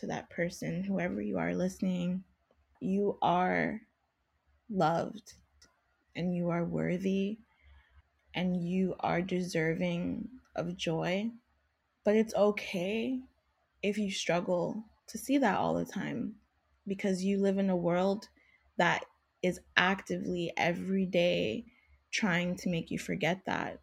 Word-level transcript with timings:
To 0.00 0.06
that 0.06 0.30
person, 0.30 0.82
whoever 0.82 1.20
you 1.20 1.36
are 1.36 1.54
listening, 1.54 2.24
you 2.80 3.18
are 3.20 3.82
loved 4.70 5.34
and 6.16 6.34
you 6.34 6.48
are 6.48 6.64
worthy 6.64 7.36
and 8.34 8.56
you 8.56 8.94
are 9.00 9.20
deserving 9.20 10.26
of 10.56 10.74
joy. 10.74 11.30
But 12.02 12.16
it's 12.16 12.34
okay 12.34 13.20
if 13.82 13.98
you 13.98 14.10
struggle 14.10 14.82
to 15.08 15.18
see 15.18 15.36
that 15.36 15.58
all 15.58 15.74
the 15.74 15.84
time 15.84 16.36
because 16.86 17.22
you 17.22 17.38
live 17.38 17.58
in 17.58 17.68
a 17.68 17.76
world 17.76 18.26
that 18.78 19.04
is 19.42 19.60
actively 19.76 20.50
every 20.56 21.04
day 21.04 21.66
trying 22.10 22.56
to 22.56 22.70
make 22.70 22.90
you 22.90 22.98
forget 22.98 23.44
that. 23.44 23.80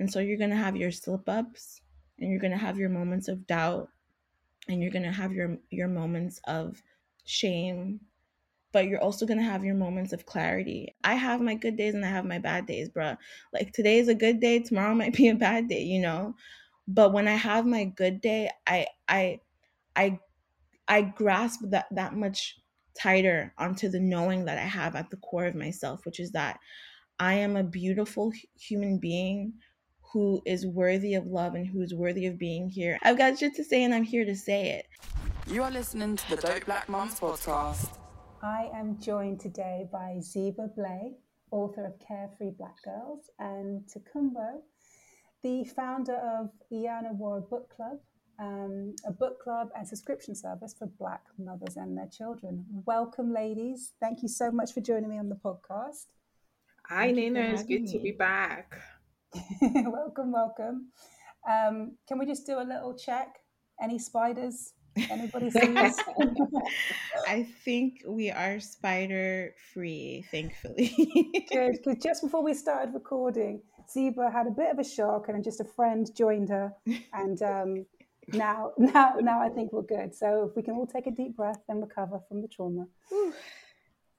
And 0.00 0.12
so 0.12 0.18
you're 0.18 0.38
going 0.38 0.50
to 0.50 0.56
have 0.56 0.74
your 0.74 0.90
slip 0.90 1.28
ups 1.28 1.82
and 2.18 2.30
you're 2.30 2.40
going 2.40 2.50
to 2.50 2.58
have 2.58 2.78
your 2.78 2.90
moments 2.90 3.28
of 3.28 3.46
doubt 3.46 3.90
and 4.68 4.82
you're 4.82 4.90
going 4.90 5.04
to 5.04 5.12
have 5.12 5.32
your 5.32 5.58
your 5.70 5.88
moments 5.88 6.40
of 6.46 6.82
shame 7.24 8.00
but 8.72 8.88
you're 8.88 9.00
also 9.00 9.24
going 9.24 9.38
to 9.38 9.44
have 9.44 9.64
your 9.64 9.74
moments 9.74 10.12
of 10.12 10.26
clarity. 10.26 10.94
I 11.02 11.14
have 11.14 11.40
my 11.40 11.54
good 11.54 11.76
days 11.76 11.94
and 11.94 12.04
I 12.04 12.08
have 12.08 12.26
my 12.26 12.38
bad 12.38 12.66
days, 12.66 12.90
bruh. 12.90 13.16
Like 13.50 13.72
today 13.72 13.98
is 13.98 14.08
a 14.08 14.14
good 14.14 14.38
day, 14.38 14.58
tomorrow 14.58 14.94
might 14.94 15.14
be 15.14 15.28
a 15.28 15.34
bad 15.34 15.68
day, 15.68 15.80
you 15.80 15.98
know? 15.98 16.34
But 16.86 17.14
when 17.14 17.26
I 17.26 17.36
have 17.36 17.64
my 17.64 17.84
good 17.84 18.20
day, 18.20 18.50
I 18.66 18.86
I 19.08 19.40
I 19.96 20.20
I 20.88 21.02
grasp 21.02 21.60
that 21.70 21.86
that 21.92 22.14
much 22.14 22.60
tighter 22.94 23.54
onto 23.58 23.88
the 23.88 24.00
knowing 24.00 24.44
that 24.44 24.58
I 24.58 24.62
have 24.62 24.94
at 24.94 25.10
the 25.10 25.16
core 25.16 25.46
of 25.46 25.54
myself, 25.54 26.04
which 26.04 26.20
is 26.20 26.32
that 26.32 26.60
I 27.18 27.34
am 27.34 27.56
a 27.56 27.64
beautiful 27.64 28.32
human 28.58 28.98
being 28.98 29.54
who 30.12 30.42
is 30.44 30.66
worthy 30.66 31.14
of 31.14 31.26
love 31.26 31.54
and 31.54 31.66
who 31.66 31.82
is 31.82 31.94
worthy 31.94 32.26
of 32.26 32.38
being 32.38 32.68
here. 32.68 32.98
I've 33.02 33.18
got 33.18 33.38
shit 33.38 33.54
to 33.56 33.64
say 33.64 33.84
and 33.84 33.94
I'm 33.94 34.04
here 34.04 34.24
to 34.24 34.36
say 34.36 34.70
it. 34.70 34.86
You 35.46 35.62
are 35.62 35.70
listening 35.70 36.16
to 36.16 36.30
the 36.30 36.36
Dope 36.36 36.66
Black 36.66 36.88
Mums 36.88 37.20
podcast. 37.20 37.88
I 38.42 38.70
am 38.74 38.98
joined 39.00 39.40
today 39.40 39.88
by 39.90 40.16
Zeba 40.20 40.74
Blay, 40.74 41.14
author 41.50 41.84
of 41.84 41.94
Carefree 42.06 42.50
Black 42.50 42.76
Girls, 42.84 43.30
and 43.38 43.82
Takumbo, 43.86 44.60
the 45.42 45.64
founder 45.64 46.16
of 46.16 46.50
Iana 46.72 47.12
War 47.14 47.40
Book 47.40 47.74
Club, 47.74 47.98
um, 48.38 48.94
a 49.06 49.12
book 49.12 49.40
club 49.42 49.68
and 49.76 49.86
subscription 49.86 50.34
service 50.34 50.74
for 50.78 50.86
Black 50.98 51.22
mothers 51.38 51.76
and 51.76 51.96
their 51.96 52.08
children. 52.08 52.64
Welcome, 52.84 53.32
ladies. 53.32 53.92
Thank 54.00 54.22
you 54.22 54.28
so 54.28 54.50
much 54.50 54.72
for 54.72 54.80
joining 54.80 55.10
me 55.10 55.18
on 55.18 55.28
the 55.28 55.36
podcast. 55.36 56.06
Hi, 56.88 57.06
Thank 57.06 57.16
Nina. 57.16 57.40
It's 57.40 57.62
good 57.62 57.82
me. 57.82 57.92
to 57.92 57.98
be 57.98 58.12
back. 58.12 58.78
welcome, 59.60 60.32
welcome. 60.32 60.88
Um, 61.48 61.96
can 62.08 62.18
we 62.18 62.26
just 62.26 62.46
do 62.46 62.58
a 62.58 62.64
little 62.64 62.96
check? 62.96 63.36
Any 63.82 63.98
spiders? 63.98 64.72
Anybody 65.10 65.50
sees? 65.50 65.62
I 67.28 67.46
think 67.64 68.02
we 68.06 68.30
are 68.30 68.58
spider 68.60 69.54
free, 69.72 70.24
thankfully. 70.30 70.90
Good, 71.52 71.78
because 71.84 71.98
just 72.02 72.22
before 72.22 72.42
we 72.42 72.54
started 72.54 72.94
recording, 72.94 73.60
Zeba 73.94 74.32
had 74.32 74.46
a 74.46 74.50
bit 74.50 74.70
of 74.70 74.78
a 74.78 74.84
shock, 74.84 75.28
and 75.28 75.44
just 75.44 75.60
a 75.60 75.64
friend 75.64 76.08
joined 76.16 76.48
her, 76.48 76.72
and 77.12 77.42
um, 77.42 77.86
now, 78.28 78.72
now, 78.78 79.16
now 79.20 79.40
I 79.40 79.50
think 79.50 79.72
we're 79.72 79.82
good. 79.82 80.14
So 80.14 80.48
if 80.48 80.56
we 80.56 80.62
can 80.62 80.74
all 80.74 80.86
take 80.86 81.06
a 81.06 81.10
deep 81.10 81.36
breath 81.36 81.62
and 81.68 81.80
recover 81.80 82.20
from 82.28 82.40
the 82.40 82.48
trauma. 82.48 82.86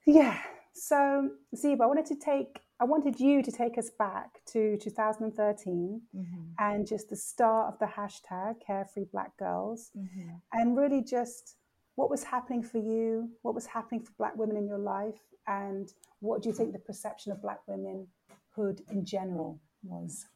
yeah. 0.06 0.40
So, 0.74 1.32
Zeba, 1.56 1.82
I 1.82 1.88
wanted 1.88 2.06
to 2.06 2.16
take 2.16 2.60
I 2.80 2.86
wanted 2.86 3.20
you 3.20 3.42
to 3.42 3.52
take 3.52 3.78
us 3.78 3.90
back 3.98 4.40
to 4.52 4.78
2013 4.78 6.02
mm-hmm. 6.16 6.42
and 6.60 6.88
just 6.88 7.10
the 7.10 7.16
start 7.16 7.74
of 7.74 7.80
the 7.80 7.88
hashtag 7.88 8.56
Carefree 8.66 9.06
Black 9.12 9.36
Girls 9.38 9.90
mm-hmm. 9.98 10.30
and 10.54 10.78
really 10.78 11.02
just 11.02 11.56
what 11.96 12.12
was 12.12 12.24
happening 12.24 12.62
for 12.62 12.78
you, 12.78 13.32
what 13.42 13.56
was 13.56 13.66
happening 13.66 14.02
for 14.02 14.12
Black 14.20 14.38
women 14.38 14.56
in 14.56 14.68
your 14.68 14.78
life, 14.78 15.20
and 15.48 15.92
what 16.20 16.44
do 16.44 16.50
you 16.50 16.56
think 16.56 16.72
the 16.72 16.80
perception 16.80 17.32
of 17.32 17.42
Black 17.42 17.60
womenhood 17.66 18.84
in 18.92 19.04
general 19.04 19.60
was? 19.82 20.28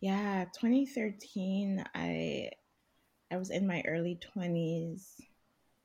Yeah, 0.00 0.46
2013, 0.60 1.84
I 1.94 2.50
I 3.30 3.36
was 3.36 3.50
in 3.50 3.66
my 3.66 3.82
early 3.86 4.18
20s. 4.36 5.04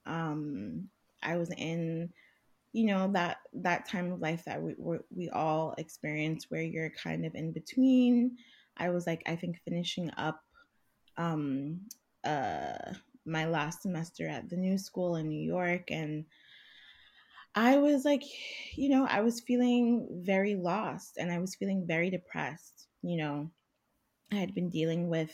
Um, 0.07 0.89
I 1.21 1.37
was 1.37 1.51
in 1.51 2.09
you 2.77 2.85
know 2.85 3.09
that 3.13 3.37
that 3.53 3.87
time 3.87 4.11
of 4.11 4.21
life 4.21 4.43
that 4.45 4.61
we 4.61 4.75
we 5.09 5.29
all 5.29 5.73
experience 5.77 6.45
where 6.49 6.61
you're 6.61 6.91
kind 6.91 7.25
of 7.25 7.33
in 7.35 7.51
between. 7.51 8.37
I 8.77 8.89
was 8.89 9.07
like 9.07 9.23
i 9.25 9.35
think 9.35 9.57
finishing 9.65 10.11
up 10.17 10.39
um 11.17 11.81
uh 12.23 12.93
my 13.25 13.45
last 13.45 13.81
semester 13.81 14.27
at 14.27 14.49
the 14.49 14.55
new 14.55 14.77
school 14.77 15.15
in 15.15 15.27
new 15.29 15.41
york 15.41 15.89
and 15.89 16.25
i 17.55 17.77
was 17.77 18.05
like 18.05 18.23
you 18.75 18.89
know 18.89 19.07
i 19.09 19.21
was 19.21 19.41
feeling 19.41 20.07
very 20.23 20.55
lost 20.55 21.17
and 21.17 21.31
i 21.31 21.39
was 21.39 21.55
feeling 21.55 21.85
very 21.87 22.09
depressed 22.09 22.87
you 23.01 23.17
know. 23.17 23.49
I 24.31 24.35
had 24.35 24.53
been 24.53 24.69
dealing 24.69 25.09
with 25.09 25.33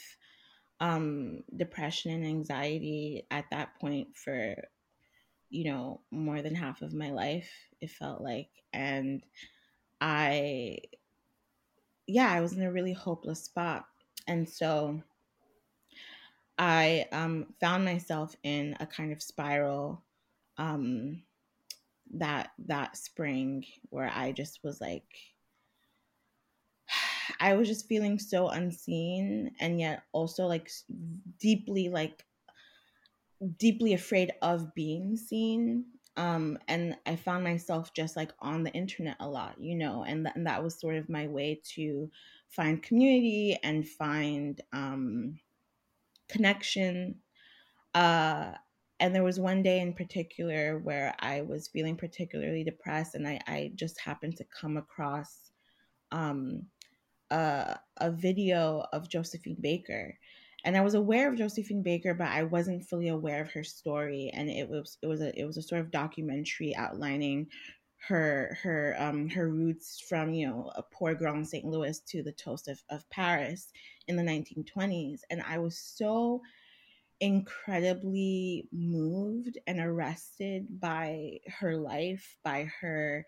um 0.80 1.44
depression 1.56 2.12
and 2.12 2.26
anxiety 2.26 3.26
at 3.32 3.46
that 3.52 3.80
point 3.80 4.16
for 4.16 4.56
you 5.54 5.66
know, 5.66 6.02
more 6.10 6.42
than 6.42 6.56
half 6.56 6.82
of 6.82 6.94
my 6.94 7.12
life, 7.12 7.50
it 7.80 7.92
felt 7.92 8.22
like. 8.22 8.50
And 8.74 9.24
I, 10.02 10.80
yeah, 12.08 12.32
I 12.32 12.42
was 12.42 12.54
in 12.54 12.64
a 12.64 12.72
really 12.72 12.94
hopeless 12.94 13.44
spot. 13.44 13.86
And 14.28 14.50
so 14.50 15.04
I 16.58 17.06
um, 17.12 17.54
found 17.60 17.86
myself 17.86 18.36
in 18.44 18.76
a 18.80 18.88
kind 18.88 19.12
of 19.12 19.22
spiral 19.22 20.04
um, 20.58 21.22
that 22.16 22.52
that 22.66 22.98
spring 22.98 23.64
where 23.90 24.12
I 24.14 24.32
just 24.32 24.60
was 24.64 24.82
like, 24.82 25.06
I 27.40 27.54
was 27.54 27.68
just 27.68 27.88
feeling 27.88 28.18
so 28.18 28.50
unseen 28.50 29.52
and 29.60 29.80
yet 29.80 30.04
also 30.14 30.48
like 30.48 30.72
deeply 31.40 31.90
like 31.90 32.26
deeply 33.58 33.94
afraid 33.94 34.32
of 34.42 34.74
being 34.76 35.18
seen 35.18 35.86
um 36.18 36.58
and 36.68 36.96
i 37.06 37.16
found 37.16 37.44
myself 37.44 37.94
just 37.94 38.16
like 38.16 38.32
on 38.40 38.64
the 38.64 38.72
internet 38.74 39.18
a 39.20 39.28
lot 39.28 39.56
you 39.60 39.76
know 39.76 40.04
and, 40.04 40.26
th- 40.26 40.36
and 40.36 40.46
that 40.48 40.64
was 40.64 40.80
sort 40.80 40.96
of 40.96 41.10
my 41.10 41.28
way 41.28 41.60
to 41.64 42.10
find 42.50 42.84
community 42.84 43.58
and 43.64 43.88
find 43.88 44.62
um 44.74 45.40
connection. 46.30 47.22
Uh 47.94 48.54
and 49.00 49.14
there 49.16 49.24
was 49.24 49.40
one 49.40 49.64
day 49.64 49.80
in 49.82 49.94
particular 49.94 50.80
where 50.80 51.16
i 51.20 51.42
was 51.42 51.68
feeling 51.68 51.98
particularly 51.98 52.64
depressed 52.64 53.16
and 53.16 53.28
i 53.28 53.40
i 53.48 53.72
just 53.76 54.00
happened 54.00 54.38
to 54.38 54.46
come 54.46 54.78
across 54.78 55.52
um 56.12 56.64
a, 57.32 57.80
a 57.98 58.12
video 58.12 58.86
of 58.94 59.10
josephine 59.10 59.58
baker 59.62 60.18
and 60.64 60.78
I 60.78 60.82
was 60.82 60.94
aware 60.94 61.30
of 61.30 61.38
Josephine 61.38 61.84
Baker, 61.84 62.14
but 62.14 62.28
I 62.28 62.44
wasn't 62.44 62.86
fully 62.86 63.10
aware 63.10 63.42
of 63.42 63.52
her 63.52 63.64
story. 63.64 64.32
And 64.34 64.50
it 64.50 64.70
was 64.70 64.98
it 65.02 65.08
was 65.08 65.22
a 65.22 65.38
it 65.40 65.46
was 65.46 65.58
a 65.58 65.62
sort 65.62 65.82
of 65.82 65.92
documentary 65.92 66.76
outlining 66.76 67.48
her 68.08 68.58
her 68.62 68.96
um 69.00 69.30
her 69.30 69.50
roots 69.50 70.04
from 70.10 70.34
you 70.34 70.48
know 70.48 70.72
a 70.76 70.84
poor 70.84 71.16
girl 71.16 71.36
in 71.36 71.46
St. 71.46 71.66
Louis 71.66 72.00
to 72.08 72.24
the 72.24 72.32
toast 72.32 72.68
of, 72.68 72.82
of 72.90 73.10
Paris 73.10 73.72
in 74.08 74.16
the 74.16 74.24
1920s. 74.24 75.22
And 75.30 75.42
I 75.42 75.58
was 75.58 75.78
so 75.78 76.42
incredibly 77.20 78.68
moved 78.72 79.58
and 79.68 79.80
arrested 79.80 80.80
by 80.80 81.40
her 81.48 81.76
life, 81.76 82.38
by 82.44 82.70
her 82.82 83.26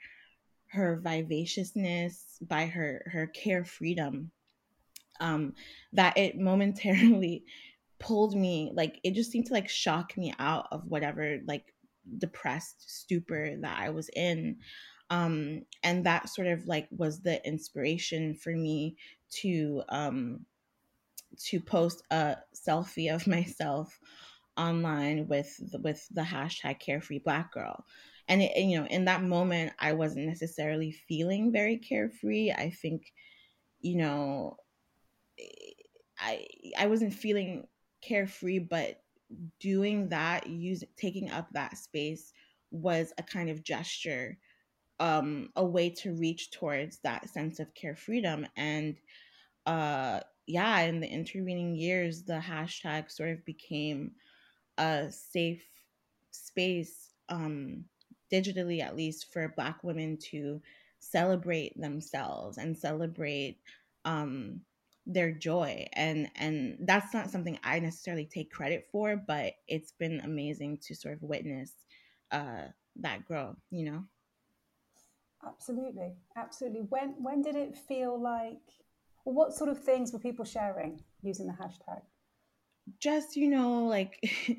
her 0.67 1.01
vivaciousness, 1.03 2.37
by 2.41 2.65
her 2.65 3.03
her 3.11 3.27
carefreedom 3.27 4.29
um, 5.19 5.53
that 5.93 6.17
it 6.17 6.37
momentarily 6.37 7.43
pulled 7.99 8.35
me 8.35 8.71
like 8.73 8.99
it 9.03 9.13
just 9.13 9.31
seemed 9.31 9.45
to 9.45 9.53
like 9.53 9.69
shock 9.69 10.17
me 10.17 10.33
out 10.37 10.67
of 10.71 10.83
whatever 10.87 11.39
like 11.47 11.73
depressed 12.17 12.99
stupor 12.99 13.55
that 13.61 13.79
I 13.79 13.89
was 13.89 14.09
in. 14.09 14.57
Um, 15.09 15.61
and 15.83 16.05
that 16.05 16.29
sort 16.29 16.47
of 16.47 16.65
like 16.67 16.87
was 16.91 17.21
the 17.21 17.45
inspiration 17.47 18.33
for 18.33 18.51
me 18.51 18.97
to 19.41 19.83
um, 19.89 20.45
to 21.37 21.59
post 21.59 22.03
a 22.11 22.37
selfie 22.55 23.13
of 23.13 23.27
myself 23.27 23.99
online 24.57 25.27
with 25.27 25.71
the, 25.71 25.79
with 25.79 26.07
the 26.11 26.21
hashtag 26.21 26.79
carefree 26.79 27.19
black 27.19 27.51
girl 27.51 27.83
and 28.29 28.41
it, 28.41 28.57
you 28.57 28.79
know 28.79 28.87
in 28.87 29.03
that 29.03 29.21
moment 29.21 29.73
i 29.79 29.91
wasn't 29.91 30.25
necessarily 30.25 30.91
feeling 30.91 31.51
very 31.51 31.77
carefree 31.77 32.51
i 32.51 32.69
think 32.69 33.11
you 33.81 33.97
know 33.97 34.55
i 36.19 36.45
i 36.77 36.87
wasn't 36.87 37.13
feeling 37.13 37.67
carefree 38.01 38.59
but 38.59 39.01
doing 39.59 40.09
that 40.09 40.47
using 40.47 40.87
taking 40.97 41.31
up 41.31 41.47
that 41.51 41.77
space 41.77 42.31
was 42.71 43.13
a 43.17 43.23
kind 43.23 43.49
of 43.49 43.63
gesture 43.63 44.37
um 44.99 45.49
a 45.55 45.65
way 45.65 45.89
to 45.89 46.13
reach 46.13 46.51
towards 46.51 46.99
that 46.99 47.27
sense 47.29 47.59
of 47.59 47.73
care 47.73 47.95
freedom 47.95 48.45
and 48.55 48.95
uh 49.65 50.19
yeah 50.47 50.81
in 50.81 50.99
the 50.99 51.07
intervening 51.07 51.75
years 51.75 52.23
the 52.23 52.33
hashtag 52.39 53.11
sort 53.11 53.29
of 53.29 53.43
became 53.45 54.11
a 54.77 55.11
safe 55.11 55.63
space 56.31 57.13
um 57.29 57.83
digitally 58.31 58.81
at 58.81 58.95
least 58.95 59.31
for 59.33 59.53
black 59.55 59.83
women 59.83 60.17
to 60.17 60.61
celebrate 60.99 61.79
themselves 61.79 62.57
and 62.57 62.77
celebrate 62.77 63.57
um 64.05 64.61
their 65.05 65.31
joy 65.31 65.85
and 65.93 66.29
and 66.35 66.77
that's 66.81 67.13
not 67.13 67.29
something 67.29 67.59
i 67.63 67.79
necessarily 67.79 68.25
take 68.25 68.51
credit 68.51 68.87
for 68.91 69.15
but 69.15 69.53
it's 69.67 69.91
been 69.91 70.19
amazing 70.21 70.77
to 70.77 70.95
sort 70.95 71.13
of 71.13 71.21
witness 71.21 71.73
uh 72.31 72.63
that 72.95 73.23
grow 73.25 73.55
you 73.69 73.85
know? 73.85 74.03
Absolutely. 75.45 76.13
Absolutely. 76.35 76.81
When 76.89 77.09
when 77.21 77.41
did 77.41 77.55
it 77.55 77.77
feel 77.77 78.19
like 78.19 78.61
well, 79.25 79.35
what 79.35 79.53
sort 79.53 79.69
of 79.69 79.83
things 79.83 80.11
were 80.11 80.19
people 80.19 80.45
sharing 80.45 81.03
using 81.21 81.47
the 81.47 81.53
hashtag? 81.53 82.01
Just 82.99 83.35
you 83.35 83.49
know 83.49 83.85
like 83.85 84.19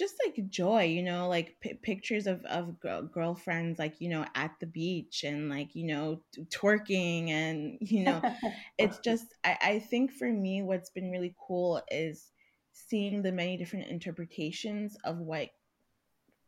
just 0.00 0.16
like 0.26 0.48
joy 0.48 0.84
you 0.84 1.02
know 1.02 1.28
like 1.28 1.56
p- 1.60 1.74
pictures 1.74 2.26
of 2.26 2.42
of 2.46 2.74
girlfriends 3.12 3.78
like 3.78 4.00
you 4.00 4.08
know 4.08 4.24
at 4.34 4.52
the 4.58 4.66
beach 4.66 5.24
and 5.24 5.50
like 5.50 5.76
you 5.76 5.86
know 5.86 6.22
twerking 6.46 7.28
and 7.28 7.78
you 7.82 8.04
know 8.04 8.22
it's 8.78 8.98
just 8.98 9.26
I, 9.44 9.58
I 9.62 9.78
think 9.78 10.12
for 10.12 10.32
me 10.32 10.62
what's 10.62 10.90
been 10.90 11.10
really 11.10 11.36
cool 11.46 11.82
is 11.90 12.32
seeing 12.72 13.22
the 13.22 13.32
many 13.32 13.58
different 13.58 13.88
interpretations 13.88 14.96
of 15.04 15.18
what 15.18 15.50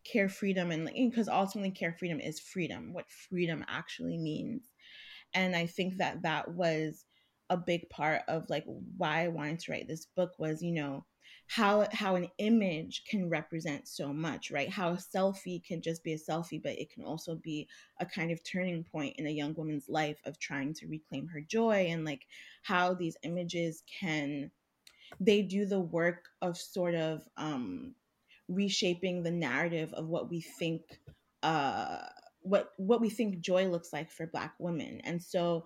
care 0.05 0.29
freedom 0.31 0.71
and 0.73 0.91
because 0.95 1.29
ultimately 1.29 1.71
care 1.71 1.93
freedom 1.93 2.21
is 2.21 2.41
freedom 2.41 2.93
what 2.93 3.11
freedom 3.11 3.65
actually 3.69 4.19
means. 4.19 4.71
And 5.35 5.55
i 5.57 5.67
think 5.67 5.99
that 5.99 6.23
that 6.23 6.53
was 6.53 7.05
a 7.51 7.57
big 7.57 7.89
part 7.91 8.23
of 8.29 8.49
like 8.51 8.65
why 8.97 9.25
i 9.25 9.29
wanted 9.29 9.61
to 9.61 9.73
write 9.73 9.89
this 9.89 10.07
book 10.17 10.33
was 10.39 10.63
you 10.63 10.73
know 10.73 11.05
how 11.55 11.87
how 11.93 12.15
an 12.15 12.29
image 12.39 13.05
can 13.07 13.29
represent 13.29 13.87
so 13.87 14.13
much 14.13 14.51
right? 14.51 14.71
How 14.71 14.91
a 14.91 14.97
selfie 14.97 15.63
can 15.63 15.83
just 15.83 16.03
be 16.03 16.15
a 16.15 16.19
selfie 16.19 16.63
but 16.63 16.79
it 16.79 16.91
can 16.91 17.05
also 17.05 17.35
be 17.35 17.69
a 18.01 18.07
kind 18.07 18.31
of 18.31 18.43
turning 18.43 18.85
point 18.85 19.17
in 19.19 19.27
a 19.27 19.31
young 19.31 19.55
woman's 19.55 19.89
life 19.89 20.19
of 20.25 20.39
trying 20.39 20.73
to 20.75 20.87
reclaim 20.87 21.27
her 21.29 21.41
joy 21.41 21.89
and 21.91 22.05
like 22.05 22.23
how 22.63 22.95
these 22.95 23.17
images 23.23 23.83
can 24.01 24.51
they 25.21 25.43
do 25.43 25.67
the 25.67 25.81
work 25.81 26.29
of 26.41 26.57
sort 26.57 26.95
of 26.95 27.29
um 27.37 27.95
reshaping 28.49 29.23
the 29.23 29.31
narrative 29.31 29.93
of 29.93 30.09
what 30.09 30.31
we 30.31 30.41
think 30.41 31.01
uh 31.43 31.99
what 32.41 32.71
what 32.77 33.01
we 33.01 33.11
think 33.11 33.41
joy 33.41 33.67
looks 33.69 33.93
like 33.93 34.11
for 34.11 34.27
black 34.27 34.55
women. 34.59 35.01
And 35.05 35.23
so 35.23 35.65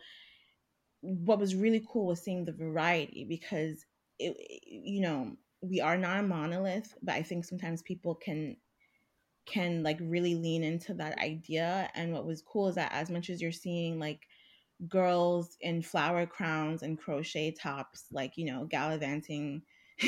what 1.00 1.38
was 1.38 1.54
really 1.54 1.84
cool 1.88 2.06
was 2.06 2.22
seeing 2.22 2.44
the 2.44 2.52
variety 2.52 3.24
because 3.28 3.84
it, 4.18 4.36
you 4.66 5.00
know 5.00 5.36
we 5.68 5.80
are 5.80 5.96
not 5.96 6.20
a 6.20 6.22
monolith 6.22 6.94
but 7.02 7.14
i 7.14 7.22
think 7.22 7.44
sometimes 7.44 7.82
people 7.82 8.14
can 8.14 8.56
can 9.46 9.82
like 9.82 9.98
really 10.00 10.34
lean 10.34 10.64
into 10.64 10.92
that 10.94 11.18
idea 11.18 11.88
and 11.94 12.12
what 12.12 12.26
was 12.26 12.42
cool 12.42 12.68
is 12.68 12.74
that 12.74 12.92
as 12.92 13.10
much 13.10 13.30
as 13.30 13.40
you're 13.40 13.52
seeing 13.52 13.98
like 13.98 14.20
girls 14.88 15.56
in 15.60 15.80
flower 15.80 16.26
crowns 16.26 16.82
and 16.82 16.98
crochet 16.98 17.50
tops 17.52 18.06
like 18.12 18.32
you 18.36 18.44
know 18.44 18.66
gallivanting 18.66 19.62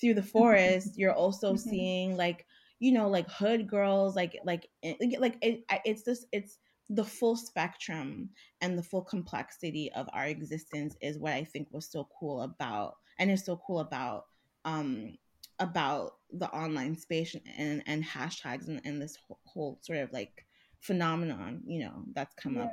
through 0.00 0.14
the 0.14 0.22
forest 0.32 0.96
you're 0.96 1.14
also 1.14 1.54
mm-hmm. 1.54 1.70
seeing 1.70 2.16
like 2.16 2.46
you 2.78 2.92
know 2.92 3.08
like 3.08 3.28
hood 3.30 3.66
girls 3.66 4.14
like 4.14 4.38
like 4.44 4.68
eh, 4.82 4.94
like 5.18 5.36
it, 5.42 5.64
it's 5.84 6.02
this 6.04 6.26
it's 6.32 6.58
the 6.90 7.04
full 7.04 7.34
spectrum 7.34 8.28
and 8.60 8.76
the 8.76 8.82
full 8.82 9.02
complexity 9.02 9.90
of 9.96 10.06
our 10.12 10.26
existence 10.26 10.94
is 11.00 11.18
what 11.18 11.32
i 11.32 11.42
think 11.42 11.66
was 11.72 11.90
so 11.90 12.06
cool 12.20 12.42
about 12.42 12.94
and 13.18 13.30
is 13.30 13.44
so 13.44 13.60
cool 13.66 13.80
about 13.80 14.26
um 14.64 15.16
about 15.58 16.14
the 16.32 16.48
online 16.50 16.96
space 16.96 17.36
and 17.56 17.82
and 17.86 18.04
hashtags 18.04 18.66
and, 18.68 18.80
and 18.84 19.00
this 19.00 19.16
whole, 19.16 19.38
whole 19.44 19.78
sort 19.82 19.98
of 19.98 20.12
like 20.12 20.44
phenomenon 20.80 21.62
you 21.66 21.80
know 21.80 22.02
that's 22.14 22.34
come 22.34 22.56
yeah. 22.56 22.64
up 22.64 22.72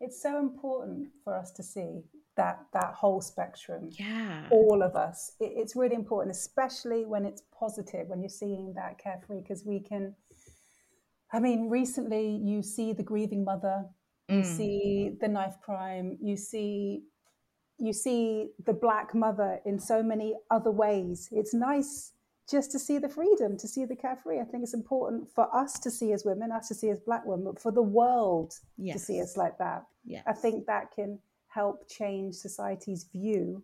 it's 0.00 0.20
so 0.20 0.38
important 0.38 1.08
for 1.22 1.34
us 1.34 1.52
to 1.52 1.62
see 1.62 2.02
that 2.36 2.60
that 2.72 2.94
whole 2.94 3.20
spectrum 3.20 3.88
yeah 3.92 4.46
all 4.50 4.82
of 4.82 4.96
us 4.96 5.32
it, 5.40 5.52
it's 5.56 5.76
really 5.76 5.94
important 5.94 6.34
especially 6.34 7.04
when 7.04 7.24
it's 7.24 7.42
positive 7.58 8.08
when 8.08 8.20
you're 8.20 8.28
seeing 8.28 8.72
that 8.74 8.98
carefree 8.98 9.40
because 9.40 9.64
we 9.64 9.80
can 9.80 10.14
i 11.32 11.40
mean 11.40 11.68
recently 11.68 12.40
you 12.42 12.62
see 12.62 12.92
the 12.92 13.02
grieving 13.02 13.44
mother 13.44 13.84
you 14.28 14.40
mm. 14.40 14.44
see 14.44 15.16
the 15.20 15.28
knife 15.28 15.56
crime 15.62 16.16
you 16.20 16.36
see 16.36 17.02
you 17.80 17.92
see 17.92 18.50
the 18.66 18.72
black 18.72 19.14
mother 19.14 19.60
in 19.64 19.78
so 19.78 20.02
many 20.02 20.34
other 20.50 20.70
ways 20.70 21.28
it's 21.32 21.54
nice 21.54 22.12
just 22.50 22.72
to 22.72 22.78
see 22.78 22.98
the 22.98 23.08
freedom 23.08 23.56
to 23.56 23.68
see 23.68 23.84
the 23.84 23.96
carefree 23.96 24.40
i 24.40 24.44
think 24.44 24.62
it's 24.62 24.74
important 24.74 25.30
for 25.32 25.54
us 25.54 25.78
to 25.78 25.90
see 25.90 26.12
as 26.12 26.24
women 26.24 26.52
us 26.52 26.68
to 26.68 26.74
see 26.74 26.90
as 26.90 27.00
black 27.00 27.24
women 27.24 27.44
but 27.44 27.60
for 27.60 27.72
the 27.72 27.82
world 27.82 28.54
yes. 28.76 28.96
to 28.96 29.04
see 29.04 29.20
us 29.20 29.36
like 29.36 29.56
that 29.58 29.84
yes. 30.04 30.22
i 30.26 30.32
think 30.32 30.66
that 30.66 30.90
can 30.94 31.18
help 31.48 31.88
change 31.88 32.34
society's 32.34 33.04
view 33.12 33.62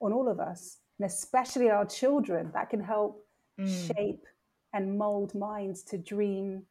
on 0.00 0.12
all 0.12 0.28
of 0.28 0.40
us, 0.40 0.78
and 0.98 1.06
especially 1.06 1.70
our 1.70 1.84
children. 1.84 2.50
That 2.54 2.70
can 2.70 2.80
help 2.80 3.26
mm. 3.60 3.86
shape 3.86 4.24
and 4.72 4.98
mold 4.98 5.34
minds 5.34 5.82
to 5.84 5.98
dream, 5.98 6.62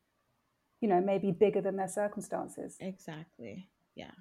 you 0.81 0.87
know, 0.87 1.01
maybe 1.01 1.31
bigger 1.31 1.61
than 1.61 1.75
their 1.75 1.87
circumstances. 1.87 2.77
Exactly. 2.79 3.69
Yeah. 3.95 4.11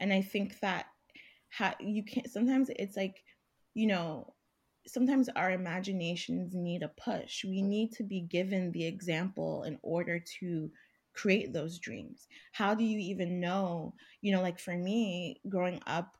And 0.00 0.12
I 0.12 0.22
think 0.22 0.60
that 0.60 0.86
how 1.48 1.74
you 1.80 2.02
can't 2.02 2.30
sometimes 2.30 2.70
it's 2.76 2.96
like, 2.96 3.22
you 3.74 3.86
know, 3.86 4.34
sometimes 4.86 5.28
our 5.30 5.50
imaginations 5.50 6.54
need 6.54 6.82
a 6.82 6.88
push. 6.88 7.44
We 7.44 7.62
need 7.62 7.92
to 7.92 8.02
be 8.02 8.20
given 8.20 8.72
the 8.72 8.86
example 8.86 9.64
in 9.64 9.78
order 9.82 10.22
to 10.40 10.70
create 11.18 11.52
those 11.52 11.80
dreams 11.80 12.28
how 12.52 12.76
do 12.76 12.84
you 12.84 12.96
even 12.98 13.40
know 13.40 13.92
you 14.20 14.30
know 14.30 14.40
like 14.40 14.60
for 14.60 14.76
me 14.76 15.40
growing 15.48 15.80
up 15.84 16.16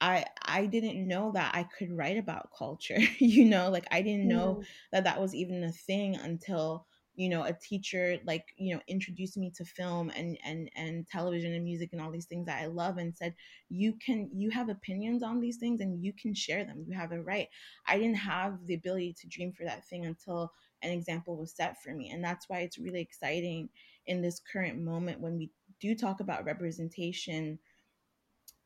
i 0.00 0.24
i 0.44 0.66
didn't 0.66 1.06
know 1.06 1.30
that 1.30 1.54
i 1.54 1.62
could 1.78 1.96
write 1.96 2.18
about 2.18 2.50
culture 2.56 2.98
you 3.18 3.44
know 3.44 3.70
like 3.70 3.86
i 3.92 4.02
didn't 4.02 4.26
know 4.26 4.56
mm. 4.60 4.64
that 4.90 5.04
that 5.04 5.20
was 5.20 5.36
even 5.36 5.62
a 5.62 5.70
thing 5.70 6.16
until 6.16 6.84
you 7.16 7.28
know 7.28 7.44
a 7.44 7.52
teacher 7.52 8.18
like 8.26 8.44
you 8.56 8.74
know 8.74 8.80
introduced 8.88 9.36
me 9.36 9.50
to 9.56 9.64
film 9.64 10.10
and 10.16 10.36
and 10.44 10.70
and 10.74 11.06
television 11.08 11.52
and 11.52 11.64
music 11.64 11.90
and 11.92 12.00
all 12.00 12.10
these 12.10 12.26
things 12.26 12.46
that 12.46 12.60
i 12.62 12.66
love 12.66 12.98
and 12.98 13.16
said 13.16 13.34
you 13.68 13.94
can 14.04 14.28
you 14.32 14.50
have 14.50 14.68
opinions 14.68 15.22
on 15.22 15.40
these 15.40 15.56
things 15.56 15.80
and 15.80 16.04
you 16.04 16.12
can 16.12 16.34
share 16.34 16.64
them. 16.64 16.84
You 16.86 16.96
have 16.96 17.12
a 17.12 17.20
right. 17.20 17.48
I 17.86 17.98
didn't 17.98 18.16
have 18.16 18.66
the 18.66 18.74
ability 18.74 19.14
to 19.20 19.28
dream 19.28 19.52
for 19.52 19.64
that 19.64 19.84
thing 19.86 20.06
until 20.06 20.52
an 20.82 20.90
example 20.90 21.36
was 21.36 21.52
set 21.52 21.82
for 21.82 21.92
me 21.94 22.10
and 22.10 22.22
that's 22.22 22.48
why 22.48 22.60
it's 22.60 22.78
really 22.78 23.00
exciting 23.00 23.68
in 24.06 24.20
this 24.20 24.40
current 24.52 24.78
moment 24.78 25.20
when 25.20 25.36
we 25.36 25.50
do 25.80 25.94
talk 25.94 26.20
about 26.20 26.44
representation 26.44 27.58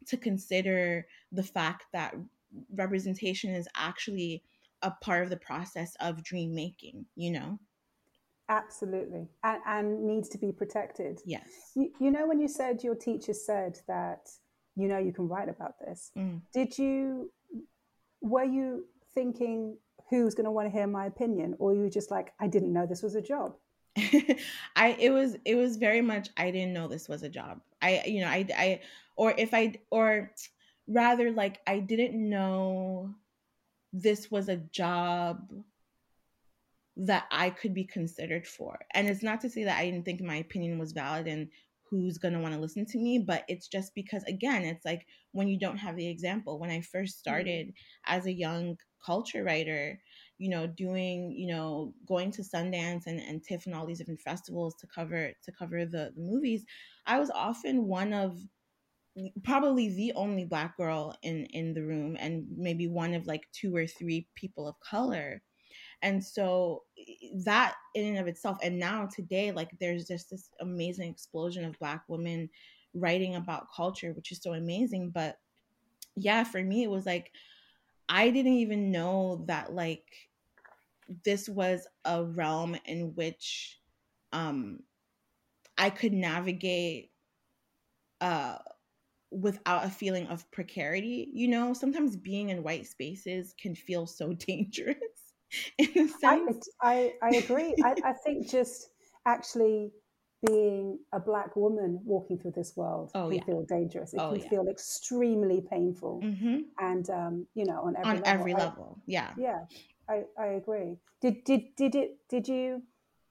to 0.06 0.16
consider 0.16 1.06
the 1.30 1.42
fact 1.42 1.84
that 1.92 2.14
representation 2.74 3.54
is 3.54 3.68
actually 3.76 4.42
a 4.82 4.90
part 4.90 5.22
of 5.22 5.30
the 5.30 5.36
process 5.36 5.94
of 6.00 6.24
dream 6.24 6.54
making 6.54 7.06
you 7.14 7.30
know 7.30 7.58
absolutely. 8.48 9.28
And, 9.44 9.60
and 9.66 10.06
needs 10.06 10.28
to 10.30 10.38
be 10.38 10.52
protected. 10.52 11.20
Yes. 11.24 11.72
You, 11.74 11.90
you, 12.00 12.10
know 12.10 12.26
when 12.26 12.40
you 12.40 12.48
said 12.48 12.82
your 12.82 12.94
teacher 12.94 13.34
said 13.34 13.78
that 13.88 14.28
you 14.76 14.88
know 14.88 14.98
you 14.98 15.12
can 15.12 15.28
write 15.28 15.48
about 15.48 15.74
this. 15.80 16.10
Mm. 16.16 16.40
did 16.52 16.78
you 16.78 17.30
were 18.20 18.44
you 18.44 18.84
thinking 19.14 19.76
who's 20.10 20.34
going 20.34 20.44
to 20.44 20.50
want 20.50 20.66
to 20.66 20.72
hear 20.72 20.86
my 20.86 21.06
opinion? 21.06 21.54
Or 21.58 21.74
you 21.74 21.80
were 21.80 21.90
just 21.90 22.10
like 22.10 22.32
i 22.40 22.46
didn't 22.46 22.72
know 22.72 22.86
this 22.86 23.02
was 23.02 23.14
a 23.14 23.22
job? 23.22 23.54
I 24.76 24.96
it 24.98 25.10
was 25.10 25.36
it 25.44 25.56
was 25.56 25.76
very 25.76 26.00
much 26.00 26.28
I 26.36 26.50
didn't 26.50 26.72
know 26.72 26.88
this 26.88 27.08
was 27.08 27.22
a 27.22 27.28
job. 27.28 27.60
I 27.82 28.02
you 28.06 28.20
know 28.20 28.28
I 28.28 28.46
I 28.56 28.80
or 29.16 29.34
if 29.36 29.52
I 29.52 29.74
or 29.90 30.32
rather 30.86 31.30
like 31.30 31.60
I 31.66 31.80
didn't 31.80 32.14
know 32.16 33.14
this 33.92 34.30
was 34.30 34.48
a 34.48 34.56
job 34.56 35.52
that 36.98 37.26
I 37.30 37.50
could 37.50 37.74
be 37.74 37.84
considered 37.84 38.46
for. 38.46 38.78
And 38.92 39.08
it's 39.08 39.22
not 39.22 39.40
to 39.42 39.50
say 39.50 39.64
that 39.64 39.78
I 39.78 39.84
didn't 39.84 40.04
think 40.04 40.20
my 40.20 40.36
opinion 40.36 40.78
was 40.78 40.92
valid 40.92 41.26
and 41.26 41.48
who's 41.90 42.18
going 42.18 42.34
to 42.34 42.40
want 42.40 42.54
to 42.54 42.60
listen 42.60 42.84
to 42.84 42.98
me 42.98 43.18
but 43.18 43.44
it's 43.48 43.66
just 43.66 43.94
because 43.94 44.22
again 44.24 44.62
it's 44.62 44.84
like 44.84 45.06
when 45.32 45.48
you 45.48 45.58
don't 45.58 45.78
have 45.78 45.96
the 45.96 46.06
example 46.06 46.58
when 46.58 46.70
i 46.70 46.80
first 46.80 47.16
mm. 47.16 47.18
started 47.18 47.72
as 48.06 48.26
a 48.26 48.32
young 48.32 48.76
culture 49.04 49.42
writer 49.42 49.98
you 50.38 50.50
know 50.50 50.66
doing 50.66 51.32
you 51.32 51.46
know 51.46 51.94
going 52.06 52.30
to 52.30 52.42
sundance 52.42 53.06
and, 53.06 53.20
and 53.20 53.42
tiff 53.42 53.66
and 53.66 53.74
all 53.74 53.86
these 53.86 53.98
different 53.98 54.20
festivals 54.20 54.74
to 54.74 54.86
cover 54.86 55.32
to 55.42 55.52
cover 55.52 55.84
the, 55.84 56.12
the 56.14 56.20
movies 56.20 56.64
i 57.06 57.18
was 57.18 57.30
often 57.30 57.86
one 57.86 58.12
of 58.12 58.38
probably 59.42 59.88
the 59.88 60.12
only 60.14 60.44
black 60.44 60.76
girl 60.76 61.16
in 61.22 61.46
in 61.46 61.74
the 61.74 61.82
room 61.82 62.16
and 62.20 62.46
maybe 62.56 62.86
one 62.86 63.14
of 63.14 63.26
like 63.26 63.48
two 63.52 63.74
or 63.74 63.86
three 63.86 64.28
people 64.34 64.68
of 64.68 64.78
color 64.80 65.40
and 66.02 66.22
so 66.22 66.84
that 67.44 67.74
in 67.94 68.06
and 68.06 68.18
of 68.18 68.28
itself 68.28 68.58
and 68.62 68.78
now 68.78 69.06
today 69.06 69.50
like 69.50 69.70
there's 69.80 70.06
just 70.06 70.30
this 70.30 70.50
amazing 70.60 71.10
explosion 71.10 71.64
of 71.64 71.78
black 71.78 72.02
women 72.08 72.48
writing 72.94 73.36
about 73.36 73.66
culture 73.74 74.12
which 74.12 74.32
is 74.32 74.40
so 74.42 74.54
amazing 74.54 75.10
but 75.10 75.36
yeah 76.16 76.44
for 76.44 76.62
me 76.62 76.82
it 76.82 76.90
was 76.90 77.06
like 77.06 77.32
i 78.08 78.30
didn't 78.30 78.54
even 78.54 78.90
know 78.90 79.44
that 79.46 79.72
like 79.72 80.06
this 81.24 81.48
was 81.48 81.86
a 82.04 82.24
realm 82.24 82.76
in 82.84 83.14
which 83.14 83.80
um 84.32 84.78
i 85.76 85.90
could 85.90 86.12
navigate 86.12 87.10
uh 88.20 88.56
without 89.30 89.84
a 89.84 89.90
feeling 89.90 90.26
of 90.28 90.50
precarity 90.50 91.28
you 91.32 91.48
know 91.48 91.74
sometimes 91.74 92.16
being 92.16 92.48
in 92.48 92.62
white 92.62 92.86
spaces 92.86 93.54
can 93.60 93.74
feel 93.74 94.06
so 94.06 94.32
dangerous. 94.46 94.96
I, 95.80 96.46
I, 96.82 97.12
I 97.22 97.28
agree. 97.36 97.74
I, 97.84 97.94
I 98.04 98.12
think 98.12 98.48
just 98.50 98.90
actually 99.26 99.92
being 100.46 100.98
a 101.12 101.18
black 101.18 101.56
woman 101.56 102.00
walking 102.04 102.38
through 102.38 102.52
this 102.52 102.74
world 102.76 103.10
oh, 103.14 103.28
can 103.28 103.38
yeah. 103.38 103.44
feel 103.44 103.64
dangerous. 103.64 104.14
It 104.14 104.20
oh, 104.20 104.32
can 104.32 104.42
yeah. 104.42 104.48
feel 104.48 104.68
extremely 104.68 105.62
painful, 105.68 106.20
mm-hmm. 106.22 106.58
and 106.78 107.10
um, 107.10 107.46
you 107.54 107.64
know, 107.64 107.82
on 107.82 107.96
every 107.96 108.10
on 108.10 108.16
level. 108.16 108.26
every 108.26 108.54
level. 108.54 108.96
I, 108.98 109.02
yeah, 109.06 109.30
yeah, 109.36 109.58
I, 110.08 110.22
I 110.38 110.46
agree. 110.46 110.96
Did 111.20 111.44
did 111.44 111.62
did 111.76 111.94
it? 111.94 112.18
Did 112.28 112.46
you 112.46 112.82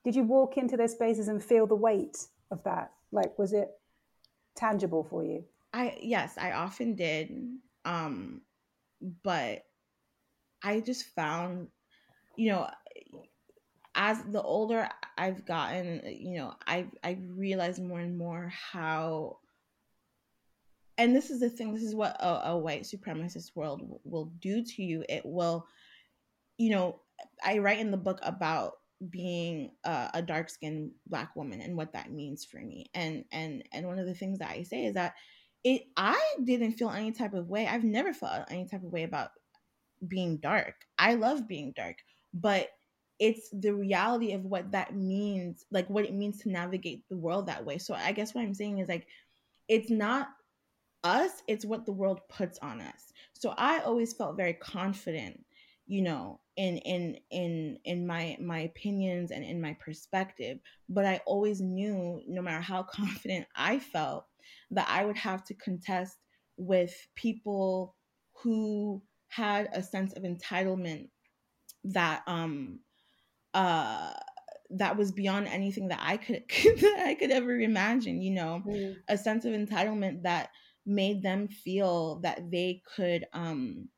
did 0.04 0.16
you 0.16 0.24
walk 0.24 0.58
into 0.58 0.76
those 0.76 0.92
spaces 0.92 1.28
and 1.28 1.44
feel 1.44 1.66
the 1.66 1.76
weight 1.76 2.18
of 2.52 2.64
that? 2.64 2.92
Like, 3.12 3.38
was 3.40 3.54
it 3.54 3.70
tangible 4.56 5.04
for 5.10 5.24
you? 5.24 5.46
I 5.74 5.98
yes, 6.02 6.38
I 6.38 6.52
often 6.52 6.96
did, 6.96 7.32
um, 7.86 8.42
but 9.24 9.64
I 10.64 10.82
just 10.82 11.06
found 11.16 11.70
you 12.38 12.52
know, 12.52 12.70
as 13.96 14.22
the 14.32 14.42
older 14.42 14.88
I've 15.18 15.44
gotten, 15.46 16.02
you 16.06 16.38
know, 16.38 16.54
I've 16.66 16.92
I've 17.04 17.24
realized 17.36 17.84
more 17.84 18.00
and 18.00 18.18
more 18.18 18.54
how 18.72 19.40
and 21.00 21.16
this 21.16 21.30
is 21.30 21.40
the 21.40 21.50
thing, 21.50 21.74
this 21.74 21.84
is 21.84 21.96
what 21.96 22.16
a, 22.20 22.50
a 22.50 22.58
white 22.58 22.84
supremacist 22.84 23.56
world 23.56 23.82
will 24.04 24.32
do 24.40 24.64
to 24.64 24.84
you. 24.84 25.04
It 25.08 25.24
will, 25.26 25.68
you 26.58 26.72
know, 26.72 27.02
I 27.44 27.60
write 27.60 27.80
in 27.80 27.92
the 27.92 27.98
book 27.98 28.20
about 28.24 28.74
being 29.12 29.72
a, 29.84 30.10
a 30.16 30.22
dark 30.24 30.50
skinned 30.50 30.92
black 31.06 31.36
woman 31.36 31.62
and 31.62 31.76
what 31.76 31.94
that 31.94 32.12
means 32.12 32.46
for 32.46 32.58
me. 32.58 32.90
And 32.94 33.26
and 33.32 33.64
and 33.74 33.88
one 33.88 34.00
of 34.00 34.06
the 34.06 34.16
things 34.16 34.40
that 34.40 34.52
I 34.52 34.64
say 34.64 34.86
is 34.86 34.94
that 34.94 35.14
it 35.64 35.84
I 35.98 36.22
didn't 36.44 36.74
feel 36.74 36.90
any 36.92 37.12
type 37.12 37.34
of 37.34 37.50
way. 37.50 37.68
I've 37.68 37.84
never 37.84 38.14
felt 38.14 38.46
any 38.50 38.68
type 38.68 38.84
of 38.84 38.92
way 38.92 39.04
about 39.04 39.32
being 40.08 40.38
dark. 40.38 40.76
I 41.00 41.16
love 41.16 41.48
being 41.48 41.74
dark 41.76 41.98
but 42.34 42.70
it's 43.20 43.50
the 43.52 43.74
reality 43.74 44.34
of 44.34 44.44
what 44.44 44.72
that 44.72 44.96
means 44.96 45.66
like 45.72 45.90
what 45.90 46.06
it 46.06 46.14
means 46.14 46.40
to 46.40 46.50
navigate 46.50 47.04
the 47.10 47.18
world 47.18 47.48
that 47.48 47.66
way. 47.66 47.78
So 47.78 47.94
i 47.94 48.12
guess 48.12 48.34
what 48.34 48.42
i'm 48.44 48.54
saying 48.54 48.80
is 48.80 48.88
like 48.88 49.08
it's 49.68 49.90
not 49.90 50.30
us 51.04 51.32
it's 51.48 51.66
what 51.66 51.86
the 51.86 51.92
world 51.92 52.22
puts 52.30 52.60
on 52.60 52.82
us. 52.82 53.12
So 53.34 53.54
i 53.58 53.80
always 53.80 54.14
felt 54.14 54.38
very 54.38 54.54
confident 54.54 55.44
you 55.88 56.02
know 56.02 56.42
in 56.58 56.78
in 56.80 57.18
in 57.32 57.80
in 57.86 58.06
my 58.06 58.38
my 58.40 58.60
opinions 58.60 59.32
and 59.32 59.44
in 59.44 59.62
my 59.62 59.76
perspective. 59.80 60.60
But 60.90 61.06
i 61.06 61.22
always 61.26 61.62
knew 61.62 62.22
no 62.28 62.42
matter 62.42 62.62
how 62.62 62.84
confident 62.92 63.48
i 63.56 63.80
felt 63.80 64.26
that 64.72 64.88
i 64.90 65.06
would 65.06 65.18
have 65.18 65.44
to 65.46 65.54
contest 65.56 66.18
with 66.58 66.94
people 67.16 67.96
who 68.34 69.02
had 69.30 69.70
a 69.74 69.84
sense 69.84 70.14
of 70.14 70.24
entitlement 70.24 71.10
that 71.86 72.24
um 72.28 72.80
uh 73.54 74.12
that 74.70 74.98
was 74.98 75.12
beyond 75.12 75.48
anything 75.48 75.88
that 75.88 76.00
I 76.02 76.18
could 76.18 76.44
that 76.82 77.04
I 77.06 77.16
could 77.16 77.32
ever 77.32 77.60
imagine, 77.60 78.22
you 78.22 78.32
know, 78.32 78.62
mm. 78.66 78.96
a 79.08 79.18
sense 79.18 79.46
of 79.46 79.54
entitlement 79.54 80.24
that 80.24 80.50
made 80.86 81.22
them 81.22 81.48
feel 81.48 82.20
that 82.22 82.50
they 82.52 82.82
could 82.96 83.26
um 83.34 83.90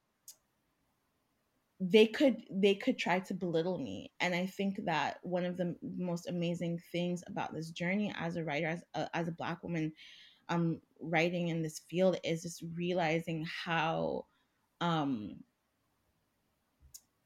they 1.80 2.08
could 2.08 2.38
they 2.52 2.76
could 2.76 2.98
try 2.98 3.20
to 3.20 3.34
belittle 3.34 3.78
me 3.78 4.12
and 4.20 4.36
i 4.36 4.46
think 4.46 4.84
that 4.84 5.18
one 5.22 5.46
of 5.46 5.56
the 5.56 5.74
most 5.98 6.28
amazing 6.28 6.78
things 6.92 7.24
about 7.28 7.54
this 7.54 7.70
journey 7.70 8.14
as 8.20 8.36
a 8.36 8.44
writer 8.44 8.68
as 8.68 8.84
a, 8.96 9.08
as 9.16 9.30
a 9.30 9.34
black 9.34 9.64
woman 9.64 9.94
um 10.50 10.82
writing 11.00 11.48
in 11.48 11.62
this 11.62 11.80
field 11.90 12.18
is 12.24 12.42
just 12.42 12.64
realizing 12.76 13.46
how 13.64 14.26
um 14.82 15.38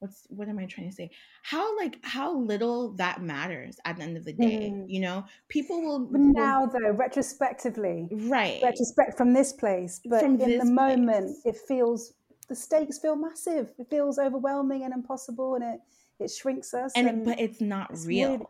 what's 0.03 0.27
what 0.27 0.49
am 0.49 0.59
I 0.59 0.65
trying 0.65 0.89
to 0.89 0.95
say? 0.95 1.09
How 1.43 1.77
like 1.77 1.97
how 2.03 2.35
little 2.35 2.91
that 2.95 3.23
matters 3.23 3.79
at 3.85 3.95
the 3.95 4.03
end 4.03 4.17
of 4.17 4.25
the 4.25 4.33
day. 4.33 4.69
Mm. 4.73 4.89
You 4.89 4.99
know, 4.99 5.25
people 5.47 5.81
will. 5.81 5.99
But 5.99 6.19
now 6.19 6.65
though, 6.65 6.91
retrospectively, 6.91 8.09
right? 8.11 8.59
Retrospect 8.61 9.17
from 9.17 9.33
this 9.33 9.53
place, 9.53 10.01
but 10.05 10.19
from 10.19 10.39
in 10.41 10.59
the 10.59 10.65
moment, 10.65 11.41
place. 11.41 11.55
it 11.55 11.57
feels 11.67 12.13
the 12.49 12.55
stakes 12.55 12.99
feel 12.99 13.15
massive. 13.15 13.71
It 13.79 13.89
feels 13.89 14.19
overwhelming 14.19 14.83
and 14.83 14.93
impossible, 14.93 15.55
and 15.55 15.63
it 15.63 15.79
it 16.19 16.31
shrinks 16.31 16.73
us. 16.73 16.91
And, 16.95 17.07
and 17.07 17.25
but 17.25 17.39
it's 17.39 17.61
not 17.61 17.91
it's 17.91 18.05
real. 18.05 18.31
Weird. 18.31 18.41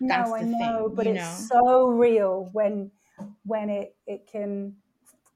no, 0.00 0.34
I 0.34 0.42
know, 0.42 0.88
thing, 0.88 0.96
but 0.96 1.06
it's 1.06 1.18
know? 1.20 1.62
so 1.62 1.86
real 1.88 2.50
when 2.52 2.90
when 3.44 3.70
it 3.70 3.94
it 4.08 4.28
can 4.30 4.74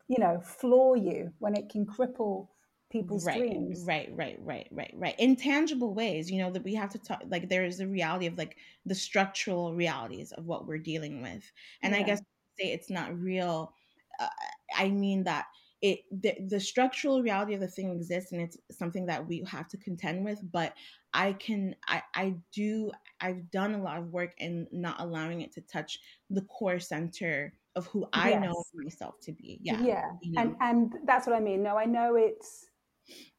you 0.09 0.19
know 0.19 0.41
floor 0.41 0.97
you 0.97 1.33
when 1.39 1.57
it 1.57 1.71
can 1.71 1.87
cripple 1.87 2.49
people's 2.91 3.25
right, 3.25 3.39
dreams. 3.39 3.85
Right, 3.87 4.11
right, 4.13 4.39
right, 4.41 4.69
right, 4.71 4.93
right. 4.97 5.15
In 5.19 5.37
tangible 5.37 5.95
ways, 5.95 6.31
you 6.31 6.39
know, 6.39 6.51
that 6.51 6.65
we 6.65 6.75
have 6.75 6.91
to 6.91 6.99
talk 6.99 7.23
like 7.29 7.49
there 7.49 7.65
is 7.65 7.81
a 7.81 7.87
reality 7.87 8.27
of 8.27 8.37
like 8.37 8.57
the 8.85 8.95
structural 8.95 9.75
realities 9.75 10.33
of 10.33 10.47
what 10.47 10.67
we're 10.67 10.79
dealing 10.79 11.23
with. 11.23 11.51
And 11.83 11.95
yeah. 11.95 12.01
I 12.01 12.03
guess 12.03 12.21
say 12.59 12.73
it's 12.73 12.91
not 12.91 13.19
real. 13.19 13.73
Uh, 14.19 14.29
I 14.77 14.89
mean 14.89 15.25
that 15.25 15.47
it 15.83 16.01
the, 16.11 16.35
the 16.49 16.61
structural 16.61 17.23
reality 17.23 17.55
of 17.55 17.61
the 17.61 17.69
thing 17.69 17.91
exists 17.91 18.33
and 18.33 18.41
it's 18.41 18.57
something 18.71 19.07
that 19.07 19.27
we 19.27 19.43
have 19.47 19.69
to 19.69 19.77
contend 19.79 20.25
with 20.25 20.41
but 20.53 20.75
i 21.15 21.33
can 21.35 21.75
i 21.89 22.03
i 22.15 22.35
do 22.53 22.91
i've 23.21 23.51
done 23.51 23.75
a 23.75 23.83
lot 23.83 23.99
of 23.99 24.13
work 24.13 24.35
in 24.39 24.67
not 24.73 25.01
allowing 25.01 25.41
it 25.41 25.53
to 25.53 25.61
touch 25.63 25.99
the 26.29 26.43
core 26.43 26.79
center 26.79 27.53
of 27.77 27.87
who 27.87 28.07
i 28.13 28.31
yes. 28.31 28.43
know 28.43 28.63
myself 28.75 29.15
to 29.21 29.33
be 29.33 29.59
yeah 29.63 29.81
yeah 29.81 30.11
you 30.23 30.33
know? 30.33 30.43
and 30.43 30.57
and 30.61 30.93
that's 31.07 31.27
what 31.27 31.35
i 31.35 31.41
mean 31.41 31.63
no 31.63 31.77
i 31.77 31.87
know 31.87 32.15
it's 32.15 32.67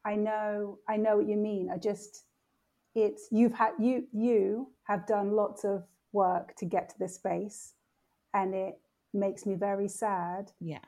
I 0.04 0.14
know, 0.16 0.78
I 0.88 0.96
know 0.96 1.16
what 1.16 1.28
you 1.28 1.36
mean. 1.36 1.70
I 1.72 1.78
just, 1.78 2.24
it's 2.94 3.28
you've 3.30 3.54
had 3.54 3.72
you 3.78 4.04
you 4.12 4.68
have 4.84 5.06
done 5.06 5.32
lots 5.32 5.64
of 5.64 5.84
work 6.12 6.54
to 6.56 6.66
get 6.66 6.90
to 6.90 6.98
this 6.98 7.14
space, 7.14 7.74
and 8.34 8.54
it 8.54 8.78
makes 9.14 9.46
me 9.46 9.54
very 9.54 9.88
sad. 9.88 10.52
Yeah, 10.60 10.78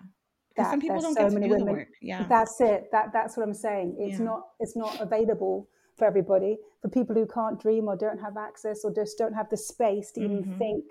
because 0.55 0.71
some 0.71 0.81
people 0.81 1.01
don't 1.01 1.15
so 1.15 1.23
get 1.23 1.31
to 1.31 1.41
do 1.41 1.49
women. 1.49 1.67
the 1.67 1.73
work. 1.73 1.89
Yeah, 2.03 2.27
that's 2.29 2.61
it. 2.61 2.89
That 2.93 3.13
that's 3.13 3.37
what 3.37 3.47
I'm 3.47 3.55
saying. 3.55 3.97
It's 3.99 4.19
yeah. 4.19 4.25
not 4.25 4.43
it's 4.61 4.77
not 4.77 5.01
available 5.01 5.69
for 5.97 6.07
everybody. 6.07 6.59
For 6.83 6.89
people 6.89 7.15
who 7.15 7.27
can't 7.27 7.61
dream 7.61 7.89
or 7.89 7.97
don't 7.97 8.21
have 8.21 8.37
access 8.37 8.81
or 8.85 8.93
just 8.93 9.17
don't 9.17 9.35
have 9.35 9.49
the 9.49 9.57
space 9.57 10.13
to 10.13 10.21
even 10.23 10.43
mm-hmm. 10.43 10.59
think 10.59 10.85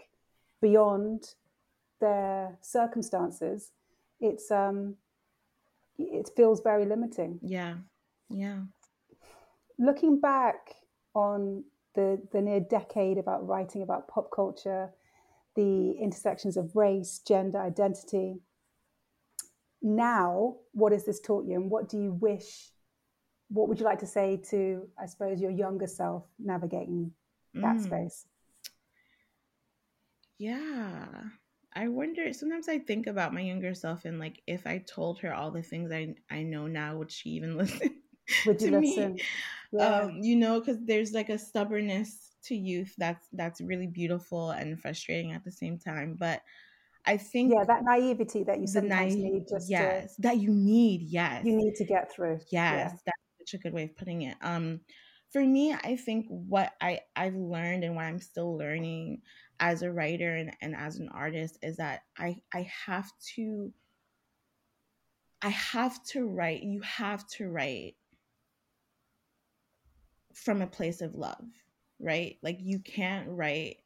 beyond 0.61 1.35
their 2.01 2.57
circumstances, 2.61 3.71
it's 4.19 4.49
um 4.49 4.95
it 5.97 6.29
feels 6.35 6.61
very 6.61 6.85
limiting. 6.85 7.39
Yeah. 7.41 7.75
Yeah. 8.29 8.61
Looking 9.79 10.19
back 10.19 10.75
on 11.15 11.63
the, 11.95 12.21
the 12.31 12.41
near 12.41 12.59
decade 12.59 13.17
about 13.17 13.47
writing 13.47 13.81
about 13.83 14.07
pop 14.07 14.29
culture, 14.33 14.89
the 15.55 15.91
intersections 15.91 16.57
of 16.57 16.75
race, 16.75 17.21
gender, 17.25 17.59
identity, 17.59 18.41
now, 19.83 20.55
what 20.71 20.93
has 20.93 21.05
this 21.05 21.19
taught 21.19 21.45
you? 21.45 21.55
And 21.55 21.69
what 21.69 21.89
do 21.89 21.97
you 21.97 22.13
wish, 22.13 22.71
what 23.49 23.67
would 23.67 23.79
you 23.79 23.85
like 23.85 23.99
to 23.99 24.07
say 24.07 24.41
to, 24.49 24.87
I 24.97 25.05
suppose, 25.07 25.41
your 25.41 25.51
younger 25.51 25.87
self 25.87 26.23
navigating 26.39 27.11
that 27.53 27.75
mm. 27.75 27.83
space? 27.83 28.25
Yeah. 30.39 31.05
I 31.75 31.87
wonder 31.87 32.31
sometimes 32.33 32.67
I 32.69 32.79
think 32.79 33.07
about 33.07 33.33
my 33.33 33.41
younger 33.41 33.73
self 33.73 34.05
and 34.05 34.19
like 34.19 34.41
if 34.47 34.67
I 34.67 34.79
told 34.79 35.19
her 35.19 35.33
all 35.33 35.51
the 35.51 35.63
things 35.63 35.91
I 35.91 36.15
I 36.29 36.43
know 36.43 36.67
now 36.67 36.97
would 36.97 37.11
she 37.11 37.31
even 37.31 37.57
listen 37.57 38.03
would 38.43 38.61
you 38.61 38.71
listen? 38.71 39.11
Me? 39.11 39.25
Yeah. 39.71 40.01
Um, 40.01 40.19
you 40.21 40.35
know 40.35 40.61
cuz 40.61 40.77
there's 40.85 41.13
like 41.13 41.29
a 41.29 41.37
stubbornness 41.39 42.35
to 42.43 42.55
youth 42.55 42.95
that's 42.97 43.29
that's 43.33 43.61
really 43.61 43.87
beautiful 43.87 44.51
and 44.51 44.79
frustrating 44.81 45.33
at 45.33 45.43
the 45.45 45.51
same 45.51 45.79
time 45.79 46.15
but 46.15 46.43
I 47.05 47.17
think 47.17 47.55
yeah, 47.55 47.63
that 47.67 47.83
naivety 47.83 48.43
that 48.43 48.59
you 48.59 48.67
sometimes 48.67 49.17
naive, 49.17 49.17
need 49.17 49.47
just 49.49 49.73
yes, 49.77 50.15
that 50.17 50.37
you 50.37 50.51
need, 50.53 51.01
yes, 51.03 51.47
you 51.47 51.55
need 51.55 51.75
to 51.75 51.85
get 51.85 52.11
through. 52.11 52.39
yes, 52.49 52.93
Yeah. 52.93 52.97
that's 53.05 53.17
such 53.39 53.59
a 53.59 53.63
good 53.63 53.73
way 53.73 53.83
of 53.83 53.95
putting 53.95 54.23
it. 54.23 54.37
Um, 54.41 54.81
for 55.31 55.41
me, 55.43 55.73
I 55.73 55.95
think 55.95 56.27
what 56.27 56.73
I 56.81 57.01
I've 57.15 57.35
learned 57.35 57.83
and 57.83 57.95
what 57.95 58.05
I'm 58.05 58.19
still 58.19 58.55
learning 58.57 59.23
as 59.63 59.81
a 59.81 59.89
writer 59.89 60.35
and, 60.35 60.51
and 60.61 60.75
as 60.75 60.97
an 60.97 61.07
artist 61.07 61.57
is 61.63 61.77
that 61.77 62.01
I 62.17 62.35
I 62.53 62.69
have 62.85 63.09
to 63.35 63.71
I 65.41 65.49
have 65.49 66.03
to 66.07 66.27
write. 66.27 66.63
You 66.63 66.81
have 66.81 67.25
to 67.37 67.47
write 67.47 67.95
from 70.33 70.61
a 70.61 70.67
place 70.67 70.99
of 70.99 71.15
love, 71.15 71.45
right? 71.99 72.37
Like 72.43 72.57
you 72.59 72.79
can't 72.79 73.29
write 73.29 73.77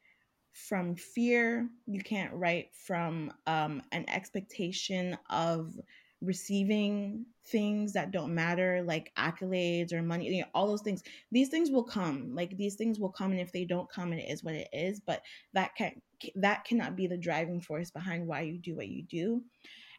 from 0.52 0.96
fear. 0.96 1.68
You 1.86 2.00
can't 2.00 2.34
write 2.34 2.70
from 2.74 3.32
um, 3.46 3.80
an 3.92 4.04
expectation 4.08 5.16
of 5.30 5.74
receiving 6.20 7.24
things 7.46 7.92
that 7.92 8.10
don't 8.10 8.34
matter, 8.34 8.82
like 8.82 9.12
accolades 9.16 9.92
or 9.92 10.02
money, 10.02 10.28
you 10.28 10.40
know, 10.40 10.48
all 10.54 10.66
those 10.66 10.82
things. 10.82 11.02
These 11.30 11.48
things 11.48 11.70
will 11.70 11.84
come. 11.84 12.34
Like 12.34 12.56
these 12.56 12.74
things 12.74 12.98
will 12.98 13.10
come, 13.10 13.30
and 13.30 13.40
if 13.40 13.52
they 13.52 13.64
don't 13.64 13.90
come, 13.90 14.12
it 14.12 14.28
is 14.28 14.42
what 14.42 14.54
it 14.54 14.68
is. 14.72 15.00
But 15.00 15.22
that 15.54 15.74
can 15.76 15.92
that 16.36 16.64
cannot 16.64 16.96
be 16.96 17.06
the 17.06 17.16
driving 17.16 17.60
force 17.60 17.90
behind 17.90 18.26
why 18.26 18.42
you 18.42 18.58
do 18.58 18.76
what 18.76 18.88
you 18.88 19.02
do. 19.04 19.42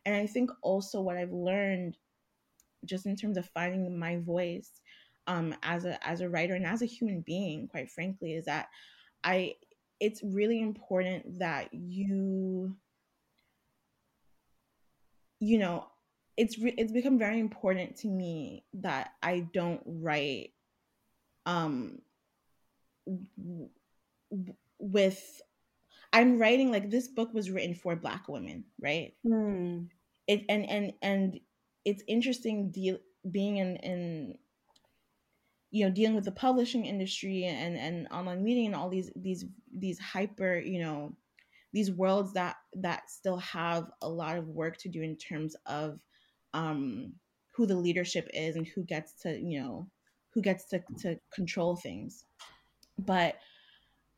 And 0.05 0.15
I 0.15 0.27
think 0.27 0.51
also 0.61 1.01
what 1.01 1.17
I've 1.17 1.31
learned, 1.31 1.97
just 2.85 3.05
in 3.05 3.15
terms 3.15 3.37
of 3.37 3.49
finding 3.49 3.97
my 3.97 4.17
voice 4.17 4.81
um, 5.27 5.55
as 5.63 5.85
a 5.85 6.05
as 6.07 6.21
a 6.21 6.29
writer 6.29 6.55
and 6.55 6.65
as 6.65 6.81
a 6.81 6.87
human 6.87 7.21
being, 7.21 7.67
quite 7.67 7.89
frankly, 7.89 8.33
is 8.33 8.45
that 8.45 8.67
I 9.23 9.55
it's 9.99 10.21
really 10.23 10.61
important 10.61 11.39
that 11.39 11.73
you 11.73 12.75
you 15.39 15.57
know 15.57 15.87
it's 16.39 16.57
re- 16.57 16.73
it's 16.77 16.93
become 16.93 17.19
very 17.19 17.37
important 17.37 17.97
to 17.97 18.07
me 18.07 18.63
that 18.75 19.11
I 19.21 19.41
don't 19.53 19.81
write 19.85 20.53
um 21.45 21.99
w- 23.05 23.69
w- 24.31 24.53
with 24.79 25.41
I'm 26.13 26.39
writing 26.39 26.71
like 26.71 26.89
this 26.89 27.09
book 27.09 27.33
was 27.33 27.51
written 27.51 27.75
for 27.75 27.95
black 27.97 28.29
women, 28.29 28.63
right? 28.81 29.15
Hmm. 29.27 29.83
It 30.27 30.45
and 30.47 30.67
and 30.69 30.93
and 31.01 31.39
it's 31.83 32.03
interesting 32.07 32.71
deal 32.71 32.99
being 33.29 33.57
in 33.57 33.75
in 33.75 34.37
you 35.71 35.85
know 35.85 35.91
dealing 35.91 36.15
with 36.15 36.25
the 36.25 36.31
publishing 36.31 36.85
industry 36.85 37.43
and 37.43 37.77
and 37.77 38.07
online 38.11 38.43
media 38.45 38.65
and 38.65 38.75
all 38.75 38.89
these 38.89 39.11
these 39.17 39.43
these 39.77 39.99
hyper 39.99 40.57
you 40.57 40.79
know 40.79 41.13
these 41.73 41.91
worlds 41.91 42.31
that 42.33 42.55
that 42.75 43.09
still 43.09 43.37
have 43.37 43.91
a 44.01 44.09
lot 44.09 44.37
of 44.37 44.47
work 44.47 44.77
to 44.77 44.89
do 44.89 45.01
in 45.01 45.17
terms 45.17 45.53
of 45.65 45.99
um 46.53 47.13
who 47.55 47.65
the 47.65 47.75
leadership 47.75 48.29
is 48.33 48.55
and 48.55 48.67
who 48.67 48.83
gets 48.83 49.13
to 49.21 49.37
you 49.39 49.59
know 49.61 49.87
who 50.33 50.41
gets 50.41 50.65
to 50.65 50.81
to 50.99 51.17
control 51.33 51.75
things. 51.75 52.25
But 52.97 53.35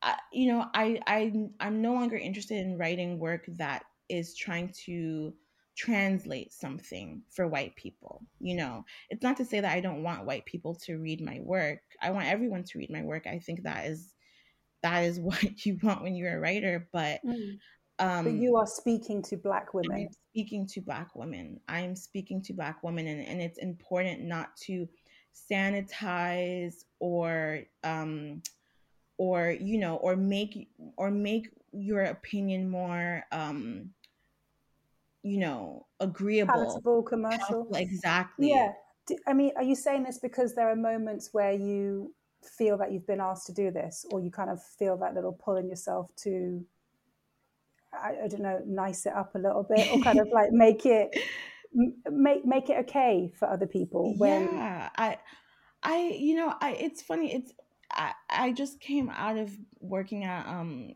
I, 0.01 0.17
you 0.31 0.47
know 0.51 0.65
I 0.73 0.99
I 1.07 1.33
I'm 1.59 1.81
no 1.81 1.93
longer 1.93 2.17
interested 2.17 2.57
in 2.57 2.77
writing 2.77 3.19
work 3.19 3.45
that 3.57 3.83
is 4.09 4.35
trying 4.35 4.73
to 4.85 5.33
translate 5.77 6.51
something 6.51 7.21
for 7.29 7.47
white 7.47 7.75
people 7.75 8.25
you 8.39 8.55
know? 8.55 8.83
It's 9.09 9.23
not 9.23 9.37
to 9.37 9.45
say 9.45 9.59
that 9.61 9.71
i 9.71 9.79
don't 9.79 10.03
want 10.03 10.25
white 10.25 10.45
people 10.45 10.75
to 10.85 10.97
read 10.97 11.21
my 11.21 11.39
work. 11.41 11.79
I 12.01 12.11
want 12.11 12.27
everyone 12.27 12.63
to 12.65 12.77
read 12.79 12.91
my 12.91 13.03
work. 13.03 13.25
I 13.27 13.39
think 13.39 13.63
that 13.63 13.85
is 13.85 14.13
that 14.83 15.01
is 15.01 15.19
what 15.27 15.65
you 15.65 15.79
want 15.81 16.01
when 16.03 16.15
you're 16.15 16.35
a 16.35 16.39
writer 16.39 16.87
but 16.91 17.21
Mm. 17.25 17.57
Um 18.01 18.25
But 18.25 18.33
you 18.33 18.55
are 18.57 18.67
speaking 18.67 19.21
to 19.23 19.37
black 19.37 19.67
I'm 19.73 19.81
women. 19.89 20.09
speaking 20.29 20.67
to 20.67 20.81
black 20.81 21.15
women. 21.15 21.59
I'm 21.69 21.95
speaking 21.95 22.41
to 22.43 22.53
black 22.53 22.83
women 22.83 23.07
and, 23.07 23.25
and 23.25 23.41
it's 23.41 23.59
important 23.59 24.21
not 24.21 24.55
to 24.67 24.87
sanitize 25.49 26.83
or 26.99 27.61
um 27.83 28.41
or 29.17 29.51
you 29.51 29.77
know 29.77 29.95
or 29.97 30.15
make 30.15 30.67
or 30.97 31.09
make 31.11 31.49
your 31.71 32.03
opinion 32.03 32.69
more 32.69 33.23
um 33.31 33.89
you 35.23 35.39
know 35.39 35.85
agreeable 35.99 36.53
Palatable 36.53 37.03
commercial. 37.03 37.67
Exactly 37.75 38.49
Yeah. 38.49 38.73
I 39.27 39.33
mean, 39.33 39.51
are 39.57 39.63
you 39.63 39.75
saying 39.75 40.03
this 40.03 40.19
because 40.19 40.53
there 40.55 40.69
are 40.69 40.75
moments 40.75 41.29
where 41.33 41.51
you 41.51 42.13
feel 42.57 42.77
that 42.77 42.91
you've 42.91 43.07
been 43.07 43.19
asked 43.19 43.45
to 43.47 43.53
do 43.53 43.71
this, 43.71 44.05
or 44.11 44.21
you 44.21 44.31
kind 44.31 44.49
of 44.49 44.61
feel 44.63 44.95
that 44.97 45.13
little 45.13 45.33
pull 45.33 45.57
in 45.57 45.67
yourself 45.69 46.07
to, 46.23 46.63
I, 47.93 48.25
I 48.25 48.27
don't 48.27 48.41
know, 48.41 48.61
nice 48.65 49.05
it 49.05 49.13
up 49.13 49.35
a 49.35 49.39
little 49.39 49.63
bit, 49.63 49.87
or 49.91 49.99
kind 50.01 50.19
of 50.19 50.27
like 50.33 50.51
make 50.51 50.85
it 50.85 51.15
make 52.09 52.45
make 52.45 52.69
it 52.69 52.77
okay 52.79 53.31
for 53.37 53.49
other 53.49 53.65
people 53.65 54.13
when 54.17 54.43
yeah 54.43 54.89
i 54.97 55.17
i 55.83 56.15
you 56.19 56.35
know 56.35 56.53
i 56.59 56.71
it's 56.71 57.01
funny 57.01 57.33
it's 57.33 57.53
i 57.91 58.11
i 58.29 58.51
just 58.51 58.79
came 58.81 59.09
out 59.09 59.37
of 59.37 59.49
working 59.79 60.25
at 60.25 60.45
um 60.47 60.89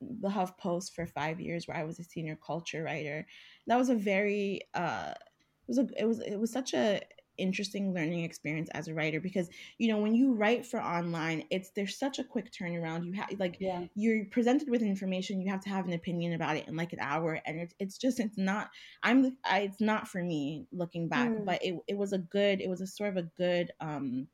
the 0.00 0.28
HuffPost 0.28 0.92
for 0.94 1.06
five 1.06 1.40
years 1.40 1.66
where 1.66 1.76
i 1.76 1.84
was 1.84 1.98
a 1.98 2.04
senior 2.04 2.36
culture 2.36 2.82
writer. 2.82 3.26
That 3.66 3.76
was 3.76 3.88
a 3.88 3.94
very 3.94 4.62
uh 4.74 5.14
it 5.16 5.68
was 5.68 5.78
a 5.78 5.88
it 5.96 6.04
was 6.04 6.20
it 6.20 6.36
was 6.36 6.52
such 6.52 6.74
a 6.74 7.00
interesting 7.40 7.94
learning 7.94 8.24
experience 8.24 8.68
as 8.74 8.88
a 8.88 8.94
writer 8.94 9.20
because 9.20 9.48
you 9.78 9.88
know 9.88 9.98
when 9.98 10.14
you 10.14 10.34
write 10.34 10.66
for 10.66 10.80
online 10.82 11.44
it's 11.50 11.70
there's 11.70 11.98
such 11.98 12.18
a 12.18 12.24
quick 12.24 12.52
turnaround 12.52 13.04
you 13.04 13.12
have 13.12 13.28
like 13.38 13.56
yeah 13.60 13.82
you're 13.94 14.24
presented 14.26 14.68
with 14.68 14.82
information 14.82 15.40
you 15.40 15.50
have 15.50 15.60
to 15.62 15.68
have 15.70 15.86
an 15.86 15.92
opinion 15.92 16.34
about 16.34 16.56
it 16.56 16.68
in 16.68 16.76
like 16.76 16.92
an 16.92 17.00
hour 17.00 17.40
and 17.46 17.60
it's, 17.60 17.74
it's 17.78 17.98
just 17.98 18.20
it's 18.20 18.38
not 18.38 18.70
i'm 19.02 19.36
I, 19.44 19.60
it's 19.60 19.80
not 19.80 20.08
for 20.08 20.22
me 20.22 20.66
looking 20.72 21.08
back 21.08 21.30
Mm. 21.30 21.44
but 21.44 21.64
it, 21.64 21.74
it 21.88 21.96
was 21.96 22.12
a 22.12 22.18
good 22.18 22.60
it 22.60 22.68
was 22.68 22.80
a 22.80 22.86
sort 22.86 23.10
of 23.10 23.16
a 23.16 23.28
good 23.36 23.72
um 23.80 24.28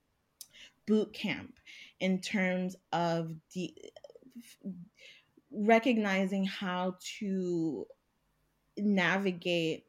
boot 0.87 1.13
camp 1.13 1.55
in 2.01 2.21
terms 2.21 2.77
of 2.93 3.35
the 3.55 3.75
recognizing 5.51 6.45
how 6.45 6.97
to 7.19 7.87
navigate 8.77 9.86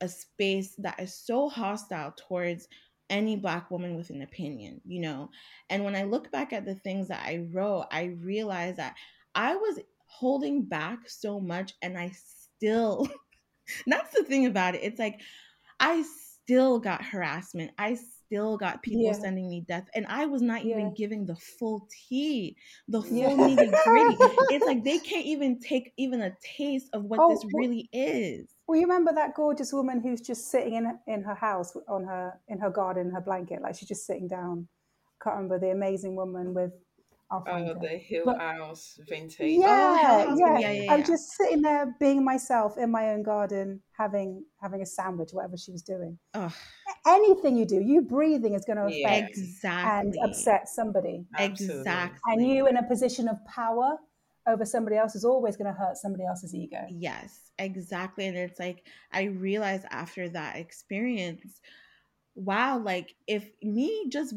a 0.00 0.08
space 0.08 0.74
that 0.78 0.98
is 1.00 1.14
so 1.14 1.48
hostile 1.48 2.12
towards 2.16 2.68
any 3.10 3.36
black 3.36 3.70
woman 3.70 3.96
with 3.96 4.10
an 4.10 4.22
opinion 4.22 4.80
you 4.84 5.00
know 5.00 5.30
and 5.70 5.84
when 5.84 5.94
i 5.96 6.02
look 6.02 6.30
back 6.32 6.52
at 6.52 6.64
the 6.64 6.74
things 6.74 7.08
that 7.08 7.24
i 7.24 7.46
wrote 7.52 7.86
i 7.92 8.04
realized 8.22 8.78
that 8.78 8.94
i 9.34 9.54
was 9.54 9.78
holding 10.06 10.62
back 10.64 11.08
so 11.08 11.40
much 11.40 11.74
and 11.82 11.96
i 11.98 12.10
still 12.10 13.06
that's 13.86 14.14
the 14.14 14.24
thing 14.24 14.46
about 14.46 14.74
it 14.74 14.82
it's 14.84 14.98
like 14.98 15.20
i 15.80 16.02
still 16.02 16.78
got 16.80 17.04
harassment 17.04 17.70
i 17.78 17.94
still 17.94 18.56
got 18.56 18.82
people 18.82 19.12
Yeah. 19.12 19.14
sending 19.14 19.48
me 19.50 19.64
death 19.68 19.88
and 19.94 20.06
i 20.08 20.26
was 20.26 20.42
not 20.42 20.62
even 20.62 20.92
giving 20.92 21.26
the 21.26 21.36
full 21.36 21.88
tea 22.08 22.56
the 22.88 23.02
full 23.02 23.36
Yeah. 23.36 23.38
nitty 23.38 23.76
gritty 23.78 24.44
it's 24.48 24.66
like 24.66 24.84
they 24.84 24.98
can't 24.98 25.26
even 25.26 25.60
take 25.60 25.92
even 25.98 26.22
a 26.22 26.36
taste 26.42 26.88
of 26.94 27.04
what 27.04 27.22
Oh, 27.22 27.28
this 27.28 27.44
really 27.46 27.88
is 27.92 28.55
Well, 28.66 28.78
you 28.78 28.86
remember 28.86 29.12
that 29.14 29.34
gorgeous 29.34 29.72
woman 29.72 30.00
who's 30.00 30.20
just 30.20 30.50
sitting 30.50 30.74
in 30.74 30.98
in 31.06 31.22
her 31.22 31.34
house 31.34 31.76
on 31.88 32.04
her 32.04 32.38
in 32.48 32.58
her 32.58 32.70
garden, 32.70 33.06
in 33.08 33.12
her 33.12 33.20
blanket, 33.20 33.62
like 33.62 33.76
she's 33.76 33.88
just 33.88 34.06
sitting 34.06 34.26
down. 34.28 34.66
Can't 35.22 35.36
remember 35.36 35.58
the 35.58 35.70
amazing 35.70 36.16
woman 36.16 36.52
with. 36.54 36.72
Oh, 37.28 37.42
her. 37.44 37.74
the 37.80 37.88
Hill 37.88 38.22
But- 38.24 38.38
House 38.38 39.00
vintage. 39.08 39.58
Yeah, 39.58 39.66
oh, 39.66 39.96
Hell 40.00 40.28
House, 40.28 40.38
yeah. 40.38 40.58
yeah, 40.60 40.70
yeah, 40.70 40.92
I'm 40.94 41.04
just 41.04 41.32
sitting 41.32 41.60
there 41.60 41.92
being 41.98 42.24
myself 42.24 42.78
in 42.78 42.88
my 42.88 43.10
own 43.10 43.24
garden, 43.24 43.82
having 43.98 44.44
having 44.62 44.80
a 44.80 44.86
sandwich, 44.86 45.30
whatever 45.32 45.56
she 45.56 45.72
was 45.72 45.82
doing. 45.82 46.16
Ugh, 46.34 46.52
Anything 47.04 47.56
you 47.56 47.64
do, 47.66 47.80
you 47.80 48.02
breathing 48.02 48.54
is 48.54 48.64
going 48.64 48.78
to 48.78 48.88
Yeah. 48.96 49.08
affect 49.12 49.38
exactly 49.38 50.20
and 50.20 50.28
upset 50.30 50.68
somebody. 50.68 51.24
Absolutely. 51.36 51.80
exactly 51.80 52.20
And 52.32 52.46
you 52.46 52.68
in 52.68 52.76
a 52.76 52.82
position 52.84 53.26
of 53.28 53.44
power 53.46 53.96
over 54.46 54.64
somebody 54.64 54.96
else 54.96 55.14
is 55.14 55.24
always 55.24 55.56
going 55.56 55.72
to 55.72 55.78
hurt 55.78 55.96
somebody 55.96 56.24
else's 56.24 56.54
ego. 56.54 56.78
Yes, 56.90 57.50
exactly. 57.58 58.26
And 58.26 58.36
it's 58.36 58.58
like 58.60 58.86
I 59.12 59.24
realized 59.24 59.86
after 59.90 60.28
that 60.30 60.56
experience, 60.56 61.60
wow, 62.34 62.78
like 62.78 63.14
if 63.26 63.50
me 63.62 64.08
just 64.08 64.34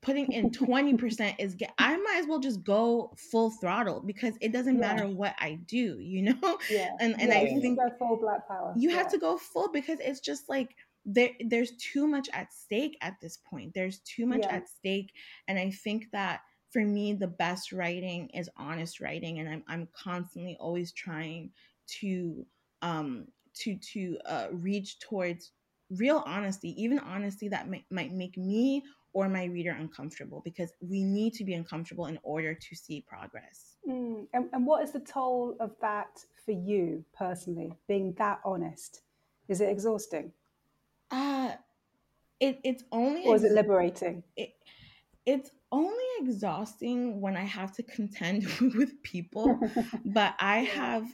putting 0.00 0.30
in 0.32 0.50
20% 0.52 1.34
is 1.38 1.54
get 1.54 1.72
I 1.78 1.96
might 1.96 2.18
as 2.20 2.26
well 2.26 2.40
just 2.40 2.62
go 2.64 3.12
full 3.30 3.50
throttle 3.50 4.00
because 4.04 4.34
it 4.40 4.52
doesn't 4.52 4.74
Yeah. 4.76 4.80
matter 4.94 5.08
what 5.08 5.34
I 5.38 5.58
do, 5.66 5.98
you 6.00 6.22
know? 6.22 6.58
Yeah, 6.70 6.90
And 7.00 7.14
and 7.20 7.30
yeah, 7.30 7.38
I 7.38 7.42
you 7.42 7.48
need 7.48 7.54
to 7.56 7.60
think 7.60 7.78
full 7.98 8.16
black 8.20 8.46
power. 8.48 8.74
you 8.76 8.90
yeah. 8.90 8.96
have 8.96 9.10
to 9.12 9.18
go 9.18 9.38
full 9.38 9.70
because 9.72 9.98
it's 10.00 10.20
just 10.20 10.48
like 10.48 10.74
there 11.04 11.30
there's 11.48 11.72
too 11.78 12.06
much 12.06 12.28
at 12.32 12.52
stake 12.52 12.96
at 13.00 13.14
this 13.20 13.36
point 13.38 13.74
there's 13.74 13.98
too 14.00 14.24
much 14.24 14.42
Yeah. 14.44 14.54
at 14.54 14.68
stake 14.68 15.10
and 15.48 15.58
i 15.58 15.68
think 15.68 16.06
that 16.12 16.42
for 16.72 16.80
me 16.80 17.12
the 17.12 17.26
best 17.26 17.72
writing 17.72 18.28
is 18.30 18.48
honest 18.56 19.00
writing 19.00 19.38
and 19.38 19.48
i'm, 19.48 19.62
I'm 19.68 19.88
constantly 19.92 20.56
always 20.58 20.92
trying 20.92 21.50
to 22.00 22.46
um 22.82 23.26
to 23.54 23.76
to 23.76 24.18
uh, 24.24 24.46
reach 24.50 24.98
towards 25.00 25.52
real 25.90 26.22
honesty 26.26 26.74
even 26.82 26.98
honesty 26.98 27.48
that 27.48 27.68
may, 27.68 27.84
might 27.90 28.12
make 28.12 28.36
me 28.38 28.82
or 29.12 29.28
my 29.28 29.44
reader 29.44 29.72
uncomfortable 29.78 30.40
because 30.44 30.72
we 30.80 31.02
need 31.02 31.34
to 31.34 31.44
be 31.44 31.54
uncomfortable 31.54 32.06
in 32.06 32.18
order 32.22 32.54
to 32.54 32.74
see 32.74 33.04
progress. 33.06 33.76
Mm. 33.88 34.26
And, 34.32 34.48
and 34.52 34.66
what 34.66 34.82
is 34.82 34.92
the 34.92 35.00
toll 35.00 35.56
of 35.60 35.72
that 35.80 36.24
for 36.44 36.52
you 36.52 37.04
personally, 37.12 37.72
being 37.88 38.14
that 38.14 38.40
honest? 38.44 39.02
Is 39.48 39.60
it 39.60 39.68
exhausting? 39.68 40.32
Uh, 41.10 41.52
it, 42.40 42.58
it's 42.64 42.84
only 42.90 43.26
or 43.26 43.36
is 43.36 43.44
it 43.44 43.52
liberating? 43.52 44.22
It, 44.36 44.54
it's 45.26 45.50
only 45.70 46.04
exhausting 46.20 47.20
when 47.20 47.36
I 47.36 47.44
have 47.44 47.72
to 47.76 47.82
contend 47.82 48.44
with 48.76 49.02
people, 49.02 49.62
but 50.04 50.34
I 50.38 50.58
have 50.76 51.06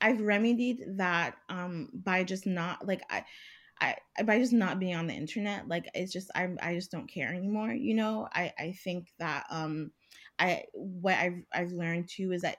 I've 0.00 0.20
remedied 0.20 0.82
that 0.98 1.36
um 1.48 1.90
by 1.94 2.24
just 2.24 2.46
not 2.46 2.86
like 2.86 3.02
I 3.10 3.24
I 3.80 4.22
by 4.24 4.38
just 4.38 4.52
not 4.52 4.78
being 4.78 4.96
on 4.96 5.06
the 5.06 5.14
internet 5.14 5.68
like 5.68 5.88
it's 5.94 6.12
just 6.12 6.30
I 6.34 6.48
I 6.60 6.74
just 6.74 6.90
don't 6.90 7.08
care 7.08 7.32
anymore 7.32 7.70
you 7.72 7.94
know? 7.94 8.28
I 8.32 8.52
I 8.58 8.72
think 8.72 9.12
that 9.18 9.46
um 9.50 9.92
I 10.38 10.64
what 10.74 11.14
I've 11.14 11.42
I've 11.52 11.72
learned 11.72 12.08
too 12.08 12.32
is 12.32 12.42
that 12.42 12.58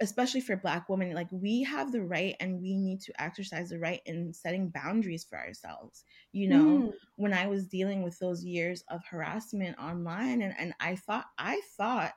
especially 0.00 0.40
for 0.40 0.56
black 0.56 0.88
women 0.88 1.14
like 1.14 1.28
we 1.30 1.62
have 1.62 1.92
the 1.92 2.02
right 2.02 2.34
and 2.40 2.60
we 2.60 2.74
need 2.74 3.00
to 3.00 3.12
exercise 3.22 3.70
the 3.70 3.78
right 3.78 4.00
in 4.06 4.32
setting 4.32 4.68
boundaries 4.70 5.24
for 5.24 5.38
ourselves 5.38 6.04
you 6.32 6.48
know 6.48 6.64
mm. 6.64 6.92
when 7.16 7.32
i 7.32 7.46
was 7.46 7.66
dealing 7.66 8.02
with 8.02 8.18
those 8.18 8.44
years 8.44 8.82
of 8.90 9.00
harassment 9.08 9.78
online 9.78 10.42
and, 10.42 10.54
and 10.58 10.72
i 10.80 10.96
thought 10.96 11.26
i 11.38 11.60
thought 11.76 12.12